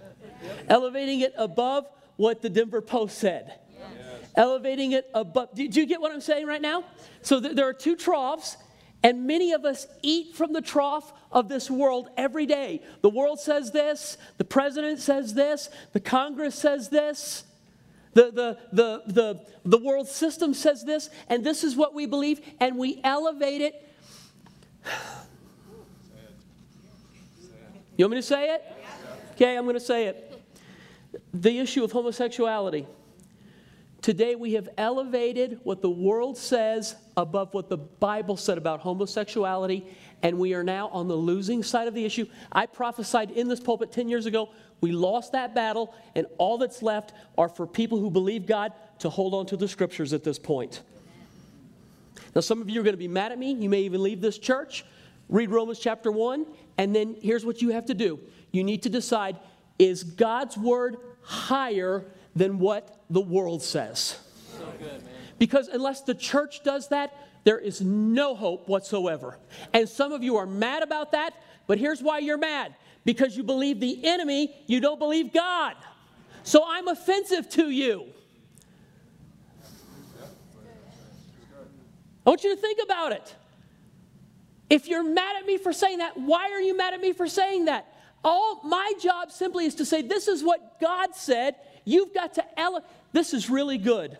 elevating 0.68 1.22
it 1.22 1.34
above 1.38 1.86
what 2.22 2.43
the 2.43 2.49
Denver 2.49 2.82
Post 2.82 3.17
said. 3.17 3.59
Yes. 3.74 4.30
Elevating 4.36 4.91
it 4.91 5.09
above. 5.15 5.55
Do, 5.55 5.63
you 5.63 5.88
get 5.88 5.99
what 5.99 6.11
I'm 6.11 6.22
saying 6.22 6.45
right 6.45 6.61
now? 6.61 6.84
So 7.24 7.41
th- 7.41 7.55
there 7.55 7.67
are 7.67 7.74
two 7.74 7.95
troughs, 7.95 8.57
and 9.01 9.26
many 9.26 9.53
of 9.53 9.65
us 9.65 9.88
eat 10.03 10.36
from 10.36 10.53
the 10.53 10.61
trough 10.61 11.11
of 11.32 11.49
this 11.49 11.72
world 11.72 12.09
every 12.17 12.45
day. 12.45 12.84
The 13.01 13.09
world 13.09 13.39
says 13.39 13.72
this, 13.72 14.19
the 14.38 14.43
president 14.43 14.99
says 14.99 15.34
this, 15.34 15.72
the 15.93 15.99
Congress 15.99 16.53
says 16.53 16.89
this. 16.89 17.43
The, 18.13 18.30
the, 18.30 18.57
the, 18.72 19.01
the, 19.07 19.45
the 19.65 19.78
world 19.80 20.07
system 20.07 20.53
says 20.53 20.84
this, 20.84 21.09
and 21.28 21.43
this 21.43 21.63
is 21.63 21.76
what 21.76 21.95
we 21.95 22.05
believe, 22.05 22.39
and 22.59 22.78
we 22.78 23.01
elevate 23.03 23.61
it. 23.61 23.89
You 27.97 28.05
want 28.05 28.11
me 28.15 28.17
to 28.19 28.24
say 28.24 28.55
it? 28.55 28.63
Okay, 29.34 29.55
I'm 29.55 29.65
going 29.65 29.76
to 29.76 29.80
say 29.80 30.07
it. 30.07 30.31
The 31.34 31.59
issue 31.59 31.84
of 31.84 31.91
homosexuality. 31.91 32.88
Today 34.01 34.34
we 34.34 34.53
have 34.53 34.68
elevated 34.78 35.59
what 35.64 35.82
the 35.82 35.89
world 35.89 36.36
says 36.38 36.95
above 37.16 37.53
what 37.53 37.70
the 37.70 37.78
Bible 37.78 38.36
said 38.36 38.57
about 38.57 38.80
homosexuality, 38.80 39.86
and 40.24 40.39
we 40.39 40.55
are 40.55 40.64
now 40.64 40.88
on 40.89 41.07
the 41.07 41.16
losing 41.16 41.62
side 41.62 41.88
of 41.88 41.93
the 41.93 42.03
issue. 42.03 42.26
I 42.51 42.66
prophesied 42.66 43.30
in 43.32 43.47
this 43.47 43.59
pulpit 43.59 43.91
10 43.91 44.09
years 44.09 44.26
ago. 44.26 44.49
We 44.82 44.91
lost 44.91 45.34
that 45.34 45.53
battle, 45.53 45.93
and 46.16 46.26
all 46.39 46.57
that's 46.57 46.82
left 46.82 47.14
are 47.38 47.47
for 47.47 47.68
people 47.68 47.99
who 47.99 48.09
believe 48.09 48.47
God 48.47 48.74
to 48.99 49.09
hold 49.09 49.36
on 49.36 49.45
to 49.47 49.57
the 49.57 49.68
scriptures 49.68 50.14
at 50.14 50.24
this 50.24 50.39
point. 50.39 50.82
Now, 52.34 52.41
some 52.41 52.59
of 52.62 52.70
you 52.70 52.80
are 52.80 52.84
going 52.84 52.93
to 52.93 52.97
be 52.97 53.07
mad 53.07 53.32
at 53.32 53.38
me. 53.38 53.53
You 53.53 53.70
may 53.70 53.82
even 53.82 54.01
leave 54.01 54.22
this 54.22 54.39
church. 54.39 54.84
Read 55.30 55.51
Romans 55.51 55.78
chapter 55.78 56.12
1, 56.12 56.45
and 56.80 56.95
then 56.95 57.16
here's 57.22 57.45
what 57.45 57.62
you 57.62 57.70
have 57.70 57.86
to 57.86 57.93
do 57.93 58.20
you 58.51 58.64
need 58.64 58.84
to 58.84 58.89
decide 58.89 59.38
is 59.82 60.04
God's 60.04 60.56
word 60.56 60.98
higher 61.24 62.06
than 62.36 62.60
what 62.60 63.04
the 63.10 63.20
world 63.20 63.64
says. 63.64 64.20
So 64.56 64.72
good, 64.78 65.04
because 65.40 65.68
unless 65.70 66.02
the 66.02 66.14
church 66.14 66.64
does 66.64 66.90
that, 66.90 67.18
there 67.46 67.58
is 67.58 67.82
no 67.82 68.36
hope 68.36 68.70
whatsoever. 68.70 69.40
And 69.74 69.90
some 69.90 70.12
of 70.12 70.22
you 70.22 70.38
are 70.38 70.46
mad 70.46 70.84
about 70.84 71.14
that, 71.14 71.34
but 71.66 71.80
here's 71.80 72.04
why 72.04 72.20
you're 72.20 72.38
mad 72.38 72.76
because 73.06 73.36
you 73.36 73.42
believe 73.42 73.80
the 73.80 74.06
enemy, 74.06 74.56
you 74.68 74.80
don't 74.80 75.00
believe 75.00 75.34
God. 75.34 75.74
So 76.44 76.64
I'm 76.64 76.88
offensive 76.88 77.50
to 77.50 77.72
you. 77.72 78.06
I 82.24 82.30
want 82.30 82.44
you 82.44 82.54
to 82.56 82.62
think 82.62 82.78
about 82.84 83.14
it. 83.14 83.36
If 84.70 84.88
you're 84.88 85.04
mad 85.04 85.38
at 85.40 85.48
me 85.48 85.58
for 85.58 85.74
saying 85.74 85.98
that, 85.98 86.18
why 86.18 86.52
are 86.52 86.62
you 86.62 86.78
mad 86.78 86.94
at 86.94 87.02
me 87.02 87.14
for 87.14 87.28
saying 87.28 87.66
that? 87.66 87.91
All 88.24 88.61
my 88.63 88.93
job 89.01 89.32
simply 89.32 89.65
is 89.65 89.76
to 89.76 89.86
say, 89.86 90.01
This 90.01 90.28
is 90.28 90.43
what 90.43 90.80
God 90.80 91.15
said. 91.15 91.55
You've 91.86 92.13
got 92.13 92.36
to 92.36 92.59
ele- 92.59 92.84
This 93.11 93.34
is 93.34 93.49
really 93.49 93.78
good. 93.78 94.17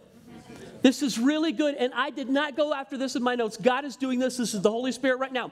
This 0.82 1.04
is 1.04 1.20
really 1.20 1.52
good. 1.52 1.76
And 1.76 1.94
I 1.94 2.10
did 2.10 2.28
not 2.28 2.56
go 2.56 2.74
after 2.74 2.98
this 2.98 3.16
in 3.16 3.22
my 3.22 3.36
notes. 3.36 3.56
God 3.56 3.86
is 3.86 3.96
doing 3.96 4.18
this. 4.18 4.38
This 4.38 4.54
is 4.54 4.62
the 4.62 4.72
Holy 4.72 4.92
Spirit 4.92 5.18
right 5.18 5.32
now. 5.32 5.52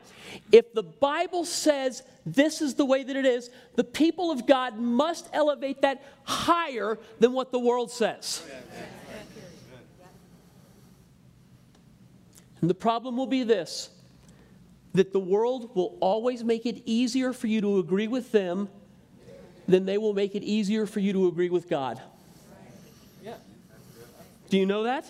If 0.51 0.73
the 0.73 0.83
Bible 0.83 1.45
says 1.45 2.01
this 2.25 2.61
is 2.61 2.73
the 2.73 2.85
way 2.85 3.03
that 3.03 3.15
it 3.15 3.25
is, 3.25 3.51
the 3.75 3.83
people 3.83 4.31
of 4.31 4.47
God 4.47 4.77
must 4.77 5.29
elevate 5.31 5.81
that 5.81 6.03
higher 6.23 6.97
than 7.19 7.33
what 7.33 7.51
the 7.51 7.59
world 7.59 7.91
says. 7.91 8.43
And 12.61 12.69
the 12.69 12.75
problem 12.75 13.15
will 13.15 13.27
be 13.27 13.43
this 13.43 13.89
that 14.93 15.13
the 15.13 15.19
world 15.19 15.75
will 15.75 15.97
always 15.99 16.43
make 16.43 16.65
it 16.65 16.81
easier 16.85 17.33
for 17.33 17.47
you 17.47 17.61
to 17.61 17.79
agree 17.79 18.07
with 18.07 18.31
them 18.31 18.69
than 19.67 19.85
they 19.85 19.97
will 19.97 20.13
make 20.13 20.35
it 20.35 20.43
easier 20.43 20.85
for 20.85 20.99
you 20.99 21.13
to 21.13 21.27
agree 21.27 21.49
with 21.49 21.69
God. 21.69 22.01
Do 24.49 24.57
you 24.57 24.65
know 24.65 24.83
that? 24.83 25.05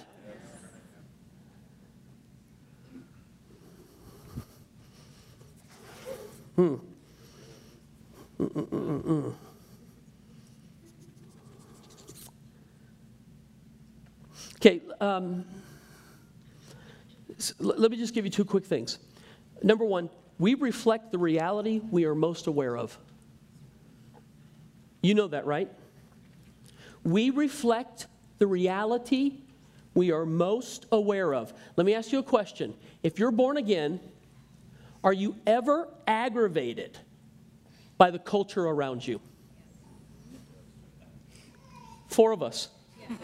Hmm. 6.58 6.76
Mm, 8.38 8.52
mm, 8.52 9.02
mm, 9.04 9.34
okay, 14.56 14.82
um, 15.02 15.46
so 17.38 17.54
let 17.60 17.92
me 17.92 17.98
just 17.98 18.14
give 18.14 18.24
you 18.24 18.32
two 18.32 18.46
quick 18.46 18.66
things. 18.66 18.98
Number 19.64 19.86
one, 19.86 20.10
we 20.38 20.54
reflect 20.56 21.12
the 21.12 21.18
reality 21.18 21.82
we 21.92 22.06
are 22.06 22.16
most 22.16 22.48
aware 22.48 22.78
of. 22.78 22.98
You 25.02 25.14
know 25.14 25.28
that, 25.28 25.46
right? 25.46 25.70
We 27.04 27.30
reflect 27.30 28.08
the 28.38 28.48
reality 28.48 29.34
we 29.94 30.12
are 30.12 30.26
most 30.26 30.86
aware 30.92 31.34
of. 31.34 31.54
Let 31.76 31.86
me 31.86 31.94
ask 31.94 32.12
you 32.12 32.20
a 32.20 32.24
question. 32.24 32.74
If 33.04 33.20
you're 33.20 33.32
born 33.32 33.58
again, 33.58 34.00
are 35.04 35.14
you 35.14 35.36
ever 35.48 35.88
aggravated 36.08 36.98
by 37.98 38.12
the 38.12 38.20
culture 38.20 38.66
around 38.66 39.06
you? 39.06 39.22
Four 42.08 42.32
of 42.32 42.44
us. 42.44 42.70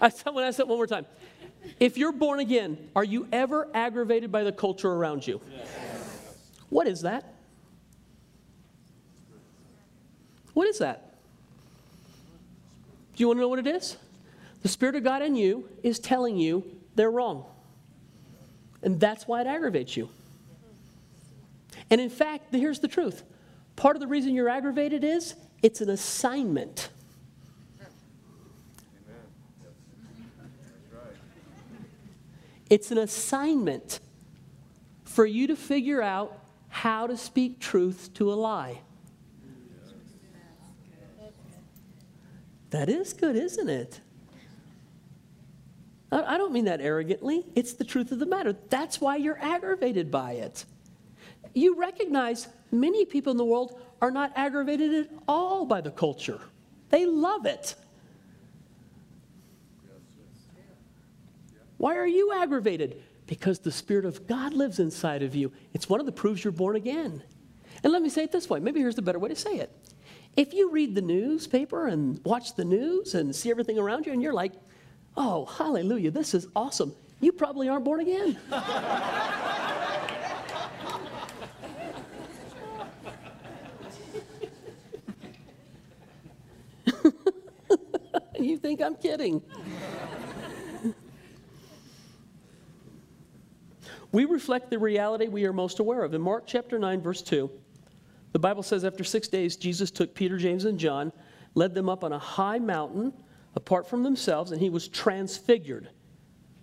I 0.00 0.08
to 0.08 0.30
ask 0.40 0.56
that 0.56 0.66
one 0.66 0.78
more 0.78 0.86
time. 0.86 1.06
If 1.82 1.98
you're 1.98 2.12
born 2.12 2.38
again, 2.38 2.78
are 2.94 3.02
you 3.02 3.26
ever 3.32 3.66
aggravated 3.74 4.30
by 4.30 4.44
the 4.44 4.52
culture 4.52 4.88
around 4.88 5.26
you? 5.26 5.40
Yes. 5.50 5.66
What 6.68 6.86
is 6.86 7.00
that? 7.02 7.34
What 10.54 10.68
is 10.68 10.78
that? 10.78 11.16
Do 13.16 13.20
you 13.24 13.26
want 13.26 13.38
to 13.38 13.40
know 13.40 13.48
what 13.48 13.58
it 13.58 13.66
is? 13.66 13.96
The 14.62 14.68
Spirit 14.68 14.94
of 14.94 15.02
God 15.02 15.22
in 15.22 15.34
you 15.34 15.68
is 15.82 15.98
telling 15.98 16.36
you 16.36 16.64
they're 16.94 17.10
wrong. 17.10 17.46
And 18.84 19.00
that's 19.00 19.26
why 19.26 19.40
it 19.40 19.48
aggravates 19.48 19.96
you. 19.96 20.08
And 21.90 22.00
in 22.00 22.10
fact, 22.10 22.54
here's 22.54 22.78
the 22.78 22.86
truth 22.86 23.24
part 23.74 23.96
of 23.96 24.00
the 24.00 24.06
reason 24.06 24.34
you're 24.34 24.48
aggravated 24.48 25.02
is 25.02 25.34
it's 25.64 25.80
an 25.80 25.90
assignment. 25.90 26.90
It's 32.72 32.90
an 32.90 32.96
assignment 32.96 34.00
for 35.04 35.26
you 35.26 35.46
to 35.48 35.56
figure 35.56 36.00
out 36.00 36.38
how 36.70 37.06
to 37.06 37.18
speak 37.18 37.60
truth 37.60 38.14
to 38.14 38.32
a 38.32 38.34
lie. 38.34 38.80
That 42.70 42.88
is 42.88 43.12
good, 43.12 43.36
isn't 43.36 43.68
it? 43.68 44.00
I 46.10 46.38
don't 46.38 46.54
mean 46.54 46.64
that 46.64 46.80
arrogantly. 46.80 47.44
It's 47.54 47.74
the 47.74 47.84
truth 47.84 48.10
of 48.10 48.18
the 48.18 48.24
matter. 48.24 48.56
That's 48.70 49.02
why 49.02 49.16
you're 49.16 49.38
aggravated 49.42 50.10
by 50.10 50.32
it. 50.32 50.64
You 51.52 51.78
recognize 51.78 52.48
many 52.70 53.04
people 53.04 53.32
in 53.32 53.36
the 53.36 53.44
world 53.44 53.82
are 54.00 54.10
not 54.10 54.32
aggravated 54.34 54.94
at 54.94 55.10
all 55.28 55.66
by 55.66 55.82
the 55.82 55.90
culture, 55.90 56.40
they 56.88 57.04
love 57.04 57.44
it. 57.44 57.74
Why 61.82 61.96
are 61.96 62.06
you 62.06 62.32
aggravated? 62.32 63.02
Because 63.26 63.58
the 63.58 63.72
Spirit 63.72 64.04
of 64.04 64.28
God 64.28 64.54
lives 64.54 64.78
inside 64.78 65.24
of 65.24 65.34
you. 65.34 65.50
It's 65.74 65.88
one 65.88 65.98
of 65.98 66.06
the 66.06 66.12
proofs 66.12 66.44
you're 66.44 66.52
born 66.52 66.76
again. 66.76 67.24
And 67.82 67.92
let 67.92 68.02
me 68.02 68.08
say 68.08 68.22
it 68.22 68.30
this 68.30 68.48
way 68.48 68.60
maybe 68.60 68.78
here's 68.78 68.94
the 68.94 69.02
better 69.02 69.18
way 69.18 69.30
to 69.30 69.34
say 69.34 69.56
it. 69.56 69.76
If 70.36 70.54
you 70.54 70.70
read 70.70 70.94
the 70.94 71.02
newspaper 71.02 71.88
and 71.88 72.24
watch 72.24 72.54
the 72.54 72.64
news 72.64 73.16
and 73.16 73.34
see 73.34 73.50
everything 73.50 73.80
around 73.80 74.06
you 74.06 74.12
and 74.12 74.22
you're 74.22 74.32
like, 74.32 74.52
oh, 75.16 75.46
hallelujah, 75.46 76.12
this 76.12 76.34
is 76.34 76.46
awesome, 76.54 76.94
you 77.18 77.32
probably 77.32 77.68
aren't 77.68 77.84
born 77.84 77.98
again. 77.98 78.38
you 88.38 88.56
think 88.56 88.80
I'm 88.80 88.94
kidding. 88.94 89.42
We 94.12 94.26
reflect 94.26 94.70
the 94.70 94.78
reality 94.78 95.26
we 95.26 95.44
are 95.46 95.52
most 95.52 95.78
aware 95.78 96.02
of. 96.04 96.14
In 96.14 96.20
Mark 96.20 96.44
chapter 96.46 96.78
9, 96.78 97.00
verse 97.00 97.22
2, 97.22 97.50
the 98.32 98.38
Bible 98.38 98.62
says, 98.62 98.84
After 98.84 99.04
six 99.04 99.28
days, 99.28 99.56
Jesus 99.56 99.90
took 99.90 100.14
Peter, 100.14 100.36
James, 100.38 100.66
and 100.66 100.78
John, 100.78 101.12
led 101.54 101.74
them 101.74 101.88
up 101.88 102.04
on 102.04 102.12
a 102.12 102.18
high 102.18 102.58
mountain 102.58 103.12
apart 103.56 103.88
from 103.88 104.02
themselves, 104.02 104.52
and 104.52 104.60
he 104.60 104.70
was 104.70 104.88
transfigured. 104.88 105.88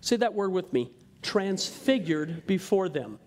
Say 0.00 0.16
that 0.16 0.34
word 0.34 0.52
with 0.52 0.72
me 0.72 0.90
transfigured 1.22 2.46
before 2.46 2.88
them. 2.88 3.18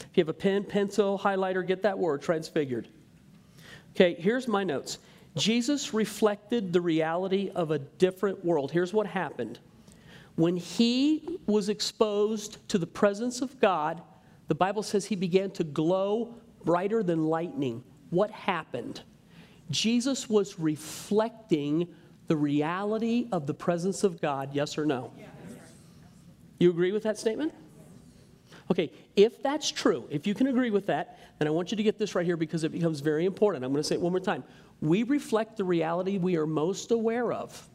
If 0.00 0.08
you 0.14 0.20
have 0.22 0.28
a 0.28 0.34
pen, 0.34 0.64
pencil, 0.64 1.18
highlighter, 1.18 1.66
get 1.66 1.82
that 1.82 1.98
word, 1.98 2.22
transfigured. 2.22 2.88
Okay, 3.94 4.14
here's 4.18 4.48
my 4.48 4.64
notes. 4.64 4.98
Jesus 5.36 5.94
reflected 5.94 6.72
the 6.72 6.80
reality 6.80 7.50
of 7.54 7.70
a 7.70 7.78
different 7.78 8.44
world. 8.44 8.72
Here's 8.72 8.92
what 8.92 9.06
happened 9.06 9.58
when 10.36 10.56
he 10.56 11.38
was 11.46 11.68
exposed 11.68 12.66
to 12.68 12.78
the 12.78 12.86
presence 12.86 13.40
of 13.42 13.58
God, 13.60 14.02
the 14.48 14.54
Bible 14.54 14.82
says 14.82 15.06
he 15.06 15.16
began 15.16 15.50
to 15.52 15.64
glow 15.64 16.34
brighter 16.64 17.02
than 17.02 17.26
lightning. 17.26 17.82
What 18.10 18.30
happened? 18.30 19.02
Jesus 19.70 20.28
was 20.28 20.58
reflecting 20.58 21.88
the 22.28 22.36
reality 22.36 23.28
of 23.32 23.46
the 23.46 23.54
presence 23.54 24.04
of 24.04 24.20
God, 24.20 24.50
yes 24.52 24.78
or 24.78 24.84
no? 24.84 25.12
You 26.58 26.70
agree 26.70 26.92
with 26.92 27.02
that 27.04 27.18
statement? 27.18 27.52
Okay, 28.70 28.90
if 29.14 29.42
that's 29.42 29.70
true, 29.70 30.06
if 30.10 30.26
you 30.26 30.34
can 30.34 30.48
agree 30.48 30.70
with 30.70 30.86
that, 30.86 31.18
then 31.38 31.46
I 31.46 31.50
want 31.50 31.70
you 31.70 31.76
to 31.76 31.82
get 31.82 31.98
this 31.98 32.14
right 32.14 32.26
here 32.26 32.36
because 32.36 32.64
it 32.64 32.72
becomes 32.72 33.00
very 33.00 33.24
important. 33.24 33.64
I'm 33.64 33.70
going 33.70 33.82
to 33.82 33.86
say 33.86 33.94
it 33.94 34.00
one 34.00 34.12
more 34.12 34.20
time. 34.20 34.42
We 34.80 35.02
reflect 35.04 35.56
the 35.56 35.64
reality 35.64 36.18
we 36.18 36.36
are 36.36 36.46
most 36.46 36.90
aware 36.90 37.32
of. 37.32 37.68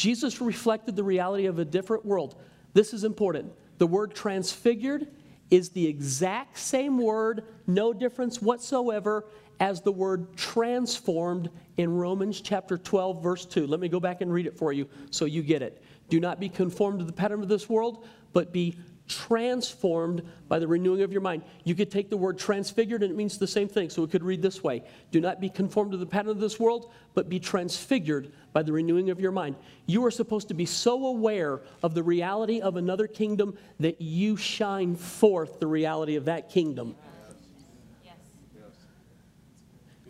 Jesus 0.00 0.40
reflected 0.40 0.96
the 0.96 1.04
reality 1.04 1.44
of 1.44 1.58
a 1.58 1.64
different 1.64 2.06
world. 2.06 2.40
This 2.72 2.94
is 2.94 3.04
important. 3.04 3.52
The 3.76 3.86
word 3.86 4.14
transfigured 4.14 5.08
is 5.50 5.68
the 5.68 5.86
exact 5.86 6.56
same 6.56 6.96
word, 6.96 7.44
no 7.66 7.92
difference 7.92 8.40
whatsoever, 8.40 9.26
as 9.60 9.82
the 9.82 9.92
word 9.92 10.34
transformed 10.38 11.50
in 11.76 11.92
Romans 11.92 12.40
chapter 12.40 12.78
12, 12.78 13.22
verse 13.22 13.44
2. 13.44 13.66
Let 13.66 13.78
me 13.78 13.90
go 13.90 14.00
back 14.00 14.22
and 14.22 14.32
read 14.32 14.46
it 14.46 14.56
for 14.56 14.72
you 14.72 14.88
so 15.10 15.26
you 15.26 15.42
get 15.42 15.60
it. 15.60 15.82
Do 16.08 16.18
not 16.18 16.40
be 16.40 16.48
conformed 16.48 17.00
to 17.00 17.04
the 17.04 17.12
pattern 17.12 17.42
of 17.42 17.48
this 17.48 17.68
world, 17.68 18.06
but 18.32 18.54
be 18.54 18.78
transformed 19.10 20.22
by 20.48 20.58
the 20.58 20.66
renewing 20.66 21.02
of 21.02 21.12
your 21.12 21.20
mind. 21.20 21.42
You 21.64 21.74
could 21.74 21.90
take 21.90 22.08
the 22.08 22.16
word 22.16 22.38
transfigured 22.38 23.02
and 23.02 23.10
it 23.10 23.16
means 23.16 23.36
the 23.36 23.46
same 23.46 23.68
thing. 23.68 23.90
So 23.90 24.04
it 24.04 24.10
could 24.10 24.22
read 24.22 24.40
this 24.40 24.62
way 24.62 24.84
Do 25.10 25.20
not 25.20 25.40
be 25.40 25.50
conformed 25.50 25.92
to 25.92 25.98
the 25.98 26.06
pattern 26.06 26.30
of 26.30 26.38
this 26.38 26.60
world, 26.60 26.92
but 27.14 27.28
be 27.28 27.40
transfigured 27.40 28.32
by 28.52 28.62
the 28.62 28.72
renewing 28.72 29.10
of 29.10 29.20
your 29.20 29.32
mind. 29.32 29.56
You 29.86 30.04
are 30.06 30.10
supposed 30.10 30.48
to 30.48 30.54
be 30.54 30.66
so 30.66 31.06
aware 31.06 31.60
of 31.82 31.94
the 31.94 32.02
reality 32.02 32.60
of 32.60 32.76
another 32.76 33.06
kingdom 33.06 33.58
that 33.80 34.00
you 34.00 34.36
shine 34.36 34.94
forth 34.94 35.58
the 35.58 35.66
reality 35.66 36.16
of 36.16 36.26
that 36.26 36.48
kingdom. 36.48 36.94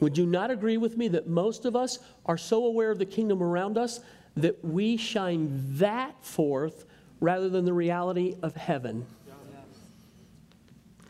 Would 0.01 0.17
you 0.17 0.25
not 0.25 0.51
agree 0.51 0.79
with 0.79 0.97
me 0.97 1.09
that 1.09 1.27
most 1.27 1.67
of 1.67 1.77
us 1.77 1.99
are 2.25 2.39
so 2.39 2.65
aware 2.65 2.91
of 2.91 2.99
the 2.99 3.05
kingdom 3.05 3.43
around 3.43 3.77
us 3.77 4.01
that 4.37 4.65
we 4.65 4.97
shine 4.97 5.51
that 5.77 6.25
forth 6.25 6.87
rather 7.21 7.49
than 7.49 7.65
the 7.65 7.73
reality 7.73 8.37
of 8.43 8.57
heaven. 8.57 9.07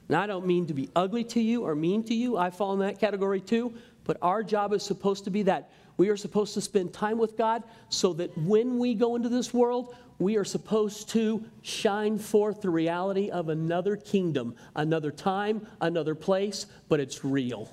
Now, 0.08 0.22
I 0.22 0.26
don't 0.26 0.46
mean 0.46 0.66
to 0.66 0.74
be 0.74 0.90
ugly 0.96 1.22
to 1.24 1.40
you 1.40 1.64
or 1.64 1.76
mean 1.76 2.02
to 2.04 2.14
you. 2.14 2.36
I 2.36 2.50
fall 2.50 2.72
in 2.72 2.80
that 2.80 2.98
category 2.98 3.40
too. 3.40 3.72
But 4.04 4.16
our 4.22 4.42
job 4.42 4.72
is 4.72 4.82
supposed 4.82 5.24
to 5.24 5.30
be 5.30 5.44
that. 5.44 5.70
We 5.96 6.08
are 6.08 6.16
supposed 6.16 6.54
to 6.54 6.61
spend 6.61 6.92
time 6.92 7.16
with 7.16 7.36
God 7.36 7.62
so 7.90 8.12
that 8.14 8.36
when 8.36 8.78
we 8.78 8.94
go 8.94 9.14
into 9.14 9.28
this 9.28 9.54
world, 9.54 9.94
we 10.18 10.36
are 10.36 10.44
supposed 10.44 11.11
to 11.11 11.44
shine 11.62 12.18
forth 12.18 12.61
the 12.61 12.70
reality 12.70 13.30
of 13.30 13.50
another 13.50 13.96
kingdom, 13.96 14.56
another 14.74 15.12
time, 15.12 15.66
another 15.80 16.14
place, 16.14 16.66
but 16.88 16.98
it's 16.98 17.24
real. 17.24 17.70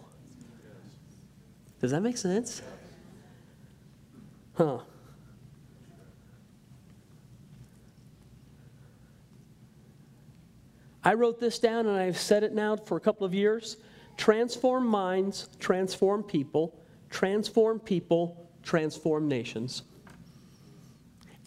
Does 1.82 1.92
that 1.92 2.02
make 2.02 2.18
sense? 2.18 2.62
Huh. 4.56 4.80
I 11.08 11.14
wrote 11.14 11.40
this 11.40 11.58
down 11.58 11.88
and 11.88 11.96
I've 11.96 12.18
said 12.18 12.44
it 12.44 12.54
now 12.54 12.76
for 12.76 12.98
a 12.98 13.00
couple 13.00 13.26
of 13.26 13.34
years. 13.34 13.78
Transform 14.18 14.86
minds, 14.86 15.48
transform 15.58 16.22
people, 16.22 16.78
transform 17.10 17.80
people, 17.80 18.50
transform 18.62 19.30
nations. 19.30 19.84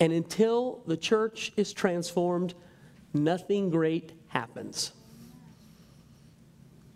And 0.01 0.15
until 0.15 0.81
the 0.87 0.97
church 0.97 1.53
is 1.59 1.75
transformed, 1.75 2.55
nothing 3.13 3.69
great 3.69 4.13
happens. 4.29 4.93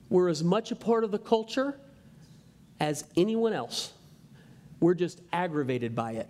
We're 0.09 0.31
as 0.31 0.43
much 0.43 0.73
a 0.73 0.77
part 0.77 1.05
of 1.05 1.11
the 1.11 1.19
culture 1.19 1.79
as 2.81 3.05
anyone 3.15 3.53
else. 3.53 3.93
We're 4.81 4.95
just 4.95 5.21
aggravated 5.35 5.95
by 5.95 6.13
it. 6.13 6.29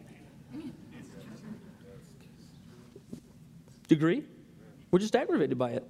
Degree? 3.87 4.25
We're 4.91 4.99
just 4.99 5.15
aggravated 5.15 5.57
by 5.57 5.71
it. 5.71 5.89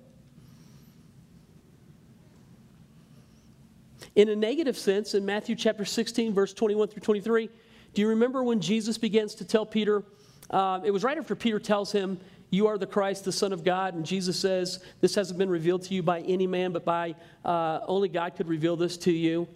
In 4.15 4.29
a 4.29 4.37
negative 4.37 4.79
sense, 4.79 5.15
in 5.15 5.25
Matthew 5.25 5.57
chapter 5.57 5.85
16, 5.85 6.33
verse 6.33 6.53
21 6.53 6.89
through 6.89 7.03
23, 7.03 7.49
do 7.95 8.03
you 8.03 8.09
remember 8.09 8.43
when 8.45 8.61
Jesus 8.61 8.97
begins 8.97 9.35
to 9.37 9.45
tell 9.45 9.67
Peter? 9.67 10.05
Uh, 10.51 10.81
it 10.85 10.91
was 10.93 11.03
right 11.03 11.19
after 11.19 11.35
Peter 11.35 11.59
tells 11.59 11.91
him, 11.91 12.21
You 12.51 12.69
are 12.69 12.79
the 12.79 12.87
Christ, 12.87 13.25
the 13.25 13.33
Son 13.33 13.53
of 13.53 13.65
God. 13.65 13.95
And 13.95 14.05
Jesus 14.05 14.39
says, 14.39 14.85
This 15.01 15.15
hasn't 15.15 15.39
been 15.39 15.51
revealed 15.51 15.83
to 15.85 15.95
you 15.95 16.03
by 16.03 16.21
any 16.21 16.47
man, 16.47 16.73
but 16.73 16.85
by 16.85 17.17
uh, 17.45 17.81
only 17.87 18.09
God 18.09 18.37
could 18.37 18.49
reveal 18.49 18.77
this 18.77 18.97
to 18.99 19.13
you. 19.13 19.49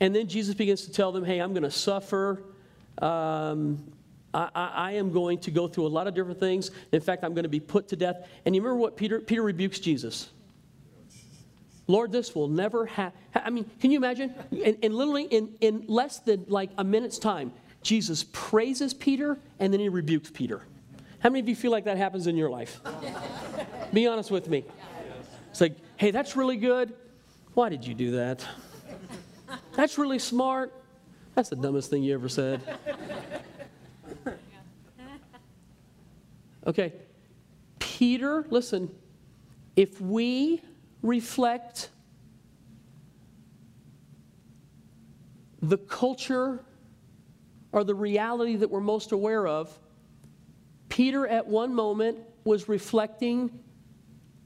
And 0.00 0.14
then 0.14 0.26
Jesus 0.26 0.54
begins 0.54 0.82
to 0.82 0.92
tell 0.92 1.12
them, 1.12 1.24
Hey, 1.24 1.38
I'm 1.38 1.52
going 1.52 1.62
to 1.62 1.70
suffer. 1.70 2.42
Um, 2.98 3.92
I, 4.34 4.48
I, 4.54 4.66
I, 4.66 4.92
am 4.92 5.12
going 5.12 5.38
to 5.40 5.50
go 5.50 5.68
through 5.68 5.86
a 5.86 5.88
lot 5.88 6.06
of 6.06 6.14
different 6.14 6.40
things. 6.40 6.70
In 6.92 7.00
fact, 7.00 7.24
I'm 7.24 7.34
going 7.34 7.44
to 7.44 7.48
be 7.48 7.60
put 7.60 7.88
to 7.88 7.96
death. 7.96 8.26
And 8.44 8.54
you 8.54 8.62
remember 8.62 8.80
what 8.80 8.96
Peter, 8.96 9.20
Peter 9.20 9.42
rebukes 9.42 9.78
Jesus? 9.78 10.30
Lord, 11.86 12.10
this 12.10 12.34
will 12.34 12.48
never 12.48 12.86
happen. 12.86 13.18
I 13.34 13.50
mean, 13.50 13.70
can 13.80 13.90
you 13.90 13.98
imagine? 13.98 14.34
And, 14.50 14.76
and 14.82 14.94
literally, 14.94 15.24
in, 15.24 15.56
in 15.60 15.84
less 15.86 16.18
than 16.18 16.44
like 16.48 16.70
a 16.78 16.84
minute's 16.84 17.18
time, 17.18 17.52
Jesus 17.82 18.24
praises 18.32 18.92
Peter 18.92 19.38
and 19.60 19.72
then 19.72 19.80
he 19.80 19.88
rebukes 19.88 20.30
Peter. 20.30 20.62
How 21.20 21.30
many 21.30 21.40
of 21.40 21.48
you 21.48 21.56
feel 21.56 21.70
like 21.70 21.84
that 21.84 21.96
happens 21.96 22.26
in 22.26 22.36
your 22.36 22.50
life? 22.50 22.80
Be 23.92 24.06
honest 24.06 24.30
with 24.30 24.48
me. 24.48 24.64
It's 25.50 25.60
like, 25.60 25.76
hey, 25.96 26.10
that's 26.10 26.36
really 26.36 26.56
good. 26.56 26.94
Why 27.54 27.68
did 27.68 27.86
you 27.86 27.94
do 27.94 28.12
that? 28.12 28.44
That's 29.74 29.98
really 29.98 30.18
smart. 30.18 30.72
That's 31.34 31.48
the 31.48 31.56
dumbest 31.56 31.90
thing 31.90 32.02
you 32.02 32.14
ever 32.14 32.28
said. 32.28 32.60
Okay, 36.66 36.92
Peter, 37.78 38.44
listen, 38.50 38.92
if 39.76 40.00
we 40.00 40.60
reflect 41.02 41.90
the 45.62 45.78
culture 45.78 46.64
or 47.72 47.84
the 47.84 47.94
reality 47.94 48.56
that 48.56 48.70
we're 48.70 48.80
most 48.80 49.12
aware 49.12 49.46
of. 49.46 49.76
Peter, 50.88 51.26
at 51.26 51.46
one 51.46 51.74
moment, 51.74 52.18
was 52.44 52.68
reflecting 52.68 53.58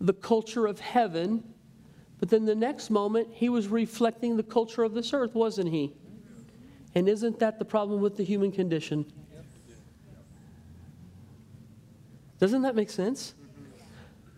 the 0.00 0.14
culture 0.14 0.66
of 0.66 0.80
heaven, 0.80 1.44
but 2.18 2.30
then 2.30 2.46
the 2.46 2.54
next 2.54 2.90
moment, 2.90 3.28
he 3.32 3.48
was 3.48 3.68
reflecting 3.68 4.36
the 4.36 4.42
culture 4.42 4.82
of 4.82 4.94
this 4.94 5.12
earth, 5.12 5.34
wasn't 5.34 5.68
he? 5.68 5.94
And 6.94 7.08
isn't 7.08 7.38
that 7.38 7.58
the 7.58 7.64
problem 7.64 8.00
with 8.00 8.16
the 8.16 8.24
human 8.24 8.50
condition? 8.50 9.06
Doesn't 12.38 12.62
that 12.62 12.74
make 12.74 12.90
sense? 12.90 13.34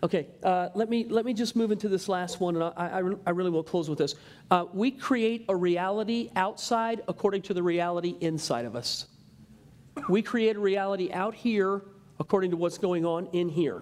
Okay, 0.03 0.27
uh, 0.43 0.67
let, 0.75 0.89
me, 0.89 1.05
let 1.05 1.23
me 1.23 1.33
just 1.33 1.55
move 1.55 1.71
into 1.71 1.87
this 1.87 2.09
last 2.09 2.41
one, 2.41 2.55
and 2.55 2.63
I, 2.65 2.73
I, 2.75 3.01
I 3.25 3.29
really 3.29 3.49
will 3.49 3.63
close 3.63 3.89
with 3.89 3.97
this. 3.97 4.15
Uh, 4.51 4.65
we 4.73 4.91
create 4.91 5.45
a 5.47 5.55
reality 5.55 6.29
outside 6.35 7.01
according 7.07 7.43
to 7.43 7.53
the 7.53 7.63
reality 7.63 8.17
inside 8.19 8.65
of 8.65 8.75
us. 8.75 9.07
We 10.09 10.21
create 10.21 10.57
a 10.57 10.59
reality 10.59 11.09
out 11.13 11.33
here 11.33 11.83
according 12.19 12.51
to 12.51 12.57
what's 12.57 12.77
going 12.77 13.05
on 13.05 13.27
in 13.31 13.47
here. 13.47 13.81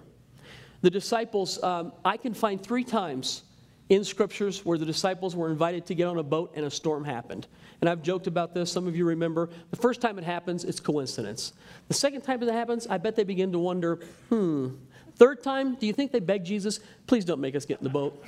The 0.82 0.90
disciples, 0.90 1.60
um, 1.64 1.92
I 2.04 2.16
can 2.16 2.34
find 2.34 2.62
three 2.62 2.84
times 2.84 3.42
in 3.88 4.04
scriptures 4.04 4.64
where 4.64 4.78
the 4.78 4.86
disciples 4.86 5.34
were 5.34 5.50
invited 5.50 5.86
to 5.86 5.94
get 5.94 6.06
on 6.06 6.18
a 6.18 6.22
boat 6.22 6.52
and 6.54 6.64
a 6.64 6.70
storm 6.70 7.04
happened. 7.04 7.48
And 7.80 7.90
I've 7.90 8.00
joked 8.00 8.28
about 8.28 8.54
this, 8.54 8.70
some 8.70 8.86
of 8.86 8.94
you 8.94 9.04
remember. 9.04 9.50
The 9.70 9.76
first 9.76 10.00
time 10.00 10.18
it 10.18 10.24
happens, 10.24 10.62
it's 10.62 10.78
coincidence. 10.78 11.52
The 11.88 11.94
second 11.94 12.20
time 12.22 12.42
it 12.44 12.52
happens, 12.52 12.86
I 12.86 12.98
bet 12.98 13.16
they 13.16 13.24
begin 13.24 13.50
to 13.52 13.58
wonder, 13.58 13.96
hmm, 14.28 14.68
Third 15.16 15.42
time, 15.42 15.74
do 15.74 15.86
you 15.86 15.92
think 15.92 16.12
they 16.12 16.20
begged 16.20 16.46
Jesus, 16.46 16.80
please 17.06 17.24
don't 17.24 17.40
make 17.40 17.54
us 17.54 17.64
get 17.64 17.78
in 17.78 17.84
the 17.84 17.90
boat? 17.90 18.24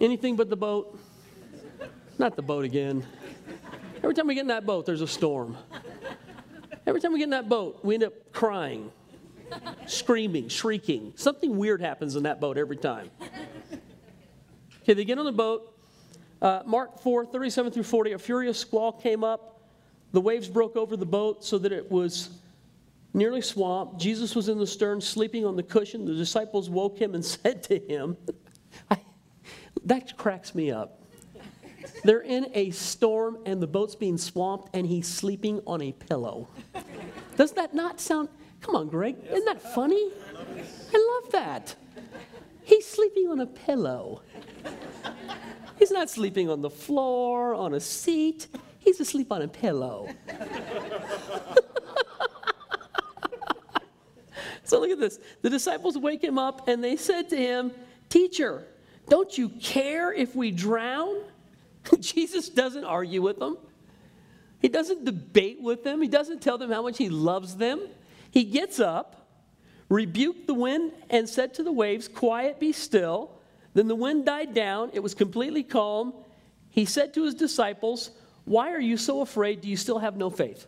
Anything 0.00 0.36
but 0.36 0.48
the 0.48 0.56
boat? 0.56 0.98
Not 2.18 2.36
the 2.36 2.42
boat 2.42 2.64
again. 2.64 3.04
Every 3.98 4.14
time 4.14 4.26
we 4.26 4.34
get 4.34 4.42
in 4.42 4.48
that 4.48 4.66
boat, 4.66 4.86
there's 4.86 5.00
a 5.00 5.06
storm. 5.06 5.56
Every 6.86 7.00
time 7.00 7.12
we 7.12 7.18
get 7.18 7.24
in 7.24 7.30
that 7.30 7.48
boat, 7.48 7.80
we 7.82 7.94
end 7.94 8.04
up 8.04 8.32
crying, 8.32 8.90
screaming, 9.86 10.48
shrieking. 10.48 11.12
Something 11.16 11.56
weird 11.56 11.80
happens 11.80 12.14
in 12.16 12.22
that 12.22 12.40
boat 12.40 12.56
every 12.56 12.76
time. 12.76 13.10
Okay, 14.82 14.94
they 14.94 15.04
get 15.04 15.18
on 15.18 15.24
the 15.24 15.32
boat. 15.32 15.76
Uh, 16.40 16.62
Mark 16.64 17.00
4, 17.00 17.26
37 17.26 17.72
through 17.72 17.82
40, 17.82 18.12
a 18.12 18.18
furious 18.18 18.58
squall 18.58 18.92
came 18.92 19.24
up. 19.24 19.60
The 20.12 20.20
waves 20.20 20.48
broke 20.48 20.76
over 20.76 20.96
the 20.96 21.06
boat 21.06 21.44
so 21.44 21.58
that 21.58 21.72
it 21.72 21.90
was 21.90 22.30
nearly 23.16 23.40
swamped. 23.40 23.98
Jesus 23.98 24.36
was 24.36 24.48
in 24.48 24.58
the 24.58 24.66
stern, 24.66 25.00
sleeping 25.00 25.44
on 25.44 25.56
the 25.56 25.62
cushion. 25.62 26.04
The 26.04 26.14
disciples 26.14 26.70
woke 26.70 26.98
him 26.98 27.14
and 27.14 27.24
said 27.24 27.62
to 27.64 27.78
him, 27.78 28.16
I, 28.90 29.00
That 29.84 30.16
cracks 30.16 30.54
me 30.54 30.70
up. 30.70 31.02
They're 32.04 32.20
in 32.20 32.50
a 32.52 32.70
storm 32.70 33.38
and 33.46 33.60
the 33.60 33.66
boat's 33.66 33.94
being 33.94 34.18
swamped 34.18 34.74
and 34.74 34.86
he's 34.86 35.08
sleeping 35.08 35.60
on 35.66 35.82
a 35.82 35.92
pillow. 35.92 36.48
Does 37.36 37.52
that 37.52 37.74
not 37.74 38.00
sound? 38.00 38.28
Come 38.60 38.76
on, 38.76 38.88
Greg. 38.88 39.16
Isn't 39.24 39.44
that 39.44 39.62
funny? 39.62 40.10
I 40.94 41.20
love 41.22 41.32
that. 41.32 41.74
He's 42.64 42.86
sleeping 42.86 43.28
on 43.28 43.40
a 43.40 43.46
pillow. 43.46 44.22
He's 45.78 45.90
not 45.90 46.10
sleeping 46.10 46.50
on 46.50 46.62
the 46.62 46.70
floor, 46.70 47.54
on 47.54 47.74
a 47.74 47.80
seat. 47.80 48.48
He's 48.78 48.98
asleep 49.00 49.30
on 49.30 49.42
a 49.42 49.48
pillow. 49.48 50.08
So 54.68 54.80
look 54.80 54.90
at 54.90 54.98
this. 54.98 55.18
The 55.42 55.50
disciples 55.50 55.96
wake 55.96 56.22
him 56.22 56.38
up 56.38 56.68
and 56.68 56.82
they 56.82 56.96
said 56.96 57.28
to 57.30 57.36
him, 57.36 57.72
Teacher, 58.08 58.66
don't 59.08 59.36
you 59.36 59.48
care 59.48 60.12
if 60.12 60.34
we 60.34 60.50
drown? 60.50 61.16
Jesus 62.00 62.48
doesn't 62.48 62.84
argue 62.84 63.22
with 63.22 63.38
them. 63.38 63.58
He 64.60 64.68
doesn't 64.68 65.04
debate 65.04 65.60
with 65.60 65.84
them. 65.84 66.02
He 66.02 66.08
doesn't 66.08 66.42
tell 66.42 66.58
them 66.58 66.70
how 66.70 66.82
much 66.82 66.98
he 66.98 67.08
loves 67.08 67.56
them. 67.56 67.80
He 68.30 68.44
gets 68.44 68.80
up, 68.80 69.28
rebuked 69.88 70.46
the 70.46 70.54
wind 70.54 70.92
and 71.10 71.28
said 71.28 71.54
to 71.54 71.62
the 71.62 71.72
waves, 71.72 72.08
Quiet, 72.08 72.58
be 72.58 72.72
still. 72.72 73.30
Then 73.74 73.88
the 73.88 73.94
wind 73.94 74.26
died 74.26 74.54
down. 74.54 74.90
It 74.94 75.00
was 75.00 75.14
completely 75.14 75.62
calm. 75.62 76.14
He 76.70 76.84
said 76.84 77.14
to 77.14 77.24
his 77.24 77.34
disciples, 77.34 78.10
Why 78.44 78.72
are 78.72 78.80
you 78.80 78.96
so 78.96 79.20
afraid? 79.20 79.60
Do 79.60 79.68
you 79.68 79.76
still 79.76 79.98
have 79.98 80.16
no 80.16 80.30
faith? 80.30 80.66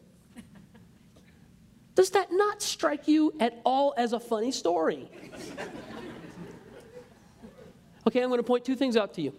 Does 1.99 2.11
that 2.11 2.30
not 2.30 2.62
strike 2.62 3.09
you 3.09 3.34
at 3.40 3.61
all 3.64 3.92
as 3.96 4.12
a 4.12 4.20
funny 4.20 4.53
story? 4.53 5.11
Okay, 8.07 8.22
I'm 8.22 8.28
going 8.28 8.38
to 8.38 8.44
point 8.44 8.64
two 8.64 8.76
things 8.76 8.96
out 8.96 9.14
to 9.14 9.20
you. 9.20 9.32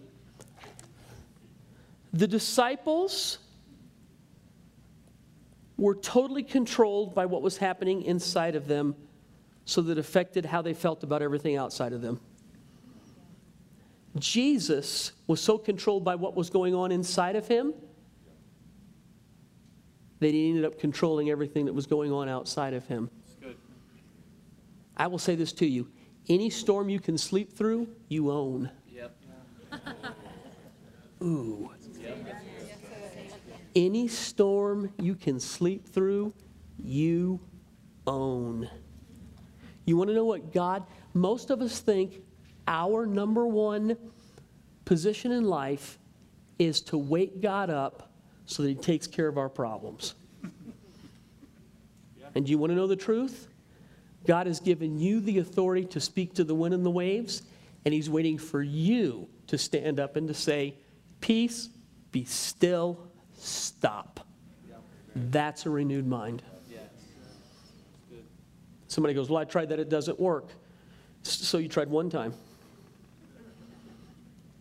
The 2.12 2.28
disciples 2.28 3.38
were 5.78 5.94
totally 5.94 6.42
controlled 6.42 7.14
by 7.14 7.24
what 7.24 7.40
was 7.40 7.56
happening 7.56 8.02
inside 8.02 8.54
of 8.54 8.68
them, 8.68 8.94
so 9.64 9.80
that 9.80 9.96
affected 9.96 10.44
how 10.44 10.60
they 10.60 10.74
felt 10.74 11.02
about 11.02 11.22
everything 11.22 11.56
outside 11.56 11.94
of 11.94 12.02
them. 12.02 12.20
Jesus 14.18 15.12
was 15.26 15.40
so 15.40 15.56
controlled 15.56 16.04
by 16.04 16.14
what 16.14 16.36
was 16.36 16.50
going 16.50 16.74
on 16.74 16.92
inside 16.92 17.36
of 17.36 17.48
him 17.48 17.72
that 20.20 20.32
he 20.32 20.48
ended 20.50 20.64
up 20.64 20.78
controlling 20.78 21.30
everything 21.30 21.66
that 21.66 21.72
was 21.72 21.86
going 21.86 22.12
on 22.12 22.28
outside 22.28 22.74
of 22.74 22.86
him. 22.86 23.10
I 24.96 25.06
will 25.06 25.18
say 25.18 25.34
this 25.34 25.52
to 25.54 25.66
you 25.66 25.88
any 26.28 26.50
storm 26.50 26.88
you 26.88 27.00
can 27.00 27.18
sleep 27.18 27.52
through, 27.52 27.88
you 28.08 28.30
own. 28.30 28.70
Yep. 28.88 29.16
Ooh. 31.22 31.70
Yep. 32.00 32.36
Any 33.74 34.08
storm 34.08 34.92
you 34.98 35.14
can 35.14 35.40
sleep 35.40 35.88
through, 35.88 36.34
you 36.78 37.40
own. 38.06 38.68
You 39.86 39.96
want 39.96 40.08
to 40.10 40.14
know 40.14 40.24
what 40.24 40.52
God, 40.52 40.84
most 41.14 41.50
of 41.50 41.62
us 41.62 41.80
think 41.80 42.22
our 42.68 43.06
number 43.06 43.46
one 43.46 43.96
position 44.84 45.32
in 45.32 45.44
life 45.44 45.98
is 46.58 46.80
to 46.82 46.98
wake 46.98 47.40
God 47.40 47.70
up 47.70 48.09
so 48.50 48.64
that 48.64 48.68
He 48.68 48.74
takes 48.74 49.06
care 49.06 49.28
of 49.28 49.38
our 49.38 49.48
problems. 49.48 50.14
And 52.34 52.44
do 52.44 52.50
you 52.50 52.58
want 52.58 52.70
to 52.70 52.76
know 52.76 52.86
the 52.86 52.96
truth? 52.96 53.48
God 54.26 54.46
has 54.46 54.60
given 54.60 54.98
you 54.98 55.20
the 55.20 55.38
authority 55.38 55.84
to 55.86 56.00
speak 56.00 56.34
to 56.34 56.44
the 56.44 56.54
wind 56.54 56.74
and 56.74 56.84
the 56.84 56.90
waves, 56.90 57.42
and 57.84 57.94
He's 57.94 58.10
waiting 58.10 58.38
for 58.38 58.62
you 58.62 59.28
to 59.46 59.56
stand 59.56 60.00
up 60.00 60.16
and 60.16 60.26
to 60.28 60.34
say, 60.34 60.74
Peace, 61.20 61.68
be 62.12 62.24
still, 62.24 62.98
stop. 63.36 64.26
That's 65.14 65.66
a 65.66 65.70
renewed 65.70 66.06
mind. 66.06 66.42
Somebody 68.88 69.14
goes, 69.14 69.30
Well, 69.30 69.38
I 69.38 69.44
tried 69.44 69.68
that, 69.68 69.78
it 69.78 69.88
doesn't 69.88 70.18
work. 70.18 70.48
So 71.22 71.58
you 71.58 71.68
tried 71.68 71.88
one 71.88 72.10
time. 72.10 72.34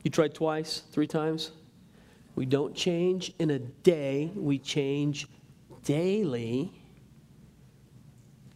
You 0.04 0.12
tried 0.12 0.34
twice, 0.34 0.84
three 0.92 1.08
times. 1.08 1.52
We 2.40 2.46
don't 2.46 2.74
change 2.74 3.34
in 3.38 3.50
a 3.50 3.60
day, 3.60 4.32
we 4.34 4.60
change 4.60 5.28
daily. 5.84 6.72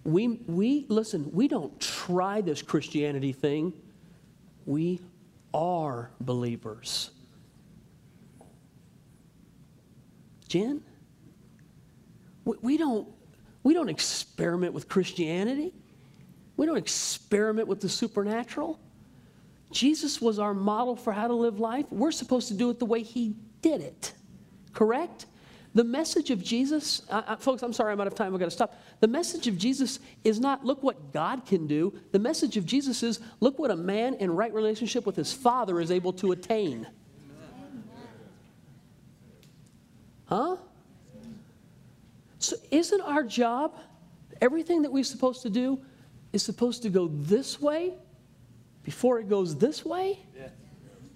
We, 0.05 0.39
we 0.47 0.85
listen, 0.87 1.29
we 1.33 1.49
don't 1.49 1.77
try 1.81 2.39
this 2.39 2.61
Christianity 2.61 3.33
thing. 3.33 3.73
We 4.65 5.01
are 5.53 6.11
believers. 6.21 7.11
Jen? 10.47 10.81
We, 12.45 12.55
we 12.61 12.77
don't 12.77 13.09
we 13.63 13.73
don't 13.73 13.89
experiment 13.89 14.73
with 14.73 14.87
Christianity. 14.87 15.73
We 16.55 16.65
don't 16.65 16.77
experiment 16.77 17.67
with 17.67 17.81
the 17.81 17.89
supernatural. 17.89 18.79
Jesus 19.71 20.21
was 20.21 20.39
our 20.39 20.53
model 20.53 20.95
for 20.95 21.11
how 21.11 21.27
to 21.27 21.33
live 21.33 21.59
life. 21.59 21.85
We're 21.91 22.11
supposed 22.13 22.47
to 22.47 22.53
do 22.53 22.69
it 22.69 22.79
the 22.79 22.85
way 22.85 23.03
he 23.03 23.35
did 23.63 23.81
it. 23.81 24.13
Correct? 24.73 25.25
The 25.75 25.83
message 25.83 26.29
of 26.29 26.43
Jesus, 26.43 27.01
uh, 27.09 27.23
uh, 27.25 27.35
folks, 27.37 27.63
I'm 27.63 27.73
sorry, 27.73 27.93
I'm 27.93 27.99
out 27.99 28.05
of 28.05 28.13
time. 28.13 28.31
I've 28.33 28.39
got 28.39 28.45
to 28.45 28.51
stop. 28.51 28.79
The 28.99 29.07
message 29.07 29.47
of 29.47 29.57
Jesus 29.57 29.99
is 30.23 30.39
not 30.39 30.63
look 30.63 30.83
what 30.83 31.11
God 31.11 31.47
can 31.47 31.65
do. 31.65 31.93
The 32.11 32.19
message 32.19 32.57
of 32.57 32.65
Jesus 32.67 33.01
is 33.01 33.19
look 33.39 33.57
what 33.57 33.71
a 33.71 33.75
man 33.75 34.13
in 34.15 34.35
right 34.35 34.53
relationship 34.53 35.07
with 35.07 35.15
his 35.15 35.33
Father 35.33 35.81
is 35.81 35.89
able 35.89 36.13
to 36.13 36.31
attain. 36.31 36.85
Huh? 40.25 40.57
So, 42.37 42.55
isn't 42.69 43.01
our 43.01 43.23
job, 43.23 43.79
everything 44.41 44.83
that 44.83 44.91
we're 44.91 45.03
supposed 45.03 45.41
to 45.41 45.49
do, 45.49 45.79
is 46.33 46.43
supposed 46.43 46.83
to 46.83 46.89
go 46.89 47.07
this 47.07 47.59
way 47.59 47.93
before 48.83 49.19
it 49.19 49.27
goes 49.27 49.55
this 49.55 49.83
way? 49.83 50.19
Yeah. 50.37 50.49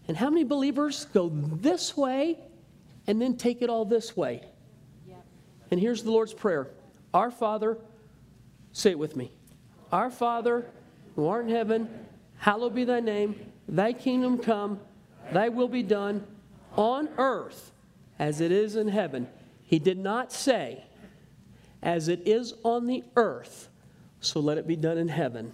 And 0.08 0.16
how 0.16 0.30
many 0.30 0.44
believers 0.44 1.06
go 1.14 1.30
this 1.30 1.98
way 1.98 2.40
and 3.08 3.22
then 3.22 3.36
take 3.36 3.62
it 3.62 3.70
all 3.70 3.86
this 3.86 4.16
way? 4.16 4.42
Yeah. 5.08 5.16
And 5.72 5.80
here's 5.80 6.04
the 6.04 6.12
Lord's 6.12 6.34
Prayer 6.34 6.68
Our 7.14 7.32
Father, 7.32 7.78
say 8.72 8.92
it 8.92 9.00
with 9.00 9.16
me. 9.16 9.32
Our 9.92 10.10
Father, 10.10 10.66
who 11.16 11.28
art 11.28 11.46
in 11.46 11.52
heaven, 11.52 11.90
hallowed 12.38 12.76
be 12.76 12.84
thy 12.84 13.00
name, 13.00 13.36
thy 13.68 13.94
kingdom 13.94 14.38
come, 14.38 14.80
thy 15.32 15.50
will 15.50 15.68
be 15.68 15.84
done 15.84 16.26
on 16.76 17.10
earth 17.18 17.72
as 18.20 18.42
it 18.42 18.52
is 18.52 18.76
in 18.76 18.88
heaven. 18.88 19.28
He 19.64 19.80
did 19.80 19.98
not 19.98 20.32
say, 20.32 20.84
as 21.82 22.08
it 22.08 22.28
is 22.28 22.54
on 22.64 22.88
the 22.88 23.04
earth, 23.16 23.70
so 24.20 24.40
let 24.40 24.58
it 24.58 24.68
be 24.68 24.76
done 24.76 24.98
in 24.98 25.10
heaven. 25.10 25.54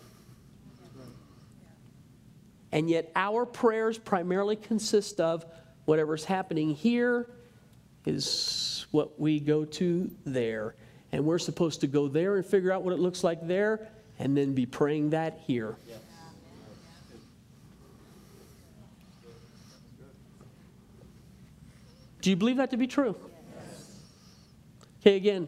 And 2.74 2.89
yet, 2.89 3.11
our 3.15 3.45
prayers 3.45 3.97
primarily 3.97 4.55
consist 4.55 5.21
of 5.21 5.45
whatever's 5.86 6.26
happening 6.26 6.74
here 6.74 7.30
is 8.05 8.88
what 8.91 9.19
we 9.19 9.39
go 9.39 9.63
to 9.63 10.11
there. 10.26 10.76
And 11.11 11.24
we're 11.24 11.39
supposed 11.39 11.82
to 11.82 11.88
go 11.88 12.07
there 12.07 12.36
and 12.36 12.45
figure 12.45 12.71
out 12.71 12.82
what 12.82 12.93
it 12.93 12.99
looks 12.99 13.24
like 13.24 13.47
there 13.47 13.88
and 14.17 14.36
then 14.36 14.53
be 14.53 14.65
praying 14.65 15.11
that 15.11 15.39
here. 15.45 15.78
Do 22.21 22.30
you 22.32 22.36
believe 22.36 22.57
that 22.57 22.71
to 22.71 22.78
be 22.78 22.88
true? 22.88 23.15
Okay, 25.01 25.15
again, 25.15 25.47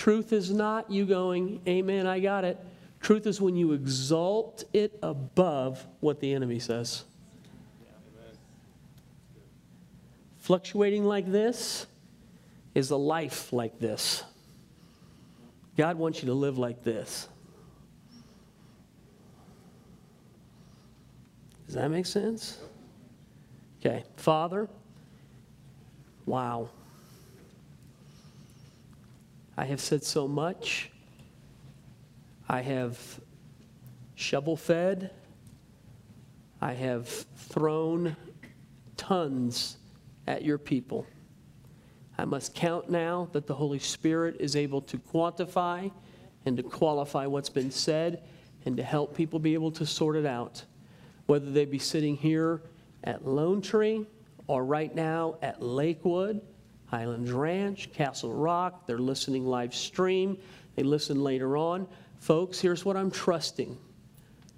Truth 0.00 0.32
is 0.32 0.50
not 0.50 0.90
you 0.90 1.04
going, 1.04 1.60
Amen, 1.68 2.06
I 2.06 2.20
got 2.20 2.42
it. 2.42 2.58
Truth 3.00 3.26
is 3.26 3.40
when 3.40 3.56
you 3.56 3.72
exalt 3.72 4.64
it 4.72 4.98
above 5.02 5.86
what 6.00 6.20
the 6.20 6.32
enemy 6.34 6.58
says. 6.58 7.04
Fluctuating 10.38 11.04
like 11.04 11.30
this 11.30 11.86
is 12.74 12.90
a 12.90 12.96
life 12.96 13.52
like 13.52 13.78
this. 13.78 14.24
God 15.76 15.96
wants 15.96 16.22
you 16.22 16.26
to 16.26 16.34
live 16.34 16.58
like 16.58 16.82
this. 16.82 17.28
Does 21.66 21.76
that 21.76 21.88
make 21.90 22.06
sense? 22.06 22.58
Okay, 23.80 24.04
Father, 24.16 24.68
wow. 26.26 26.68
I 29.56 29.64
have 29.64 29.80
said 29.80 30.02
so 30.02 30.26
much. 30.26 30.89
I 32.50 32.62
have 32.62 32.98
shovel 34.16 34.56
fed. 34.56 35.12
I 36.60 36.72
have 36.72 37.06
thrown 37.08 38.16
tons 38.96 39.76
at 40.26 40.44
your 40.44 40.58
people. 40.58 41.06
I 42.18 42.24
must 42.24 42.52
count 42.56 42.90
now 42.90 43.28
that 43.30 43.46
the 43.46 43.54
Holy 43.54 43.78
Spirit 43.78 44.38
is 44.40 44.56
able 44.56 44.80
to 44.80 44.98
quantify 44.98 45.92
and 46.44 46.56
to 46.56 46.64
qualify 46.64 47.24
what's 47.24 47.48
been 47.48 47.70
said 47.70 48.24
and 48.66 48.76
to 48.78 48.82
help 48.82 49.14
people 49.14 49.38
be 49.38 49.54
able 49.54 49.70
to 49.70 49.86
sort 49.86 50.16
it 50.16 50.26
out. 50.26 50.64
Whether 51.26 51.52
they 51.52 51.66
be 51.66 51.78
sitting 51.78 52.16
here 52.16 52.62
at 53.04 53.24
Lone 53.24 53.62
Tree 53.62 54.08
or 54.48 54.64
right 54.64 54.92
now 54.92 55.36
at 55.40 55.62
Lakewood 55.62 56.40
Highlands 56.86 57.30
Ranch, 57.30 57.92
Castle 57.92 58.34
Rock. 58.34 58.88
They're 58.88 58.98
listening 58.98 59.46
live 59.46 59.72
stream. 59.72 60.36
They 60.74 60.82
listen 60.82 61.22
later 61.22 61.56
on. 61.56 61.86
Folks, 62.20 62.60
here's 62.60 62.84
what 62.84 62.98
I'm 62.98 63.10
trusting. 63.10 63.78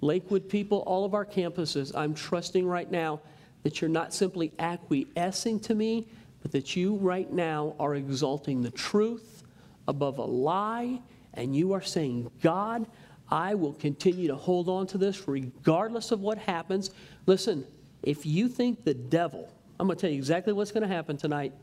Lakewood 0.01 0.49
people, 0.49 0.79
all 0.79 1.05
of 1.05 1.13
our 1.13 1.25
campuses, 1.25 1.95
I'm 1.95 2.13
trusting 2.13 2.67
right 2.67 2.91
now 2.91 3.21
that 3.63 3.79
you're 3.79 3.89
not 3.89 4.13
simply 4.13 4.51
acquiescing 4.59 5.61
to 5.61 5.73
me, 5.73 6.05
but 6.41 6.51
that 6.51 6.75
you 6.75 6.95
right 6.95 7.31
now 7.31 7.73
are 7.79 7.95
exalting 7.95 8.61
the 8.61 8.71
truth 8.71 9.43
above 9.87 10.17
a 10.17 10.25
lie, 10.25 10.99
and 11.35 11.55
you 11.55 11.71
are 11.71 11.81
saying, 11.81 12.29
God, 12.41 12.85
I 13.31 13.55
will 13.55 13.73
continue 13.73 14.27
to 14.27 14.35
hold 14.35 14.67
on 14.67 14.85
to 14.87 14.97
this 14.97 15.25
regardless 15.25 16.11
of 16.11 16.19
what 16.19 16.37
happens. 16.37 16.91
Listen, 17.25 17.65
if 18.03 18.25
you 18.25 18.49
think 18.49 18.83
the 18.83 18.93
devil, 18.93 19.49
I'm 19.79 19.87
going 19.87 19.97
to 19.97 20.01
tell 20.01 20.11
you 20.11 20.17
exactly 20.17 20.51
what's 20.51 20.73
going 20.73 20.87
to 20.87 20.93
happen 20.93 21.15
tonight. 21.15 21.53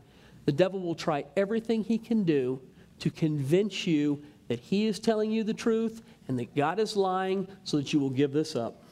The 0.45 0.51
devil 0.51 0.79
will 0.79 0.95
try 0.95 1.25
everything 1.37 1.83
he 1.83 1.99
can 1.99 2.23
do 2.23 2.59
to 2.99 3.11
convince 3.11 3.85
you 3.85 4.23
that 4.51 4.59
He 4.59 4.85
is 4.85 4.99
telling 4.99 5.31
you 5.31 5.45
the 5.45 5.53
truth 5.53 6.01
and 6.27 6.37
that 6.37 6.53
God 6.53 6.77
is 6.77 6.97
lying 6.97 7.47
so 7.63 7.77
that 7.77 7.93
you 7.93 8.01
will 8.01 8.09
give 8.09 8.33
this 8.33 8.53
up. 8.53 8.83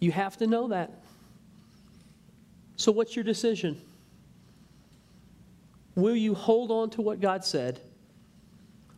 You 0.00 0.10
have 0.10 0.36
to 0.38 0.48
know 0.48 0.66
that. 0.66 0.90
So, 2.74 2.90
what's 2.90 3.14
your 3.14 3.24
decision? 3.24 3.80
Will 5.94 6.16
you 6.16 6.34
hold 6.34 6.72
on 6.72 6.90
to 6.90 7.00
what 7.00 7.20
God 7.20 7.44
said? 7.44 7.78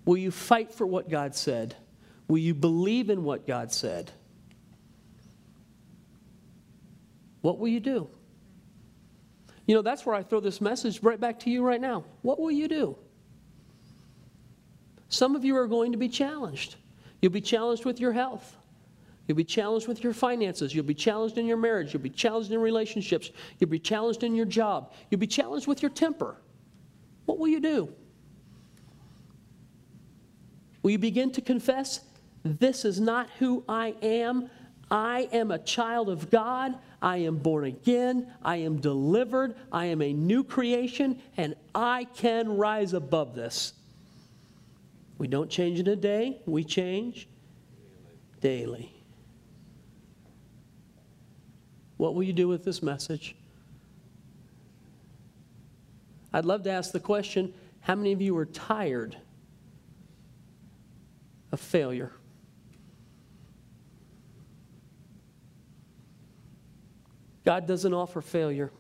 Will 0.07 0.17
you 0.17 0.31
fight 0.31 0.73
for 0.73 0.87
what 0.87 1.11
God 1.11 1.35
said? 1.35 1.77
Will 2.27 2.39
you 2.39 2.55
believe 2.55 3.11
in 3.11 3.23
what 3.23 3.47
God 3.47 3.71
said? 3.71 4.11
What 7.43 7.59
will 7.59 7.69
you 7.69 7.81
do? 7.81 8.09
You 9.67 9.75
know, 9.75 9.83
that's 9.83 10.07
where 10.07 10.15
I 10.15 10.23
throw 10.23 10.41
this 10.41 10.63
message 10.63 11.03
right 11.03 11.21
back 11.21 11.41
to 11.41 11.51
you 11.51 11.63
right 11.63 11.81
now. 11.81 12.05
What 12.23 12.41
will 12.41 12.51
you 12.51 12.69
do? 12.69 12.97
Some 15.11 15.37
of 15.37 15.45
you 15.45 15.57
are 15.57 15.67
going 15.67 15.93
to 15.93 15.99
be 15.99 16.09
challenged. 16.09 16.77
You'll 17.21 17.33
be 17.33 17.41
challenged 17.41 17.85
with 17.85 18.01
your 18.01 18.13
health. 18.13 18.57
You'll 19.27 19.37
be 19.37 19.45
challenged 19.45 19.87
with 19.87 20.03
your 20.03 20.15
finances. 20.15 20.75
You'll 20.75 20.85
be 20.85 20.95
challenged 20.95 21.37
in 21.37 21.47
your 21.47 21.57
marriage. 21.57 21.93
You'll 21.93 22.03
be 22.03 22.11
challenged 22.11 22.53
in 22.53 22.61
relationships. 22.61 23.31
You'll 23.59 23.71
be 23.71 23.79
challenged 23.79 24.25
in 24.25 24.35
your 24.35 24.47
job. 24.47 24.93
You'll 25.11 25.21
be 25.21 25.27
challenged 25.27 25.67
with 25.67 25.83
your 25.83 25.91
temper. 25.91 26.37
What 27.27 27.39
will 27.39 27.49
you 27.49 27.61
do? 27.61 27.93
Will 30.83 30.93
you 30.93 30.99
begin 30.99 31.31
to 31.33 31.41
confess, 31.41 32.01
This 32.43 32.85
is 32.85 33.01
not 33.01 33.29
who 33.39 33.65
I 33.69 33.95
am? 34.03 34.49
I 34.91 35.29
am 35.33 35.51
a 35.51 35.59
child 35.59 36.09
of 36.09 36.31
God. 36.31 36.75
I 37.03 37.19
am 37.19 37.37
born 37.37 37.65
again. 37.65 38.33
I 38.43 38.57
am 38.57 38.81
delivered. 38.81 39.55
I 39.71 39.87
am 39.87 40.03
a 40.03 40.13
new 40.13 40.43
creation, 40.43 41.21
and 41.37 41.55
I 41.75 42.05
can 42.15 42.57
rise 42.57 42.95
above 42.95 43.35
this. 43.35 43.75
We 45.21 45.29
don't 45.29 45.51
change 45.51 45.79
in 45.79 45.87
a 45.87 45.97
day, 45.97 46.41
we 46.47 46.65
change 46.65 47.29
daily. 48.41 48.91
What 51.99 52.15
will 52.15 52.23
you 52.23 52.33
do 52.33 52.49
with 52.49 52.65
this 52.65 52.83
message? 52.83 53.37
I'd 56.33 56.47
love 56.47 56.63
to 56.63 56.71
ask 56.71 56.93
the 56.93 57.01
question 57.01 57.53
how 57.81 57.97
many 57.97 58.13
of 58.13 58.23
you 58.23 58.35
are 58.39 58.47
tired 58.47 59.15
of 61.53 61.61
failure? 61.61 62.13
God 67.45 67.67
doesn't 67.67 67.93
offer 67.93 68.23
failure. 68.23 68.73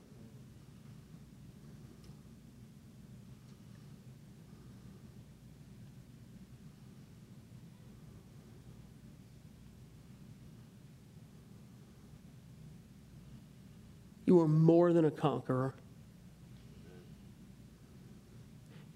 You 14.31 14.39
are 14.39 14.47
more 14.47 14.93
than 14.93 15.05
a 15.05 15.11
conqueror. 15.11 15.75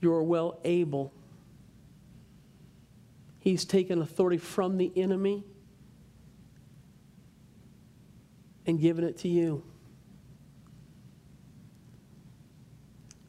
You 0.00 0.12
are 0.12 0.22
well 0.22 0.60
able. 0.62 1.12
He's 3.40 3.64
taken 3.64 4.00
authority 4.00 4.38
from 4.38 4.78
the 4.78 4.92
enemy 4.94 5.42
and 8.64 8.78
given 8.78 9.02
it 9.02 9.18
to 9.18 9.28
you. 9.28 9.64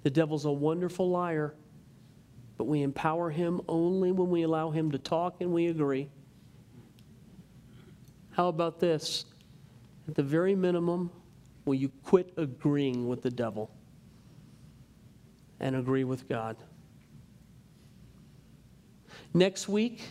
The 0.04 0.12
devil's 0.12 0.46
a 0.46 0.52
wonderful 0.52 1.10
liar, 1.10 1.56
but 2.56 2.66
we 2.66 2.84
empower 2.84 3.32
him 3.32 3.62
only 3.68 4.12
when 4.12 4.30
we 4.30 4.44
allow 4.44 4.70
him 4.70 4.92
to 4.92 5.00
talk 5.00 5.42
and 5.42 5.52
we 5.52 5.70
agree. 5.70 6.08
How 8.34 8.48
about 8.50 8.80
this? 8.80 9.26
At 10.08 10.14
the 10.14 10.22
very 10.22 10.54
minimum, 10.54 11.10
Will 11.66 11.76
you 11.76 11.90
quit 12.04 12.32
agreeing 12.38 13.08
with 13.08 13.24
the 13.24 13.32
devil 13.32 13.72
and 15.60 15.76
agree 15.76 16.04
with 16.04 16.30
God? 16.30 16.58
Next 19.34 19.68
week, 19.68 20.02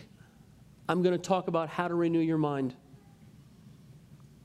I'm 0.87 1.01
going 1.01 1.15
to 1.15 1.21
talk 1.21 1.47
about 1.47 1.69
how 1.69 1.87
to 1.87 1.95
renew 1.95 2.19
your 2.19 2.37
mind. 2.37 2.75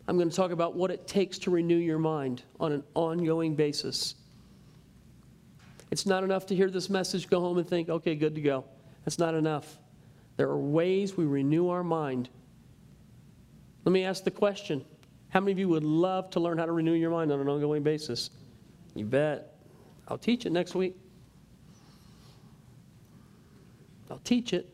I'm 0.08 0.16
going 0.16 0.30
to 0.30 0.34
talk 0.34 0.52
about 0.52 0.74
what 0.74 0.90
it 0.90 1.06
takes 1.06 1.38
to 1.40 1.50
renew 1.50 1.76
your 1.76 1.98
mind 1.98 2.42
on 2.58 2.72
an 2.72 2.82
ongoing 2.94 3.54
basis. 3.54 4.14
It's 5.90 6.06
not 6.06 6.24
enough 6.24 6.46
to 6.46 6.56
hear 6.56 6.70
this 6.70 6.88
message, 6.88 7.28
go 7.28 7.40
home 7.40 7.58
and 7.58 7.68
think, 7.68 7.88
okay, 7.88 8.14
good 8.14 8.34
to 8.36 8.40
go. 8.40 8.64
That's 9.04 9.18
not 9.18 9.34
enough. 9.34 9.78
There 10.36 10.48
are 10.48 10.58
ways 10.58 11.16
we 11.16 11.26
renew 11.26 11.68
our 11.68 11.84
mind. 11.84 12.28
Let 13.84 13.92
me 13.92 14.04
ask 14.04 14.24
the 14.24 14.30
question 14.30 14.84
how 15.30 15.38
many 15.38 15.52
of 15.52 15.58
you 15.58 15.68
would 15.68 15.84
love 15.84 16.28
to 16.30 16.40
learn 16.40 16.58
how 16.58 16.66
to 16.66 16.72
renew 16.72 16.92
your 16.92 17.10
mind 17.10 17.32
on 17.32 17.40
an 17.40 17.48
ongoing 17.48 17.82
basis? 17.82 18.30
You 18.94 19.04
bet. 19.04 19.54
I'll 20.08 20.18
teach 20.18 20.44
it 20.44 20.50
next 20.50 20.74
week. 20.74 20.96
I'll 24.10 24.18
teach 24.18 24.52
it. 24.52 24.68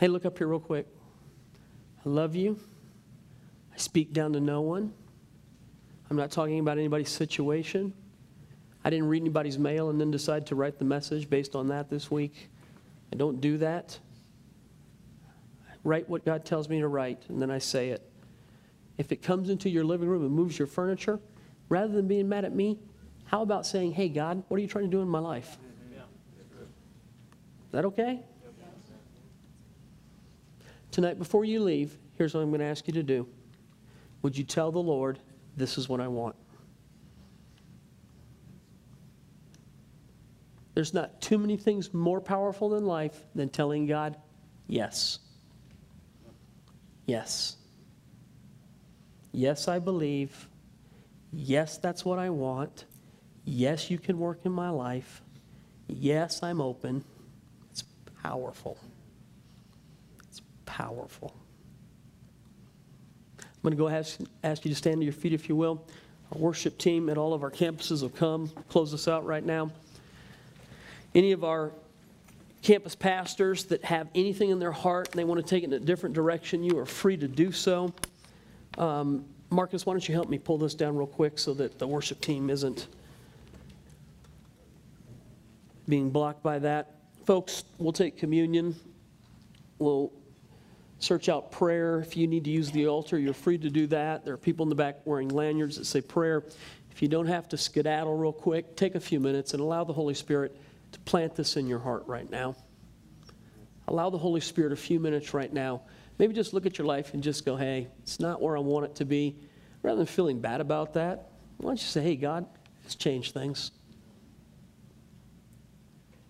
Hey, 0.00 0.08
look 0.08 0.24
up 0.24 0.38
here 0.38 0.46
real 0.46 0.58
quick. 0.58 0.86
I 2.04 2.08
love 2.08 2.34
you. 2.34 2.58
I 3.74 3.76
speak 3.76 4.14
down 4.14 4.32
to 4.32 4.40
no 4.40 4.62
one. 4.62 4.92
I'm 6.08 6.16
not 6.16 6.30
talking 6.30 6.58
about 6.60 6.78
anybody's 6.78 7.10
situation. 7.10 7.92
I 8.84 8.90
didn't 8.90 9.08
read 9.08 9.22
anybody's 9.22 9.58
mail 9.58 9.90
and 9.90 10.00
then 10.00 10.10
decide 10.10 10.46
to 10.46 10.54
write 10.54 10.78
the 10.78 10.84
message 10.84 11.28
based 11.28 11.54
on 11.54 11.68
that 11.68 11.90
this 11.90 12.10
week. 12.10 12.48
I 13.12 13.16
don't 13.16 13.40
do 13.40 13.58
that 13.58 13.98
write 15.84 16.08
what 16.08 16.24
God 16.24 16.44
tells 16.44 16.68
me 16.68 16.80
to 16.80 16.88
write, 16.88 17.22
and 17.28 17.40
then 17.40 17.50
I 17.50 17.58
say 17.58 17.90
it. 17.90 18.02
If 18.98 19.10
it 19.10 19.22
comes 19.22 19.48
into 19.48 19.68
your 19.68 19.84
living 19.84 20.08
room 20.08 20.22
and 20.22 20.32
moves 20.32 20.58
your 20.58 20.68
furniture, 20.68 21.18
rather 21.68 21.92
than 21.92 22.06
being 22.06 22.28
mad 22.28 22.44
at 22.44 22.54
me, 22.54 22.78
how 23.24 23.42
about 23.42 23.66
saying, 23.66 23.92
Hey, 23.92 24.08
God, 24.08 24.42
what 24.48 24.58
are 24.58 24.60
you 24.60 24.68
trying 24.68 24.84
to 24.84 24.90
do 24.90 25.00
in 25.00 25.08
my 25.08 25.18
life? 25.18 25.58
Is 27.72 27.72
that 27.72 27.84
okay? 27.86 28.20
Tonight, 30.90 31.18
before 31.18 31.46
you 31.46 31.60
leave, 31.60 31.96
here's 32.18 32.34
what 32.34 32.40
I'm 32.40 32.50
going 32.50 32.60
to 32.60 32.66
ask 32.66 32.86
you 32.86 32.92
to 32.92 33.02
do. 33.02 33.26
Would 34.20 34.36
you 34.36 34.44
tell 34.44 34.70
the 34.70 34.78
Lord, 34.78 35.18
This 35.56 35.78
is 35.78 35.88
what 35.88 36.00
I 36.00 36.08
want? 36.08 36.36
There's 40.74 40.94
not 40.94 41.20
too 41.20 41.38
many 41.38 41.56
things 41.56 41.92
more 41.92 42.20
powerful 42.20 42.68
than 42.68 42.84
life 42.84 43.24
than 43.34 43.48
telling 43.48 43.86
God, 43.86 44.16
Yes. 44.68 45.18
Yes. 47.06 47.56
Yes, 49.32 49.68
I 49.68 49.78
believe. 49.78 50.48
Yes, 51.32 51.78
that's 51.78 52.04
what 52.04 52.18
I 52.18 52.30
want. 52.30 52.84
Yes, 53.44 53.90
you 53.90 53.98
can 53.98 54.18
work 54.18 54.40
in 54.44 54.52
my 54.52 54.70
life. 54.70 55.22
Yes, 55.88 56.42
I'm 56.42 56.60
open. 56.60 57.04
It's 57.70 57.82
powerful. 58.22 58.78
It's 60.28 60.42
powerful. 60.64 61.34
I'm 63.38 63.46
going 63.62 63.72
to 63.72 63.76
go 63.76 63.88
ask, 63.88 64.20
ask 64.44 64.64
you 64.64 64.70
to 64.70 64.74
stand 64.74 65.00
to 65.00 65.04
your 65.04 65.12
feet, 65.12 65.32
if 65.32 65.48
you 65.48 65.56
will. 65.56 65.86
Our 66.32 66.38
worship 66.38 66.78
team 66.78 67.08
at 67.08 67.18
all 67.18 67.34
of 67.34 67.42
our 67.42 67.50
campuses 67.50 68.02
will 68.02 68.08
come, 68.08 68.48
close 68.68 68.92
us 68.94 69.08
out 69.08 69.24
right 69.24 69.44
now. 69.44 69.70
Any 71.14 71.32
of 71.32 71.44
our 71.44 71.72
campus 72.62 72.94
pastors 72.94 73.64
that 73.64 73.84
have 73.84 74.08
anything 74.14 74.50
in 74.50 74.58
their 74.58 74.72
heart 74.72 75.08
and 75.10 75.18
they 75.18 75.24
want 75.24 75.40
to 75.40 75.46
take 75.46 75.64
it 75.64 75.66
in 75.66 75.72
a 75.72 75.80
different 75.80 76.14
direction, 76.14 76.62
you 76.62 76.78
are 76.78 76.86
free 76.86 77.16
to 77.16 77.28
do 77.28 77.52
so. 77.52 77.92
Um, 78.78 79.24
Marcus, 79.50 79.84
why 79.84 79.92
don't 79.92 80.08
you 80.08 80.14
help 80.14 80.28
me 80.28 80.38
pull 80.38 80.58
this 80.58 80.74
down 80.74 80.96
real 80.96 81.06
quick 81.06 81.38
so 81.38 81.52
that 81.54 81.78
the 81.78 81.86
worship 81.86 82.20
team 82.20 82.48
isn't 82.48 82.86
being 85.88 86.10
blocked 86.10 86.42
by 86.42 86.58
that. 86.60 86.94
Folks, 87.26 87.64
we'll 87.78 87.92
take 87.92 88.16
communion. 88.16 88.74
We'll 89.78 90.12
search 91.00 91.28
out 91.28 91.50
prayer. 91.50 91.98
If 91.98 92.16
you 92.16 92.26
need 92.26 92.44
to 92.44 92.50
use 92.50 92.70
the 92.70 92.86
altar, 92.86 93.18
you're 93.18 93.34
free 93.34 93.58
to 93.58 93.68
do 93.68 93.86
that. 93.88 94.24
There 94.24 94.34
are 94.34 94.38
people 94.38 94.62
in 94.62 94.68
the 94.68 94.76
back 94.76 95.04
wearing 95.04 95.28
lanyards 95.28 95.76
that 95.76 95.84
say 95.84 96.00
prayer. 96.00 96.44
If 96.92 97.02
you 97.02 97.08
don't 97.08 97.26
have 97.26 97.48
to 97.48 97.56
skedaddle 97.56 98.16
real 98.16 98.32
quick, 98.32 98.76
take 98.76 98.94
a 98.94 99.00
few 99.00 99.18
minutes 99.18 99.52
and 99.52 99.60
allow 99.60 99.82
the 99.82 99.92
Holy 99.92 100.14
Spirit 100.14 100.56
to 100.92 101.00
plant 101.00 101.34
this 101.34 101.56
in 101.56 101.66
your 101.66 101.78
heart 101.78 102.04
right 102.06 102.30
now. 102.30 102.54
Allow 103.88 104.10
the 104.10 104.18
Holy 104.18 104.40
Spirit 104.40 104.72
a 104.72 104.76
few 104.76 105.00
minutes 105.00 105.34
right 105.34 105.52
now. 105.52 105.82
Maybe 106.18 106.34
just 106.34 106.54
look 106.54 106.66
at 106.66 106.78
your 106.78 106.86
life 106.86 107.14
and 107.14 107.22
just 107.22 107.44
go, 107.44 107.56
hey, 107.56 107.88
it's 108.02 108.20
not 108.20 108.40
where 108.40 108.56
I 108.56 108.60
want 108.60 108.86
it 108.86 108.94
to 108.96 109.04
be. 109.04 109.36
Rather 109.82 109.96
than 109.96 110.06
feeling 110.06 110.40
bad 110.40 110.60
about 110.60 110.94
that, 110.94 111.30
why 111.58 111.70
don't 111.70 111.80
you 111.80 111.86
say, 111.86 112.02
hey, 112.02 112.16
God, 112.16 112.46
let's 112.84 112.94
change 112.94 113.32
things. 113.32 113.72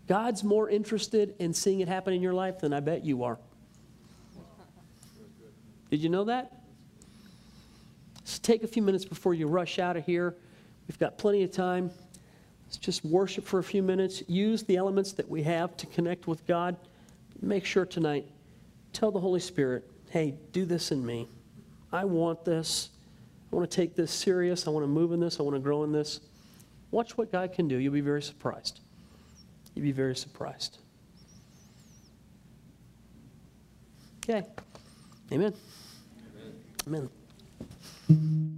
God's 0.09 0.43
more 0.43 0.69
interested 0.69 1.35
in 1.39 1.53
seeing 1.53 1.81
it 1.81 1.89
happen 1.89 2.15
in 2.15 2.23
your 2.23 2.33
life 2.33 2.59
than 2.59 2.73
I 2.73 2.81
bet 2.81 3.05
you 3.05 3.25
are. 3.25 3.39
Did 5.91 6.01
you 6.03 6.09
know 6.09 6.25
that? 6.25 6.53
Just 8.25 8.43
take 8.43 8.63
a 8.63 8.67
few 8.67 8.83
minutes 8.83 9.05
before 9.05 9.35
you 9.35 9.47
rush 9.47 9.79
out 9.79 9.97
of 9.97 10.07
here. 10.07 10.37
We've 10.89 10.99
got 10.99 11.19
plenty 11.19 11.43
of 11.43 11.51
time. 11.51 11.91
Let's 12.73 12.79
just 12.79 13.05
worship 13.05 13.45
for 13.45 13.59
a 13.59 13.63
few 13.63 13.83
minutes. 13.83 14.23
Use 14.29 14.63
the 14.63 14.79
elements 14.79 15.13
that 15.13 15.29
we 15.29 15.43
have 15.43 15.77
to 15.77 15.87
connect 15.89 16.27
with 16.27 16.47
God. 16.47 16.75
Make 17.43 17.67
sure 17.67 17.85
tonight, 17.85 18.27
tell 18.95 19.11
the 19.11 19.21
Holy 19.21 19.41
Spirit, 19.41 19.85
hey, 20.09 20.37
do 20.53 20.65
this 20.65 20.91
in 20.91 21.05
me. 21.05 21.29
I 21.93 22.07
want 22.07 22.47
this. 22.47 22.89
I 23.53 23.57
want 23.57 23.71
to 23.71 23.77
take 23.77 23.95
this 23.95 24.11
serious. 24.11 24.67
I 24.67 24.71
want 24.71 24.85
to 24.85 24.89
move 24.89 25.13
in 25.13 25.21
this. 25.21 25.39
I 25.39 25.43
want 25.43 25.55
to 25.55 25.61
grow 25.61 25.85
in 25.85 25.93
this. 25.93 26.21
Watch 26.93 27.19
what 27.19 27.31
God 27.31 27.53
can 27.53 27.69
do. 27.69 27.77
You'll 27.77 27.93
be 27.93 28.01
very 28.01 28.23
surprised. 28.23 28.81
You'll 29.75 29.85
be 29.85 29.93
very 29.93 30.17
surprised. 30.17 30.79
Okay. 34.25 34.47
Amen. 35.31 35.53
Amen. 36.89 37.11
Amen. 38.09 38.52